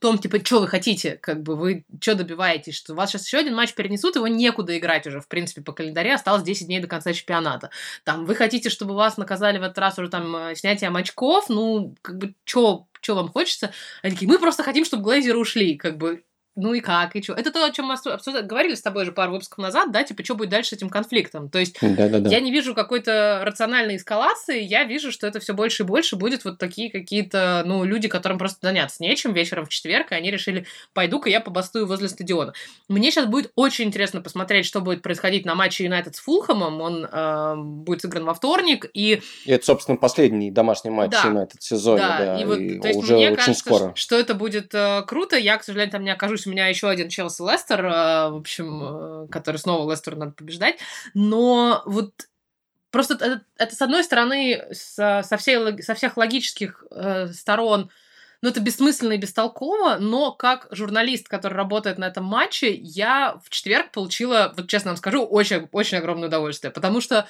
том, 0.00 0.18
типа, 0.18 0.44
что 0.44 0.60
вы 0.60 0.68
хотите, 0.68 1.16
как 1.16 1.42
бы 1.42 1.56
вы 1.56 1.84
что 2.00 2.14
добиваетесь, 2.14 2.74
что 2.74 2.94
вас 2.94 3.10
сейчас 3.10 3.26
еще 3.26 3.38
один 3.38 3.54
матч 3.54 3.74
перенесут, 3.74 4.16
его 4.16 4.28
некуда 4.28 4.76
играть 4.78 5.06
уже, 5.06 5.20
в 5.20 5.28
принципе, 5.28 5.62
по 5.62 5.72
календаре 5.72 6.14
осталось 6.14 6.42
10 6.42 6.66
дней 6.66 6.80
до 6.80 6.88
конца 6.88 7.12
чемпионата. 7.12 7.70
Там, 8.04 8.24
вы 8.24 8.34
хотите, 8.34 8.70
чтобы 8.70 8.94
вас 8.94 9.16
наказали 9.16 9.58
в 9.58 9.62
этот 9.62 9.78
раз 9.78 9.98
уже 9.98 10.08
там 10.08 10.34
э, 10.36 10.54
снятием 10.54 10.96
очков, 10.96 11.48
ну, 11.48 11.94
как 12.02 12.18
бы, 12.18 12.34
что 12.44 12.86
что 13.00 13.14
вам 13.14 13.28
хочется? 13.28 13.72
Они 14.02 14.14
такие, 14.14 14.28
мы 14.28 14.38
просто 14.38 14.62
хотим, 14.62 14.84
чтобы 14.84 15.04
глейзеры 15.04 15.38
ушли, 15.38 15.76
как 15.76 15.98
бы, 15.98 16.24
ну 16.58 16.74
и 16.74 16.80
как, 16.80 17.14
и 17.14 17.22
что. 17.22 17.34
Это 17.34 17.52
то, 17.52 17.64
о 17.64 17.70
чем 17.70 17.86
мы 17.86 17.94
обсуждали, 17.94 18.44
говорили 18.44 18.74
с 18.74 18.82
тобой 18.82 19.04
же 19.04 19.12
пару 19.12 19.32
выпусков 19.32 19.58
назад, 19.58 19.92
да, 19.92 20.02
типа, 20.02 20.24
что 20.24 20.34
будет 20.34 20.50
дальше 20.50 20.70
с 20.70 20.72
этим 20.72 20.90
конфликтом. 20.90 21.48
То 21.48 21.60
есть 21.60 21.76
Да-да-да. 21.80 22.28
я 22.28 22.40
не 22.40 22.50
вижу 22.50 22.74
какой-то 22.74 23.42
рациональной 23.44 23.96
эскалации, 23.96 24.60
я 24.60 24.82
вижу, 24.84 25.12
что 25.12 25.26
это 25.28 25.38
все 25.38 25.54
больше 25.54 25.84
и 25.84 25.86
больше 25.86 26.16
будет 26.16 26.44
вот 26.44 26.58
такие 26.58 26.90
какие-то, 26.90 27.62
ну, 27.64 27.84
люди, 27.84 28.08
которым 28.08 28.38
просто 28.38 28.58
заняться 28.62 29.02
нечем 29.02 29.32
вечером 29.32 29.66
в 29.66 29.68
четверг, 29.68 30.10
и 30.10 30.16
они 30.16 30.32
решили, 30.32 30.66
пойду-ка 30.94 31.30
я 31.30 31.40
побастую 31.40 31.86
возле 31.86 32.08
стадиона. 32.08 32.52
Мне 32.88 33.12
сейчас 33.12 33.26
будет 33.26 33.52
очень 33.54 33.84
интересно 33.84 34.20
посмотреть, 34.20 34.66
что 34.66 34.80
будет 34.80 35.00
происходить 35.00 35.46
на 35.46 35.54
матче 35.54 35.84
Юнайтед 35.84 36.16
с 36.16 36.18
Фулхэмом, 36.18 36.80
он 36.80 37.04
э, 37.10 37.54
будет 37.56 38.02
сыгран 38.02 38.24
во 38.24 38.34
вторник, 38.34 38.86
и... 38.92 39.22
И 39.44 39.50
это, 39.52 39.64
собственно, 39.64 39.96
последний 39.96 40.50
домашний 40.50 40.90
матч 40.90 41.12
да. 41.12 41.22
Юнайтед 41.24 41.60
в 41.60 41.64
сезоне, 41.64 42.02
да, 42.02 42.18
да 42.18 42.40
и, 42.40 42.44
вот, 42.44 42.58
и 42.58 42.80
то 42.80 42.88
есть 42.88 42.98
уже 42.98 43.14
мне 43.14 43.28
очень 43.28 43.36
кажется, 43.36 43.60
скоро. 43.60 43.92
что 43.94 44.18
это 44.18 44.34
будет 44.34 44.74
э, 44.74 45.02
круто, 45.06 45.36
я, 45.36 45.56
к 45.56 45.62
сожалению, 45.62 45.92
там 45.92 46.02
не 46.02 46.10
окажусь 46.10 46.47
у 46.48 46.50
меня 46.50 46.66
еще 46.66 46.88
один 46.88 47.08
Челси 47.08 47.42
Лестер, 47.42 47.84
э, 47.84 48.30
в 48.30 48.36
общем, 48.36 49.24
э, 49.24 49.28
который 49.28 49.58
снова 49.58 49.90
Лестер 49.90 50.16
надо 50.16 50.32
побеждать. 50.32 50.78
Но 51.14 51.82
вот 51.86 52.12
просто 52.90 53.14
это, 53.14 53.42
это 53.56 53.76
с 53.76 53.82
одной 53.82 54.02
стороны, 54.02 54.64
со, 54.72 55.22
со, 55.22 55.36
всей, 55.36 55.82
со 55.82 55.94
всех 55.94 56.16
логических 56.16 56.84
э, 56.90 57.28
сторон, 57.28 57.90
ну, 58.40 58.48
это 58.50 58.60
бессмысленно 58.60 59.14
и 59.14 59.18
бестолково, 59.18 59.96
но 59.98 60.32
как 60.32 60.68
журналист, 60.70 61.28
который 61.28 61.54
работает 61.54 61.98
на 61.98 62.06
этом 62.06 62.24
матче, 62.24 62.72
я 62.72 63.38
в 63.44 63.50
четверг 63.50 63.90
получила, 63.90 64.54
вот 64.56 64.68
честно 64.68 64.90
вам 64.90 64.96
скажу, 64.96 65.24
очень, 65.24 65.68
очень 65.72 65.98
огромное 65.98 66.28
удовольствие, 66.28 66.70
потому 66.70 67.00
что 67.00 67.26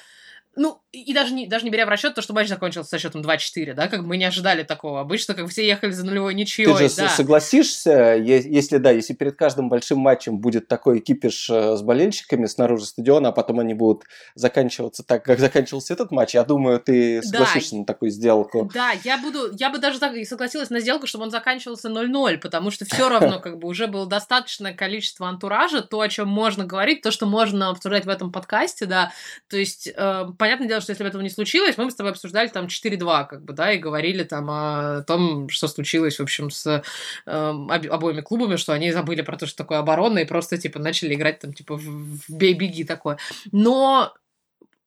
Ну, 0.55 0.81
и 0.91 1.13
даже 1.13 1.33
не, 1.33 1.45
даже 1.45 1.65
не 1.65 1.71
беря 1.71 1.85
в 1.85 1.89
расчет 1.89 2.15
то, 2.15 2.21
что 2.21 2.33
матч 2.33 2.47
закончился 2.47 2.89
со 2.89 2.97
счетом 2.97 3.21
2-4, 3.21 3.73
да, 3.73 3.87
как 3.87 4.01
бы 4.01 4.07
мы 4.07 4.17
не 4.17 4.25
ожидали 4.25 4.63
такого. 4.63 5.01
Обычно, 5.01 5.35
как 5.35 5.47
все 5.47 5.65
ехали 5.65 5.91
за 5.91 6.03
нулевой 6.03 6.33
ничьей. 6.33 6.65
Ты 6.65 6.89
же 6.89 6.95
да. 6.95 7.09
согласишься, 7.09 8.15
если 8.15 8.77
да, 8.77 8.89
если 8.89 9.13
перед 9.13 9.37
каждым 9.37 9.69
большим 9.69 9.99
матчем 9.99 10.39
будет 10.39 10.67
такой 10.67 10.99
кипиш 10.99 11.49
э, 11.51 11.77
с 11.77 11.83
болельщиками 11.83 12.47
снаружи 12.47 12.85
стадиона, 12.85 13.29
а 13.29 13.31
потом 13.31 13.59
они 13.59 13.75
будут 13.75 14.05
заканчиваться 14.33 15.03
так, 15.03 15.23
как 15.23 15.39
заканчивался 15.39 15.93
этот 15.93 16.11
матч, 16.11 16.33
я 16.33 16.43
думаю, 16.43 16.79
ты 16.79 17.21
согласишься 17.21 17.71
да, 17.71 17.77
на 17.77 17.85
такую 17.85 18.09
сделку. 18.09 18.69
Да, 18.73 18.93
я 19.03 19.19
буду, 19.19 19.51
я 19.53 19.69
бы 19.69 19.77
даже 19.77 19.99
так 19.99 20.15
и 20.15 20.25
согласилась 20.25 20.71
на 20.71 20.79
сделку, 20.79 21.05
чтобы 21.05 21.25
он 21.25 21.31
заканчивался 21.31 21.89
0-0, 21.89 22.39
потому 22.39 22.71
что 22.71 22.85
все 22.85 23.07
равно 23.09 23.39
как 23.39 23.59
бы 23.59 23.67
уже 23.67 23.85
было 23.85 24.07
достаточное 24.07 24.73
количество 24.73 25.27
антуража, 25.29 25.83
то, 25.83 26.01
о 26.01 26.09
чем 26.09 26.27
можно 26.27 26.65
говорить, 26.65 27.03
то, 27.03 27.11
что 27.11 27.27
можно 27.27 27.69
обсуждать 27.69 28.05
в 28.05 28.09
этом 28.09 28.31
подкасте, 28.31 28.87
да, 28.87 29.11
то 29.49 29.57
есть, 29.57 29.87
э, 29.95 30.25
понятное 30.49 30.67
дело, 30.67 30.81
что 30.81 30.91
если 30.91 31.03
бы 31.03 31.09
этого 31.09 31.21
не 31.21 31.29
случилось, 31.29 31.77
мы 31.77 31.85
бы 31.85 31.91
с 31.91 31.95
тобой 31.95 32.11
обсуждали 32.11 32.47
там 32.47 32.65
4-2, 32.65 33.27
как 33.27 33.43
бы, 33.43 33.53
да, 33.53 33.71
и 33.71 33.77
говорили 33.77 34.23
там 34.23 34.49
о 34.49 35.03
том, 35.03 35.47
что 35.49 35.67
случилось, 35.67 36.17
в 36.17 36.23
общем, 36.23 36.49
с 36.49 36.65
э, 36.65 36.81
обоими 37.27 38.21
клубами, 38.21 38.55
что 38.55 38.73
они 38.73 38.91
забыли 38.91 39.21
про 39.21 39.37
то, 39.37 39.45
что 39.45 39.57
такое 39.57 39.77
оборона, 39.77 40.19
и 40.19 40.25
просто, 40.25 40.57
типа, 40.57 40.79
начали 40.79 41.13
играть 41.13 41.39
там, 41.39 41.53
типа, 41.53 41.77
в 41.77 42.29
бей-беги 42.29 42.83
такое. 42.83 43.19
Но 43.51 44.13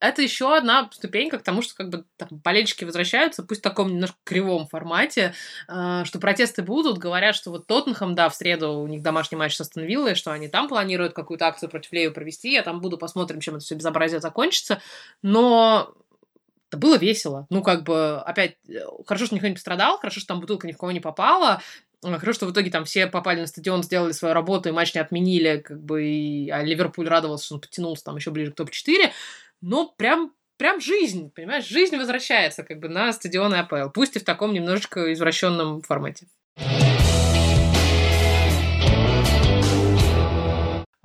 это 0.02 0.20
еще 0.20 0.56
одна 0.56 0.90
ступенька 0.92 1.38
к 1.38 1.44
тому, 1.44 1.62
что 1.62 1.76
как 1.76 1.88
бы 1.88 2.04
там, 2.16 2.28
болельщики 2.30 2.84
возвращаются, 2.84 3.44
пусть 3.44 3.60
в 3.60 3.62
таком 3.62 3.92
немножко 3.92 4.16
кривом 4.24 4.66
формате, 4.66 5.32
э, 5.68 6.02
что 6.04 6.18
протесты 6.18 6.62
будут, 6.62 6.98
говорят, 6.98 7.36
что 7.36 7.50
вот 7.50 7.68
Тоттенхэм, 7.68 8.16
да, 8.16 8.28
в 8.28 8.34
среду 8.34 8.80
у 8.80 8.88
них 8.88 9.02
домашний 9.02 9.38
матч 9.38 9.54
с 9.54 9.60
Астон 9.60 9.84
Виллой, 9.84 10.16
что 10.16 10.32
они 10.32 10.48
там 10.48 10.68
планируют 10.68 11.14
какую-то 11.14 11.46
акцию 11.46 11.70
против 11.70 11.92
Лею 11.92 12.12
провести, 12.12 12.52
я 12.52 12.62
там 12.62 12.80
буду, 12.80 12.98
посмотрим, 12.98 13.38
чем 13.38 13.54
это 13.54 13.64
все 13.64 13.76
безобразие 13.76 14.20
закончится, 14.20 14.82
но 15.22 15.94
это 16.68 16.78
было 16.78 16.98
весело. 16.98 17.46
Ну, 17.48 17.62
как 17.62 17.84
бы, 17.84 18.20
опять, 18.22 18.56
э, 18.68 18.80
хорошо, 19.06 19.26
что 19.26 19.36
никто 19.36 19.46
не 19.46 19.54
пострадал, 19.54 19.98
хорошо, 19.98 20.18
что 20.18 20.28
там 20.28 20.40
бутылка 20.40 20.66
ни 20.66 20.72
в 20.72 20.78
кого 20.78 20.90
не 20.90 21.00
попала, 21.00 21.62
а, 22.04 22.18
Хорошо, 22.18 22.32
что 22.32 22.46
в 22.46 22.52
итоге 22.52 22.70
там 22.70 22.84
все 22.84 23.06
попали 23.06 23.40
на 23.40 23.46
стадион, 23.46 23.84
сделали 23.84 24.12
свою 24.12 24.34
работу, 24.34 24.68
и 24.68 24.72
матч 24.72 24.94
не 24.94 25.00
отменили, 25.00 25.58
как 25.58 25.80
бы, 25.80 26.04
и... 26.04 26.50
а 26.50 26.62
Ливерпуль 26.62 27.08
радовался, 27.08 27.44
что 27.44 27.54
он 27.54 27.60
потянулся 27.60 28.04
там 28.04 28.16
еще 28.16 28.32
ближе 28.32 28.50
к 28.50 28.56
топ-4 28.56 29.12
ну, 29.62 29.92
прям 29.96 30.32
прям 30.58 30.80
жизнь, 30.80 31.32
понимаешь, 31.34 31.66
жизнь 31.66 31.96
возвращается 31.96 32.62
как 32.62 32.78
бы 32.78 32.88
на 32.88 33.12
стадионы 33.12 33.56
АПЛ, 33.56 33.90
пусть 33.92 34.16
и 34.16 34.20
в 34.20 34.24
таком 34.24 34.52
немножечко 34.52 35.12
извращенном 35.12 35.82
формате. 35.82 36.26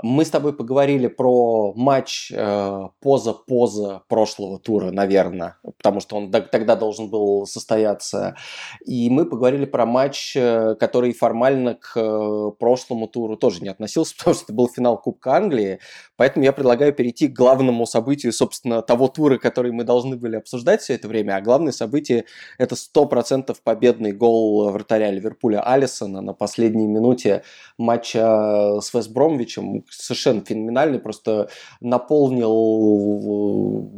Мы 0.04 0.26
с 0.26 0.30
тобой 0.30 0.54
поговорили 0.54 1.08
про 1.08 1.74
матч 1.76 2.32
э, 2.32 2.88
поза-поза 3.02 4.04
прошлого 4.08 4.60
тура, 4.60 4.92
наверное, 4.92 5.58
потому 5.64 6.02
что 6.02 6.18
он 6.18 6.32
тогда 6.32 6.76
должен 6.76 7.10
был 7.10 7.48
состояться. 7.48 8.36
И 8.86 9.10
мы 9.10 9.26
поговорили 9.26 9.66
про 9.66 9.88
матч, 9.88 10.36
э, 10.36 10.76
который 10.80 11.14
формально 11.14 11.74
к 11.74 11.94
э, 11.96 12.52
прошлому 12.60 13.08
туру 13.08 13.38
тоже 13.38 13.62
не 13.64 13.70
относился, 13.70 14.16
потому 14.18 14.36
что 14.36 14.44
это 14.44 14.54
был 14.54 14.70
финал 14.70 15.02
Кубка 15.02 15.36
Англии. 15.36 15.80
Поэтому 16.16 16.46
я 16.46 16.54
предлагаю 16.54 16.94
перейти 16.94 17.28
к 17.28 17.36
главному 17.36 17.88
событию, 17.88 18.34
собственно, 18.34 18.84
того 18.84 19.08
тура, 19.08 19.40
который 19.40 19.72
мы 19.72 19.84
должны 19.84 20.16
были 20.16 20.36
обсуждать 20.36 20.82
все 20.82 20.94
это 20.94 21.08
время. 21.08 21.38
А 21.38 21.42
главное 21.42 21.72
событие– 21.72 22.26
это 22.60 22.76
100% 22.76 23.56
победный 23.64 24.12
гол 24.12 24.70
вратаря 24.70 25.10
Ливерпуля 25.10 25.62
Алисона 25.62 26.22
на 26.22 26.34
последней 26.34 26.86
минуте 26.86 27.42
матча 27.80 28.80
с 28.80 28.94
Вестбромвичем 28.94 29.87
совершенно 29.90 30.44
феноменальный, 30.44 31.00
просто 31.00 31.50
наполнил 31.82 32.48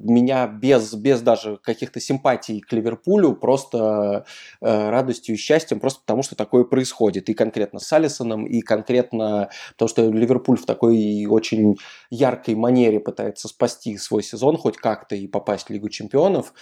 меня 0.03 0.47
без, 0.47 0.93
без 0.93 1.21
даже 1.21 1.57
каких-то 1.57 1.99
симпатий 1.99 2.59
к 2.61 2.71
Ливерпулю, 2.73 3.33
просто 3.33 4.25
э, 4.61 4.89
радостью 4.89 5.35
и 5.35 5.37
счастьем, 5.37 5.79
просто 5.79 6.01
потому 6.01 6.23
что 6.23 6.35
такое 6.35 6.63
происходит. 6.63 7.29
И 7.29 7.33
конкретно 7.33 7.79
с 7.79 7.91
Алисоном, 7.93 8.45
и 8.45 8.61
конкретно 8.61 9.49
потому 9.73 9.89
что 9.89 10.09
Ливерпуль 10.09 10.57
в 10.57 10.65
такой 10.65 11.25
очень 11.25 11.77
яркой 12.09 12.55
манере 12.55 12.99
пытается 12.99 13.47
спасти 13.47 13.97
свой 13.97 14.23
сезон 14.23 14.57
хоть 14.57 14.77
как-то 14.77 15.15
и 15.15 15.27
попасть 15.27 15.67
в 15.67 15.69
Лигу 15.69 15.89
Чемпионов. 15.89 16.53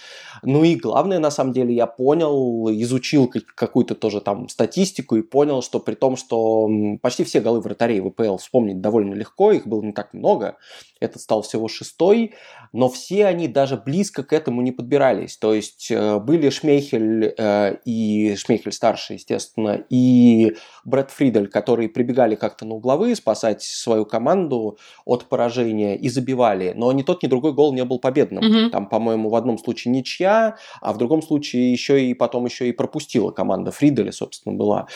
Ну 0.42 0.64
и 0.64 0.74
главное, 0.76 1.18
на 1.18 1.30
самом 1.30 1.52
деле, 1.52 1.74
я 1.74 1.86
понял, 1.86 2.68
изучил 2.70 3.30
какую-то 3.54 3.94
тоже 3.94 4.20
там 4.20 4.48
статистику 4.48 5.16
и 5.16 5.22
понял, 5.22 5.62
что 5.62 5.80
при 5.80 5.94
том, 5.94 6.16
что 6.16 6.68
почти 7.02 7.24
все 7.24 7.40
голы 7.40 7.60
вратарей 7.60 8.00
в 8.00 8.10
ВПЛ 8.10 8.36
вспомнить 8.36 8.80
довольно 8.80 9.14
легко, 9.18 9.52
их 9.52 9.66
было 9.66 9.82
не 9.82 9.92
так 9.92 10.14
много, 10.14 10.56
этот 11.00 11.22
стал 11.22 11.42
всего 11.42 11.68
шестой, 11.68 12.34
но 12.72 12.88
все 12.88 13.26
они 13.26 13.48
даже 13.48 13.76
близко 13.76 14.22
к 14.22 14.32
этому 14.32 14.62
не 14.62 14.72
подбирались. 14.72 15.36
То 15.36 15.54
есть 15.54 15.90
э, 15.90 16.18
были 16.18 16.50
Шмейхель 16.50 17.34
э, 17.36 17.76
и 17.84 18.34
Шмейхель 18.36 18.72
старший, 18.72 19.16
естественно, 19.16 19.84
и 19.90 20.56
Брэд 20.84 21.10
Фридель, 21.10 21.48
которые 21.48 21.88
прибегали 21.88 22.34
как-то 22.34 22.64
на 22.64 22.74
угловые 22.74 23.14
спасать 23.16 23.62
свою 23.62 24.06
команду 24.06 24.78
от 25.04 25.26
поражения 25.26 25.96
и 25.96 26.08
забивали, 26.08 26.72
но 26.74 26.90
ни 26.92 27.02
тот, 27.02 27.22
ни 27.22 27.28
другой 27.28 27.52
гол 27.52 27.72
не 27.72 27.84
был 27.84 27.98
победным. 27.98 28.42
Mm-hmm. 28.42 28.70
Там, 28.70 28.88
по-моему, 28.88 29.30
в 29.30 29.34
одном 29.34 29.58
случае 29.58 29.92
ничья, 29.92 30.56
а 30.80 30.92
в 30.92 30.98
другом 30.98 31.22
случае 31.22 31.72
еще 31.72 32.04
и 32.04 32.14
потом 32.14 32.44
еще 32.44 32.68
и 32.68 32.72
пропустила 32.72 33.30
команда 33.30 33.70
Фриделя, 33.70 34.12
собственно, 34.12 34.54
была 34.56 34.86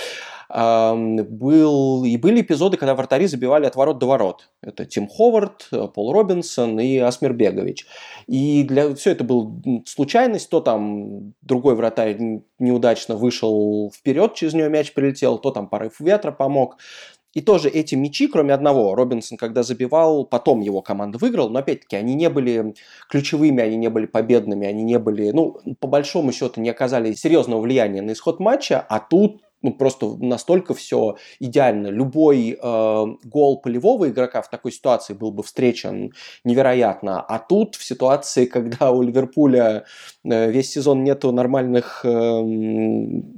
был, 0.55 2.05
и 2.05 2.17
были 2.19 2.43
эпизоды, 2.43 2.77
когда 2.77 2.95
вратари 2.95 3.27
забивали 3.27 3.67
от 3.67 3.75
ворот 3.75 3.99
до 3.99 4.07
ворот. 4.07 4.51
Это 4.61 4.85
Тим 4.85 5.09
Ховард, 5.09 5.71
Пол 5.95 6.13
Робинсон 6.13 6.79
и 6.79 6.99
Асмир 6.99 7.33
Бегович. 7.33 7.87
И 8.27 8.63
для, 8.65 8.95
все 8.95 9.13
это 9.13 9.25
был 9.25 9.63
случайность, 9.87 10.51
то 10.51 10.61
там 10.61 11.33
другой 11.41 11.75
вратарь 11.75 12.19
неудачно 12.59 13.17
вышел 13.17 13.91
вперед, 13.97 14.35
через 14.35 14.53
нее 14.53 14.69
мяч 14.69 14.93
прилетел, 14.93 15.39
то 15.39 15.51
там 15.53 15.69
порыв 15.69 16.01
ветра 16.01 16.33
помог. 16.33 16.77
И 17.33 17.41
тоже 17.41 17.71
эти 17.71 17.95
мячи, 17.95 18.27
кроме 18.27 18.53
одного, 18.53 18.95
Робинсон, 18.95 19.39
когда 19.39 19.63
забивал, 19.63 20.27
потом 20.27 20.61
его 20.61 20.83
команда 20.83 21.17
выиграла, 21.17 21.49
но 21.49 21.61
опять-таки 21.61 21.97
они 21.97 22.15
не 22.15 22.29
были 22.29 22.75
ключевыми, 23.09 23.63
они 23.63 23.77
не 23.77 23.89
были 23.89 24.05
победными, 24.05 24.67
они 24.67 24.83
не 24.83 24.99
были, 24.99 25.31
ну, 25.31 25.59
по 25.81 25.89
большому 25.89 26.33
счету, 26.33 26.61
не 26.61 26.69
оказали 26.69 27.15
серьезного 27.15 27.63
влияния 27.63 28.03
на 28.03 28.13
исход 28.13 28.39
матча, 28.39 28.85
а 28.87 29.01
тут 29.01 29.41
ну, 29.63 29.73
просто 29.73 30.17
настолько 30.19 30.75
все 30.75 31.17
идеально. 31.41 31.89
Любой 31.89 32.59
э, 32.61 33.07
гол 33.25 33.61
полевого 33.61 34.09
игрока 34.09 34.43
в 34.43 34.51
такой 34.51 34.73
ситуации 34.73 35.15
был 35.15 35.31
бы 35.31 35.43
встречен 35.43 36.13
невероятно. 36.45 37.21
А 37.21 37.39
тут 37.39 37.77
в 37.77 37.85
ситуации, 37.85 38.47
когда 38.47 38.91
у 38.91 39.03
Ливерпуля 39.03 39.85
э, 40.25 40.51
весь 40.51 40.71
сезон 40.71 41.05
нету 41.05 41.33
нормальных 41.33 42.05
э, 42.05 42.43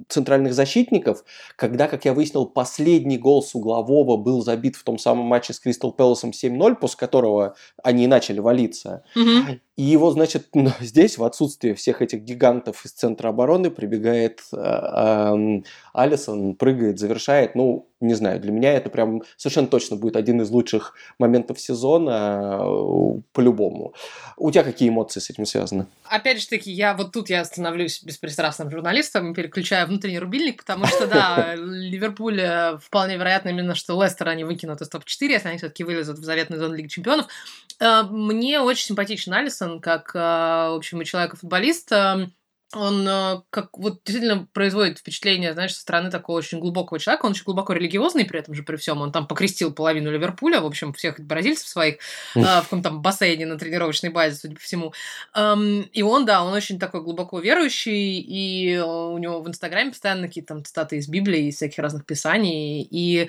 центральных 0.08 0.54
защитников, 0.54 1.24
когда, 1.56 1.88
как 1.88 2.04
я 2.04 2.14
выяснил, 2.14 2.46
последний 2.46 3.18
гол 3.18 3.42
с 3.42 3.54
углового 3.54 4.16
был 4.16 4.42
забит 4.42 4.76
в 4.76 4.84
том 4.84 4.98
самом 4.98 5.26
матче 5.26 5.52
с 5.52 5.60
Кристал 5.60 5.92
Пэласом 5.92 6.30
7-0, 6.30 6.76
после 6.76 6.98
которого 6.98 7.54
они 7.82 8.06
начали 8.06 8.40
валиться. 8.40 9.04
Mm-hmm. 9.16 9.60
И 9.76 9.82
его, 9.82 10.10
значит, 10.10 10.48
здесь, 10.80 11.18
в 11.18 11.24
отсутствие 11.24 11.74
всех 11.74 12.02
этих 12.02 12.20
гигантов 12.20 12.84
из 12.84 12.92
центра 12.92 13.28
обороны, 13.28 13.70
прибегает 13.70 14.40
э, 14.52 14.56
э, 14.56 15.62
Алисон, 15.92 16.54
прыгает, 16.54 16.98
завершает. 16.98 17.54
Ну, 17.54 17.88
не 18.04 18.14
знаю, 18.14 18.40
для 18.40 18.52
меня 18.52 18.72
это 18.72 18.90
прям 18.90 19.22
совершенно 19.36 19.68
точно 19.68 19.96
будет 19.96 20.16
один 20.16 20.40
из 20.40 20.50
лучших 20.50 20.94
моментов 21.18 21.60
сезона 21.60 22.60
э, 22.60 23.20
по-любому. 23.32 23.94
У 24.36 24.50
тебя 24.50 24.64
какие 24.64 24.88
эмоции 24.88 25.20
с 25.20 25.30
этим 25.30 25.46
связаны? 25.46 25.86
Опять 26.04 26.40
же 26.40 26.48
таки, 26.48 26.70
я 26.70 26.94
вот 26.94 27.12
тут 27.12 27.30
я 27.30 27.44
становлюсь 27.44 28.02
беспристрастным 28.02 28.70
журналистом 28.70 29.32
и 29.32 29.34
переключаю 29.34 29.86
внутренний 29.86 30.18
рубильник, 30.18 30.58
потому 30.58 30.86
что, 30.86 31.06
да, 31.06 31.54
Ливерпуль 31.56 32.40
э, 32.40 32.78
вполне 32.78 33.16
вероятно 33.16 33.50
именно, 33.50 33.74
что 33.74 34.02
Лестер 34.02 34.28
они 34.28 34.44
выкинут 34.44 34.80
из 34.80 34.88
топ-4, 34.88 35.26
если 35.28 35.48
они 35.48 35.58
все-таки 35.58 35.84
вылезут 35.84 36.18
в 36.18 36.24
заветную 36.24 36.60
зону 36.60 36.74
Лиги 36.74 36.88
Чемпионов. 36.88 37.26
Э, 37.80 38.02
мне 38.02 38.60
очень 38.60 38.86
симпатичен 38.86 39.32
Алисон, 39.32 39.80
как, 39.80 40.14
в 40.14 40.76
общем, 40.76 41.02
и 41.02 41.04
человек-футболист 41.04 41.92
он 42.76 43.06
э, 43.06 43.42
как 43.50 43.76
вот 43.78 44.02
действительно 44.04 44.46
производит 44.52 44.98
впечатление, 44.98 45.52
знаешь, 45.52 45.74
со 45.74 45.80
стороны 45.80 46.10
такого 46.10 46.38
очень 46.38 46.60
глубокого 46.60 46.98
человека. 46.98 47.26
Он 47.26 47.32
очень 47.32 47.44
глубоко 47.44 47.72
религиозный 47.72 48.24
при 48.24 48.40
этом 48.40 48.54
же, 48.54 48.62
при 48.62 48.76
всем. 48.76 49.00
Он 49.00 49.12
там 49.12 49.26
покрестил 49.26 49.72
половину 49.72 50.10
Ливерпуля, 50.10 50.60
в 50.60 50.66
общем, 50.66 50.92
всех 50.92 51.18
бразильцев 51.20 51.68
своих 51.68 51.96
э, 52.34 52.40
в 52.40 52.62
каком-то 52.62 52.90
там 52.90 53.02
бассейне 53.02 53.46
на 53.46 53.58
тренировочной 53.58 54.10
базе, 54.10 54.36
судя 54.36 54.54
по 54.54 54.60
всему. 54.60 54.92
Эм, 55.34 55.82
и 55.92 56.02
он, 56.02 56.26
да, 56.26 56.44
он 56.44 56.52
очень 56.52 56.78
такой 56.78 57.02
глубоко 57.02 57.40
верующий, 57.40 58.20
и 58.20 58.78
у 58.78 59.18
него 59.18 59.40
в 59.40 59.48
Инстаграме 59.48 59.90
постоянно 59.90 60.28
какие-то 60.28 60.54
там 60.54 60.64
цитаты 60.64 60.96
из 60.96 61.08
Библии, 61.08 61.48
из 61.48 61.56
всяких 61.56 61.78
разных 61.78 62.04
писаний. 62.04 62.82
И 62.82 63.28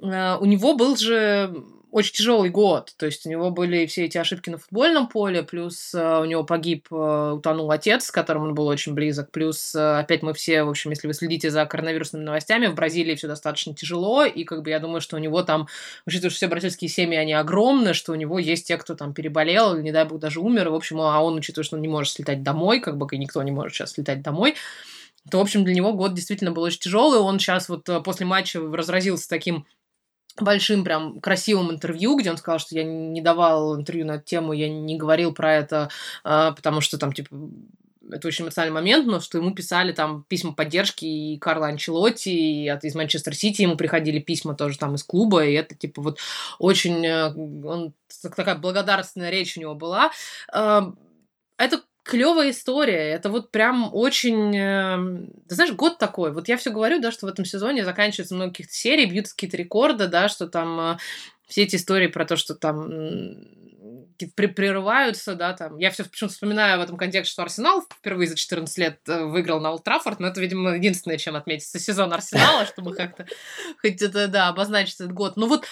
э, 0.00 0.36
у 0.36 0.44
него 0.44 0.74
был 0.74 0.96
же 0.96 1.54
очень 1.90 2.14
тяжелый 2.14 2.50
год. 2.50 2.92
То 2.96 3.06
есть 3.06 3.26
у 3.26 3.30
него 3.30 3.50
были 3.50 3.86
все 3.86 4.04
эти 4.04 4.18
ошибки 4.18 4.50
на 4.50 4.58
футбольном 4.58 5.08
поле, 5.08 5.42
плюс 5.42 5.94
э, 5.94 6.20
у 6.20 6.24
него 6.24 6.44
погиб, 6.44 6.88
э, 6.90 7.32
утонул 7.36 7.70
отец, 7.70 8.06
с 8.06 8.10
которым 8.10 8.42
он 8.42 8.54
был 8.54 8.66
очень 8.66 8.92
близок, 8.92 9.30
плюс 9.30 9.74
э, 9.74 9.98
опять 10.00 10.22
мы 10.22 10.34
все, 10.34 10.64
в 10.64 10.68
общем, 10.68 10.90
если 10.90 11.06
вы 11.06 11.14
следите 11.14 11.50
за 11.50 11.64
коронавирусными 11.64 12.24
новостями, 12.24 12.66
в 12.66 12.74
Бразилии 12.74 13.14
все 13.14 13.28
достаточно 13.28 13.74
тяжело, 13.74 14.24
и 14.24 14.44
как 14.44 14.62
бы 14.62 14.70
я 14.70 14.80
думаю, 14.80 15.00
что 15.00 15.16
у 15.16 15.20
него 15.20 15.42
там, 15.42 15.68
учитывая, 16.06 16.30
что 16.30 16.36
все 16.38 16.48
бразильские 16.48 16.88
семьи, 16.88 17.16
они 17.16 17.32
огромны, 17.32 17.94
что 17.94 18.12
у 18.12 18.16
него 18.16 18.38
есть 18.38 18.66
те, 18.66 18.76
кто 18.76 18.94
там 18.94 19.14
переболел, 19.14 19.76
не 19.78 19.92
дай 19.92 20.04
бог, 20.04 20.18
даже 20.18 20.40
умер, 20.40 20.70
в 20.70 20.74
общем, 20.74 21.00
а 21.00 21.22
он, 21.22 21.36
учитывая, 21.36 21.64
что 21.64 21.76
он 21.76 21.82
не 21.82 21.88
может 21.88 22.12
слетать 22.12 22.42
домой, 22.42 22.80
как 22.80 22.98
бы 22.98 23.06
и 23.10 23.18
никто 23.18 23.42
не 23.42 23.52
может 23.52 23.74
сейчас 23.74 23.92
слетать 23.92 24.22
домой, 24.22 24.56
то, 25.30 25.38
в 25.38 25.40
общем, 25.40 25.64
для 25.64 25.74
него 25.74 25.92
год 25.92 26.14
действительно 26.14 26.52
был 26.52 26.62
очень 26.62 26.78
тяжелый. 26.78 27.18
Он 27.18 27.40
сейчас 27.40 27.68
вот 27.68 27.88
после 28.04 28.26
матча 28.26 28.60
разразился 28.60 29.28
таким 29.28 29.66
большим 30.42 30.84
прям 30.84 31.20
красивым 31.20 31.70
интервью, 31.70 32.16
где 32.16 32.30
он 32.30 32.36
сказал, 32.36 32.58
что 32.58 32.74
я 32.74 32.84
не 32.84 33.20
давал 33.20 33.76
интервью 33.76 34.06
на 34.06 34.12
эту 34.12 34.24
тему, 34.24 34.52
я 34.52 34.68
не 34.68 34.96
говорил 34.96 35.32
про 35.32 35.54
это, 35.54 35.88
а, 36.24 36.52
потому 36.52 36.80
что 36.80 36.98
там, 36.98 37.12
типа, 37.12 37.28
это 38.10 38.28
очень 38.28 38.44
эмоциональный 38.44 38.74
момент, 38.74 39.06
но 39.06 39.20
что 39.20 39.38
ему 39.38 39.54
писали 39.54 39.92
там 39.92 40.24
письма 40.28 40.52
поддержки 40.52 41.04
и 41.04 41.38
Карла 41.38 41.68
Анчелотти, 41.68 42.30
и 42.64 42.68
от, 42.68 42.84
из 42.84 42.94
Манчестер 42.94 43.34
Сити 43.34 43.62
ему 43.62 43.76
приходили 43.76 44.18
письма 44.18 44.54
тоже 44.54 44.78
там 44.78 44.94
из 44.94 45.02
клуба, 45.02 45.44
и 45.44 45.54
это 45.54 45.74
типа 45.74 46.02
вот 46.02 46.18
очень... 46.58 47.04
Э, 47.04 47.32
он, 47.34 47.94
такая 48.22 48.56
благодарственная 48.56 49.30
речь 49.30 49.56
у 49.56 49.60
него 49.60 49.74
была. 49.74 50.12
А, 50.52 50.92
это 51.58 51.82
клевая 52.06 52.50
история. 52.50 53.10
Это 53.10 53.28
вот 53.28 53.50
прям 53.50 53.90
очень... 53.92 54.56
Э, 54.56 55.26
ты 55.48 55.54
знаешь, 55.54 55.72
год 55.72 55.98
такой. 55.98 56.32
Вот 56.32 56.48
я 56.48 56.56
все 56.56 56.70
говорю, 56.70 57.00
да, 57.00 57.10
что 57.10 57.26
в 57.26 57.28
этом 57.28 57.44
сезоне 57.44 57.84
заканчивается 57.84 58.34
много 58.34 58.52
каких-то 58.52 58.72
серий, 58.72 59.06
бьют 59.06 59.28
какие-то 59.28 59.56
рекорды, 59.56 60.06
да, 60.06 60.28
что 60.28 60.46
там 60.46 60.80
э, 60.80 60.96
все 61.46 61.62
эти 61.62 61.76
истории 61.76 62.06
про 62.06 62.24
то, 62.24 62.36
что 62.36 62.54
там 62.54 62.88
прерываются, 64.34 65.34
да, 65.34 65.52
там. 65.52 65.78
Я 65.78 65.90
все 65.90 66.04
почему-то 66.04 66.34
вспоминаю 66.34 66.78
в 66.78 66.82
этом 66.82 66.96
контексте, 66.96 67.32
что 67.32 67.42
Арсенал 67.42 67.82
впервые 67.82 68.28
за 68.28 68.36
14 68.36 68.78
лет 68.78 69.00
э, 69.08 69.24
выиграл 69.24 69.60
на 69.60 69.72
Олд 69.72 69.86
но 70.18 70.28
это, 70.28 70.40
видимо, 70.40 70.74
единственное, 70.76 71.18
чем 71.18 71.36
отметится 71.36 71.78
сезон 71.78 72.12
Арсенала, 72.12 72.66
чтобы 72.66 72.94
как-то 72.94 73.26
хоть 73.80 74.00
это, 74.00 74.28
да, 74.28 74.48
обозначить 74.48 74.94
этот 75.00 75.12
год. 75.12 75.36
Ну 75.36 75.48
вот 75.48 75.66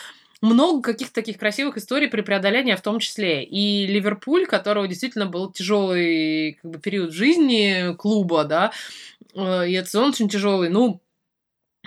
много 0.45 0.93
каких-то 0.93 1.15
таких 1.15 1.39
красивых 1.39 1.77
историй 1.77 2.09
при 2.09 2.21
преодолении 2.21 2.75
в 2.75 2.81
том 2.83 2.99
числе. 2.99 3.45
И 3.45 3.87
Ливерпуль, 3.87 4.47
которого 4.47 4.87
действительно 4.87 5.27
был 5.27 5.51
тяжелый 5.51 6.59
как 6.63 6.71
бы, 6.71 6.79
период 6.79 7.13
жизни 7.13 7.95
клуба, 7.97 8.45
да, 8.45 8.73
э, 9.35 9.69
и 9.69 9.73
этот 9.73 9.91
сезон 9.91 10.11
очень 10.11 10.29
тяжелый. 10.29 10.69
Ну, 10.69 11.01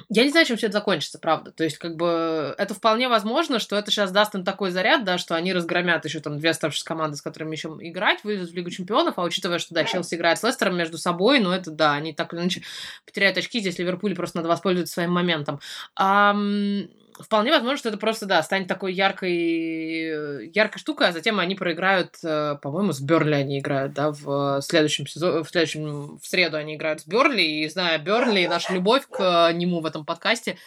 я 0.10 0.24
не 0.24 0.30
знаю, 0.30 0.46
чем 0.46 0.58
все 0.58 0.68
это 0.68 0.78
закончится, 0.80 1.20
правда. 1.20 1.52
То 1.52 1.64
есть, 1.64 1.78
как 1.78 1.96
бы, 1.96 2.54
это 2.58 2.74
вполне 2.74 3.10
возможно, 3.10 3.60
что 3.60 3.76
это 3.76 3.92
сейчас 3.92 4.12
даст 4.12 4.36
им 4.36 4.44
такой 4.44 4.72
заряд, 4.72 5.04
да, 5.04 5.18
что 5.18 5.36
они 5.36 5.54
разгромят 5.54 6.06
еще 6.06 6.20
там 6.20 6.40
две 6.40 6.52
оставшиеся 6.52 6.86
команды, 6.86 7.18
с 7.18 7.22
которыми 7.22 7.56
еще 7.56 7.76
играть, 7.82 8.24
выйдут 8.24 8.52
в 8.52 8.56
Лигу 8.56 8.70
Чемпионов, 8.70 9.16
а 9.18 9.24
учитывая, 9.24 9.60
что, 9.60 9.74
да, 9.74 9.84
Челси 9.84 10.16
играет 10.16 10.40
с 10.40 10.44
Лестером 10.44 10.78
между 10.78 10.98
собой, 10.98 11.40
ну, 11.40 11.52
это, 11.52 11.72
да, 11.72 11.94
они 11.94 12.14
так 12.14 12.34
или 12.34 12.42
иначе 12.42 12.64
потеряют 13.06 13.38
очки, 13.38 13.60
здесь 13.60 13.80
Ливерпуль 13.80 14.16
просто 14.16 14.38
надо 14.38 14.50
воспользоваться 14.50 14.94
своим 14.94 15.12
моментом. 15.12 15.60
А, 15.96 16.36
вполне 17.20 17.52
возможно, 17.52 17.78
что 17.78 17.90
это 17.90 17.98
просто, 17.98 18.26
да, 18.26 18.42
станет 18.44 18.68
такой 18.68 18.94
яркой, 18.94 20.52
яркой 20.52 20.80
штукой, 20.80 21.08
а 21.08 21.12
затем 21.12 21.40
они 21.40 21.56
проиграют, 21.56 22.16
э, 22.24 22.56
по-моему, 22.62 22.92
с 22.92 23.00
Берли 23.00 23.34
они 23.34 23.60
играют, 23.60 23.94
да, 23.94 24.12
в 24.12 24.62
следующем 24.62 25.08
сезоне, 25.08 25.44
в 25.44 25.50
следующем, 25.50 26.18
в 26.18 26.26
среду 26.26 26.58
они 26.58 26.76
играют 26.76 27.02
с 27.02 27.08
Берли, 27.08 27.64
и 27.64 27.70
зная 27.70 27.98
Берли 27.98 28.44
и 28.44 28.48
нашу 28.48 28.74
любовь 28.74 29.08
к 29.10 29.52
нему 29.54 29.82
в 29.82 29.86
этом 29.86 30.06
подкасте, 30.06 30.58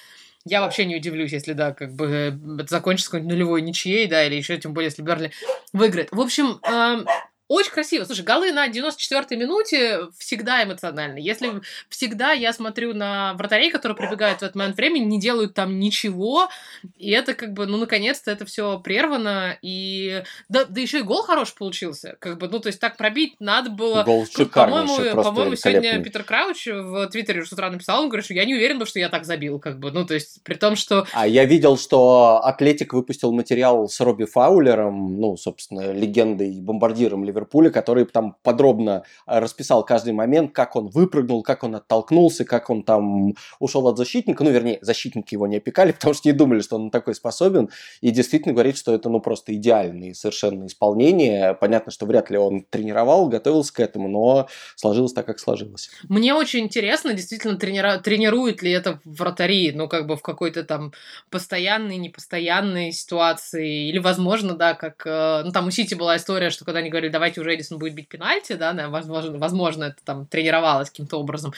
я 0.44 0.62
вообще 0.62 0.86
не 0.86 0.96
удивлюсь, 0.96 1.32
если, 1.32 1.52
да, 1.52 1.72
как 1.72 1.94
бы 1.94 2.38
это 2.58 2.68
закончится 2.68 3.10
какой-нибудь 3.10 3.32
нулевой 3.32 3.62
ничьей, 3.62 4.06
да, 4.06 4.24
или 4.24 4.36
еще, 4.36 4.56
тем 4.56 4.72
более, 4.72 4.86
если 4.86 5.02
Берли 5.02 5.32
выиграет. 5.72 6.10
В 6.12 6.20
общем, 6.20 6.60
э, 6.62 7.04
очень 7.50 7.72
красиво. 7.72 8.04
Слушай, 8.04 8.24
голы 8.24 8.52
на 8.52 8.68
94-й 8.68 9.36
минуте 9.36 10.02
всегда 10.16 10.62
эмоциональны. 10.62 11.18
Если 11.18 11.60
всегда 11.88 12.30
я 12.30 12.52
смотрю 12.52 12.94
на 12.94 13.34
вратарей, 13.34 13.72
которые 13.72 13.96
прибегают 13.96 14.38
в 14.38 14.42
этот 14.44 14.54
момент 14.54 14.76
времени, 14.76 15.04
не 15.04 15.18
делают 15.18 15.52
там 15.54 15.80
ничего, 15.80 16.48
и 16.96 17.10
это 17.10 17.34
как 17.34 17.52
бы, 17.52 17.66
ну, 17.66 17.78
наконец-то 17.78 18.30
это 18.30 18.44
все 18.44 18.78
прервано, 18.78 19.58
и 19.62 20.22
да, 20.48 20.64
да 20.64 20.80
еще 20.80 21.00
и 21.00 21.02
гол 21.02 21.22
хороший 21.22 21.56
получился. 21.56 22.16
Как 22.20 22.38
бы, 22.38 22.46
ну, 22.46 22.60
то 22.60 22.68
есть 22.68 22.78
так 22.78 22.96
пробить 22.96 23.34
надо 23.40 23.70
было. 23.70 24.04
Гол 24.04 24.26
По-моему, 24.54 25.20
по-моему 25.20 25.56
сегодня 25.56 26.00
Питер 26.04 26.22
Крауч 26.22 26.68
в 26.68 27.08
Твиттере 27.08 27.44
с 27.44 27.52
утра 27.52 27.68
написал, 27.68 28.02
он 28.02 28.10
говорит, 28.10 28.26
что 28.26 28.34
я 28.34 28.44
не 28.44 28.54
уверен, 28.54 28.86
что 28.86 29.00
я 29.00 29.08
так 29.08 29.24
забил, 29.24 29.58
как 29.58 29.80
бы, 29.80 29.90
ну, 29.90 30.06
то 30.06 30.14
есть 30.14 30.40
при 30.44 30.54
том, 30.54 30.76
что... 30.76 31.04
А 31.12 31.26
я 31.26 31.44
видел, 31.46 31.76
что 31.76 32.40
Атлетик 32.44 32.92
выпустил 32.92 33.32
материал 33.32 33.88
с 33.88 33.98
Робби 34.00 34.24
Фаулером, 34.24 35.20
ну, 35.20 35.36
собственно, 35.36 35.92
легендой 35.92 36.60
бомбардиром 36.60 37.24
Ливерпуля, 37.24 37.39
Ливерпуля, 37.40 37.70
который 37.70 38.04
там 38.04 38.36
подробно 38.42 39.04
э, 39.26 39.38
расписал 39.38 39.84
каждый 39.84 40.12
момент, 40.12 40.52
как 40.52 40.76
он 40.76 40.88
выпрыгнул, 40.88 41.42
как 41.42 41.64
он 41.64 41.76
оттолкнулся, 41.76 42.44
как 42.44 42.70
он 42.70 42.82
там 42.82 43.34
ушел 43.58 43.86
от 43.88 43.96
защитника. 43.96 44.44
Ну, 44.44 44.50
вернее, 44.50 44.78
защитники 44.82 45.34
его 45.34 45.46
не 45.46 45.56
опекали, 45.56 45.92
потому 46.00 46.14
что 46.14 46.28
не 46.28 46.32
думали, 46.32 46.60
что 46.60 46.76
он 46.76 46.90
такой 46.90 47.14
способен. 47.14 47.70
И 48.00 48.10
действительно 48.10 48.54
говорит, 48.54 48.76
что 48.76 48.94
это 48.94 49.08
ну 49.08 49.20
просто 49.20 49.54
идеальное 49.54 50.14
совершенно 50.14 50.66
исполнение. 50.66 51.54
Понятно, 51.54 51.92
что 51.92 52.06
вряд 52.06 52.30
ли 52.30 52.38
он 52.38 52.64
тренировал, 52.68 53.28
готовился 53.28 53.72
к 53.72 53.80
этому, 53.80 54.08
но 54.08 54.48
сложилось 54.76 55.12
так, 55.12 55.26
как 55.26 55.38
сложилось. 55.38 55.90
Мне 56.08 56.34
очень 56.34 56.60
интересно, 56.60 57.14
действительно, 57.14 57.56
тренира... 57.56 57.98
тренирует 57.98 58.62
ли 58.62 58.70
это 58.70 59.00
вратари, 59.04 59.72
ну, 59.72 59.88
как 59.88 60.06
бы 60.06 60.16
в 60.16 60.22
какой-то 60.22 60.64
там 60.64 60.92
постоянной, 61.30 61.96
непостоянной 61.96 62.92
ситуации. 62.92 63.88
Или, 63.88 63.98
возможно, 63.98 64.54
да, 64.54 64.74
как... 64.74 65.02
Э, 65.06 65.42
ну, 65.44 65.52
там 65.52 65.66
у 65.68 65.70
Сити 65.70 65.94
была 65.94 66.16
история, 66.16 66.50
что 66.50 66.64
когда 66.64 66.80
они 66.80 66.90
говорили, 66.90 67.10
давайте 67.30 67.40
уже 67.40 67.54
Эдисон 67.54 67.78
будет 67.78 67.94
бить 67.94 68.08
пенальти, 68.08 68.54
да, 68.54 68.72
возможно, 68.88 69.38
возможно 69.38 69.84
это 69.84 69.98
там 70.04 70.26
тренировалось 70.26 70.90
каким-то 70.90 71.18
образом. 71.18 71.52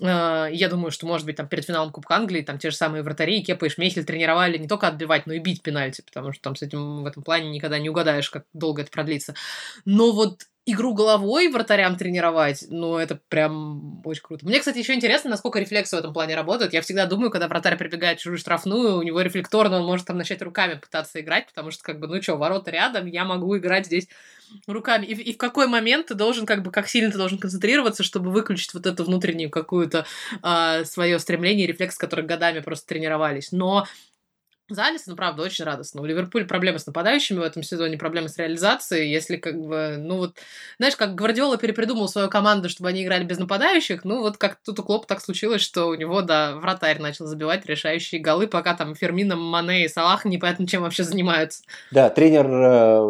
Э, 0.00 0.48
я 0.50 0.68
думаю, 0.68 0.90
что, 0.90 1.06
может 1.06 1.26
быть, 1.26 1.36
там 1.36 1.48
перед 1.48 1.64
финалом 1.64 1.92
Кубка 1.92 2.16
Англии 2.16 2.42
там 2.42 2.58
те 2.58 2.70
же 2.70 2.76
самые 2.76 3.02
вратари, 3.02 3.42
Кепа 3.42 3.66
и 3.66 3.68
Шмейхель 3.68 4.04
тренировали 4.04 4.58
не 4.58 4.68
только 4.68 4.88
отбивать, 4.88 5.26
но 5.26 5.34
и 5.34 5.38
бить 5.38 5.62
пенальти, 5.62 6.02
потому 6.02 6.32
что 6.32 6.42
там 6.42 6.56
с 6.56 6.62
этим 6.62 7.02
в 7.02 7.06
этом 7.06 7.22
плане 7.22 7.50
никогда 7.50 7.78
не 7.78 7.90
угадаешь, 7.90 8.30
как 8.30 8.44
долго 8.54 8.82
это 8.82 8.90
продлится. 8.90 9.34
Но 9.84 10.12
вот 10.12 10.42
игру 10.66 10.94
головой 10.94 11.48
вратарям 11.48 11.96
тренировать, 11.96 12.64
ну, 12.68 12.96
это 12.96 13.18
прям 13.28 14.02
очень 14.04 14.22
круто. 14.22 14.46
Мне, 14.46 14.58
кстати, 14.58 14.78
еще 14.78 14.94
интересно, 14.94 15.30
насколько 15.30 15.58
рефлексы 15.58 15.96
в 15.96 15.98
этом 15.98 16.12
плане 16.12 16.34
работают. 16.36 16.72
Я 16.72 16.82
всегда 16.82 17.06
думаю, 17.06 17.30
когда 17.30 17.48
вратарь 17.48 17.76
прибегает 17.76 18.18
в 18.18 18.22
чужую 18.22 18.38
штрафную, 18.38 18.96
у 18.96 19.02
него 19.02 19.20
рефлекторно, 19.20 19.78
он 19.78 19.86
может 19.86 20.06
там 20.06 20.18
начать 20.18 20.42
руками 20.42 20.74
пытаться 20.74 21.20
играть, 21.20 21.46
потому 21.46 21.70
что, 21.70 21.82
как 21.82 21.98
бы, 21.98 22.06
ну 22.06 22.20
что, 22.20 22.36
ворота 22.36 22.70
рядом, 22.70 23.06
я 23.06 23.24
могу 23.24 23.56
играть 23.56 23.86
здесь 23.86 24.08
руками. 24.66 25.06
И, 25.06 25.14
и 25.14 25.32
в 25.32 25.38
какой 25.38 25.66
момент 25.66 26.06
ты 26.06 26.14
должен, 26.14 26.46
как 26.46 26.62
бы, 26.62 26.70
как 26.70 26.88
сильно 26.88 27.10
ты 27.10 27.18
должен 27.18 27.38
концентрироваться, 27.38 28.02
чтобы 28.02 28.30
выключить 28.30 28.74
вот 28.74 28.86
эту 28.86 29.04
внутреннюю 29.04 29.50
какую-то 29.50 30.06
а, 30.42 30.84
свое 30.84 31.18
стремление, 31.18 31.66
рефлекс, 31.66 31.96
который 31.96 32.24
годами 32.24 32.60
просто 32.60 32.86
тренировались. 32.86 33.52
Но 33.52 33.86
за 34.74 34.86
Алиса, 34.86 35.10
ну, 35.10 35.16
правда, 35.16 35.42
очень 35.42 35.64
радостно. 35.64 36.02
У 36.02 36.04
Ливерпуля 36.04 36.44
проблемы 36.46 36.78
с 36.78 36.86
нападающими 36.86 37.38
в 37.38 37.42
этом 37.42 37.62
сезоне, 37.62 37.98
проблемы 37.98 38.28
с 38.28 38.38
реализацией. 38.38 39.10
Если, 39.10 39.36
как 39.36 39.60
бы, 39.60 39.96
ну, 39.98 40.16
вот, 40.16 40.36
знаешь, 40.78 40.96
как 40.96 41.14
Гвардиола 41.14 41.56
перепридумал 41.56 42.08
свою 42.08 42.28
команду, 42.28 42.68
чтобы 42.68 42.88
они 42.88 43.04
играли 43.04 43.24
без 43.24 43.38
нападающих, 43.38 44.04
ну, 44.04 44.20
вот 44.20 44.36
как 44.36 44.58
тут 44.64 44.78
у 44.80 44.82
Клопа 44.82 45.06
так 45.06 45.20
случилось, 45.20 45.62
что 45.62 45.86
у 45.86 45.94
него, 45.94 46.22
да, 46.22 46.56
вратарь 46.56 47.00
начал 47.00 47.26
забивать 47.26 47.66
решающие 47.66 48.20
голы, 48.20 48.46
пока 48.46 48.74
там 48.74 48.94
Фермино, 48.94 49.36
Мане 49.36 49.84
и 49.84 49.88
Салах 49.88 50.24
непонятно 50.24 50.66
чем 50.66 50.82
вообще 50.82 51.04
занимаются. 51.04 51.62
Да, 51.90 52.10
тренер 52.10 52.46
э, 52.46 53.00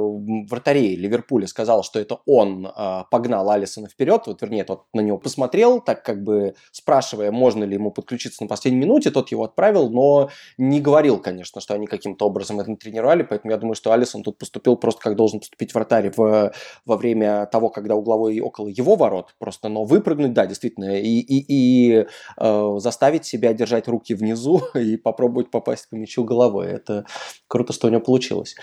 вратарей 0.49 0.97
Ливерпуля 0.97 1.47
сказал, 1.47 1.83
что 1.83 1.99
это 1.99 2.19
он 2.27 2.67
э, 2.67 3.05
погнал 3.11 3.51
Алисона 3.51 3.89
вперед, 3.89 4.23
вот, 4.27 4.43
вернее, 4.43 4.65
тот 4.65 4.85
на 4.93 5.01
него 5.01 5.19
посмотрел, 5.19 5.81
так 5.81 6.05
как 6.05 6.23
бы 6.23 6.55
спрашивая, 6.71 7.33
можно 7.33 7.65
ли 7.65 7.75
ему 7.75 7.91
подключиться 7.91 8.43
на 8.43 8.49
последней 8.49 8.81
минуте, 8.81 9.11
тот 9.11 9.31
его 9.31 9.45
отправил, 9.45 9.91
но 9.91 10.31
не 10.59 10.81
говорил, 10.81 11.19
конечно, 11.19 11.50
конечно, 11.51 11.61
что 11.61 11.75
они 11.75 11.87
каким-то 11.87 12.27
образом 12.27 12.61
это 12.61 12.75
тренировали, 12.77 13.23
поэтому 13.23 13.53
я 13.53 13.59
думаю, 13.59 13.75
что 13.75 13.93
Алисон 13.93 14.23
тут 14.23 14.39
поступил 14.39 14.77
просто 14.77 15.01
как 15.03 15.17
должен 15.17 15.41
поступить 15.41 15.75
вратарь 15.75 16.13
в, 16.17 16.53
во 16.87 16.97
время 16.97 17.47
того, 17.47 17.69
когда 17.71 17.95
угловой 17.95 18.41
около 18.41 18.69
его 18.69 18.97
ворот, 18.97 19.35
просто, 19.39 19.69
но 19.69 19.85
выпрыгнуть, 19.85 20.33
да, 20.33 20.47
действительно, 20.47 20.99
и, 20.99 21.21
и, 21.21 21.45
и 21.49 22.07
э, 22.39 22.75
заставить 22.79 23.25
себя 23.25 23.53
держать 23.53 23.89
руки 23.89 24.15
внизу 24.15 24.63
и 24.75 24.97
попробовать 24.97 25.51
попасть 25.51 25.89
по 25.91 25.97
мячу 25.97 26.25
головой. 26.25 26.69
Это 26.69 27.05
круто, 27.49 27.73
что 27.73 27.89
у 27.89 27.91
него 27.91 28.01
получилось. 28.01 28.55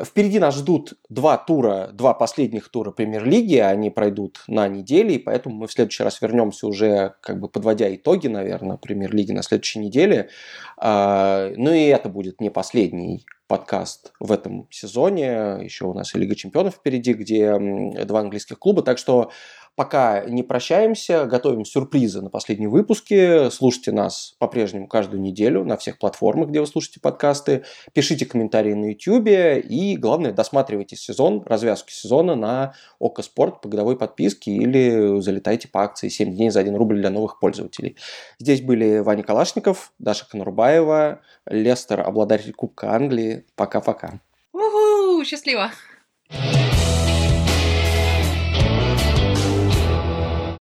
Впереди 0.00 0.38
нас 0.38 0.54
ждут 0.56 0.94
два 1.08 1.36
тура, 1.36 1.90
два 1.92 2.14
последних 2.14 2.68
тура 2.68 2.90
премьер-лиги, 2.90 3.56
они 3.56 3.90
пройдут 3.90 4.42
на 4.46 4.68
неделе, 4.68 5.14
и 5.14 5.18
поэтому 5.18 5.56
мы 5.56 5.66
в 5.66 5.72
следующий 5.72 6.04
раз 6.04 6.22
вернемся 6.22 6.66
уже, 6.66 7.14
как 7.20 7.40
бы 7.40 7.48
подводя 7.48 7.92
итоги, 7.94 8.28
наверное, 8.28 8.76
премьер-лиги 8.76 9.32
на 9.32 9.42
следующей 9.42 9.80
неделе. 9.80 10.28
А, 10.76 11.50
ну 11.56 11.72
и 11.72 11.84
это 11.84 12.08
будет 12.08 12.19
не 12.40 12.50
последний 12.50 13.24
подкаст 13.46 14.12
в 14.20 14.30
этом 14.30 14.68
сезоне. 14.70 15.58
Еще 15.62 15.84
у 15.84 15.94
нас 15.94 16.14
и 16.14 16.18
Лига 16.18 16.34
чемпионов 16.34 16.74
впереди, 16.74 17.14
где 17.14 17.58
два 18.04 18.20
английских 18.20 18.58
клуба. 18.58 18.82
Так 18.82 18.98
что 18.98 19.30
Пока 19.76 20.24
не 20.26 20.42
прощаемся, 20.42 21.24
готовим 21.24 21.64
сюрпризы 21.64 22.20
на 22.20 22.28
последние 22.28 22.68
выпуски. 22.68 23.48
Слушайте 23.50 23.92
нас 23.92 24.34
по-прежнему 24.38 24.86
каждую 24.86 25.22
неделю 25.22 25.64
на 25.64 25.76
всех 25.76 25.98
платформах, 25.98 26.50
где 26.50 26.60
вы 26.60 26.66
слушаете 26.66 27.00
подкасты. 27.00 27.64
Пишите 27.94 28.26
комментарии 28.26 28.74
на 28.74 28.90
YouTube 28.90 29.28
и, 29.28 29.96
главное, 29.96 30.32
досматривайте 30.32 30.96
сезон, 30.96 31.42
развязки 31.46 31.92
сезона 31.92 32.34
на 32.34 32.74
ОКО 32.98 33.22
Спорт 33.22 33.62
по 33.62 33.68
годовой 33.68 33.96
подписке 33.96 34.50
или 34.52 35.20
залетайте 35.20 35.68
по 35.68 35.82
акции 35.82 36.08
7 36.08 36.34
дней 36.34 36.50
за 36.50 36.60
1 36.60 36.76
рубль 36.76 36.98
для 36.98 37.10
новых 37.10 37.38
пользователей. 37.38 37.96
Здесь 38.38 38.60
были 38.60 38.98
Ваня 38.98 39.22
Калашников, 39.22 39.92
Даша 39.98 40.28
Конурбаева, 40.28 41.20
Лестер, 41.46 42.00
обладатель 42.00 42.52
Кубка 42.52 42.94
Англии. 42.94 43.46
Пока-пока. 43.56 44.20
Уху, 44.52 45.24
счастливо! 45.24 45.70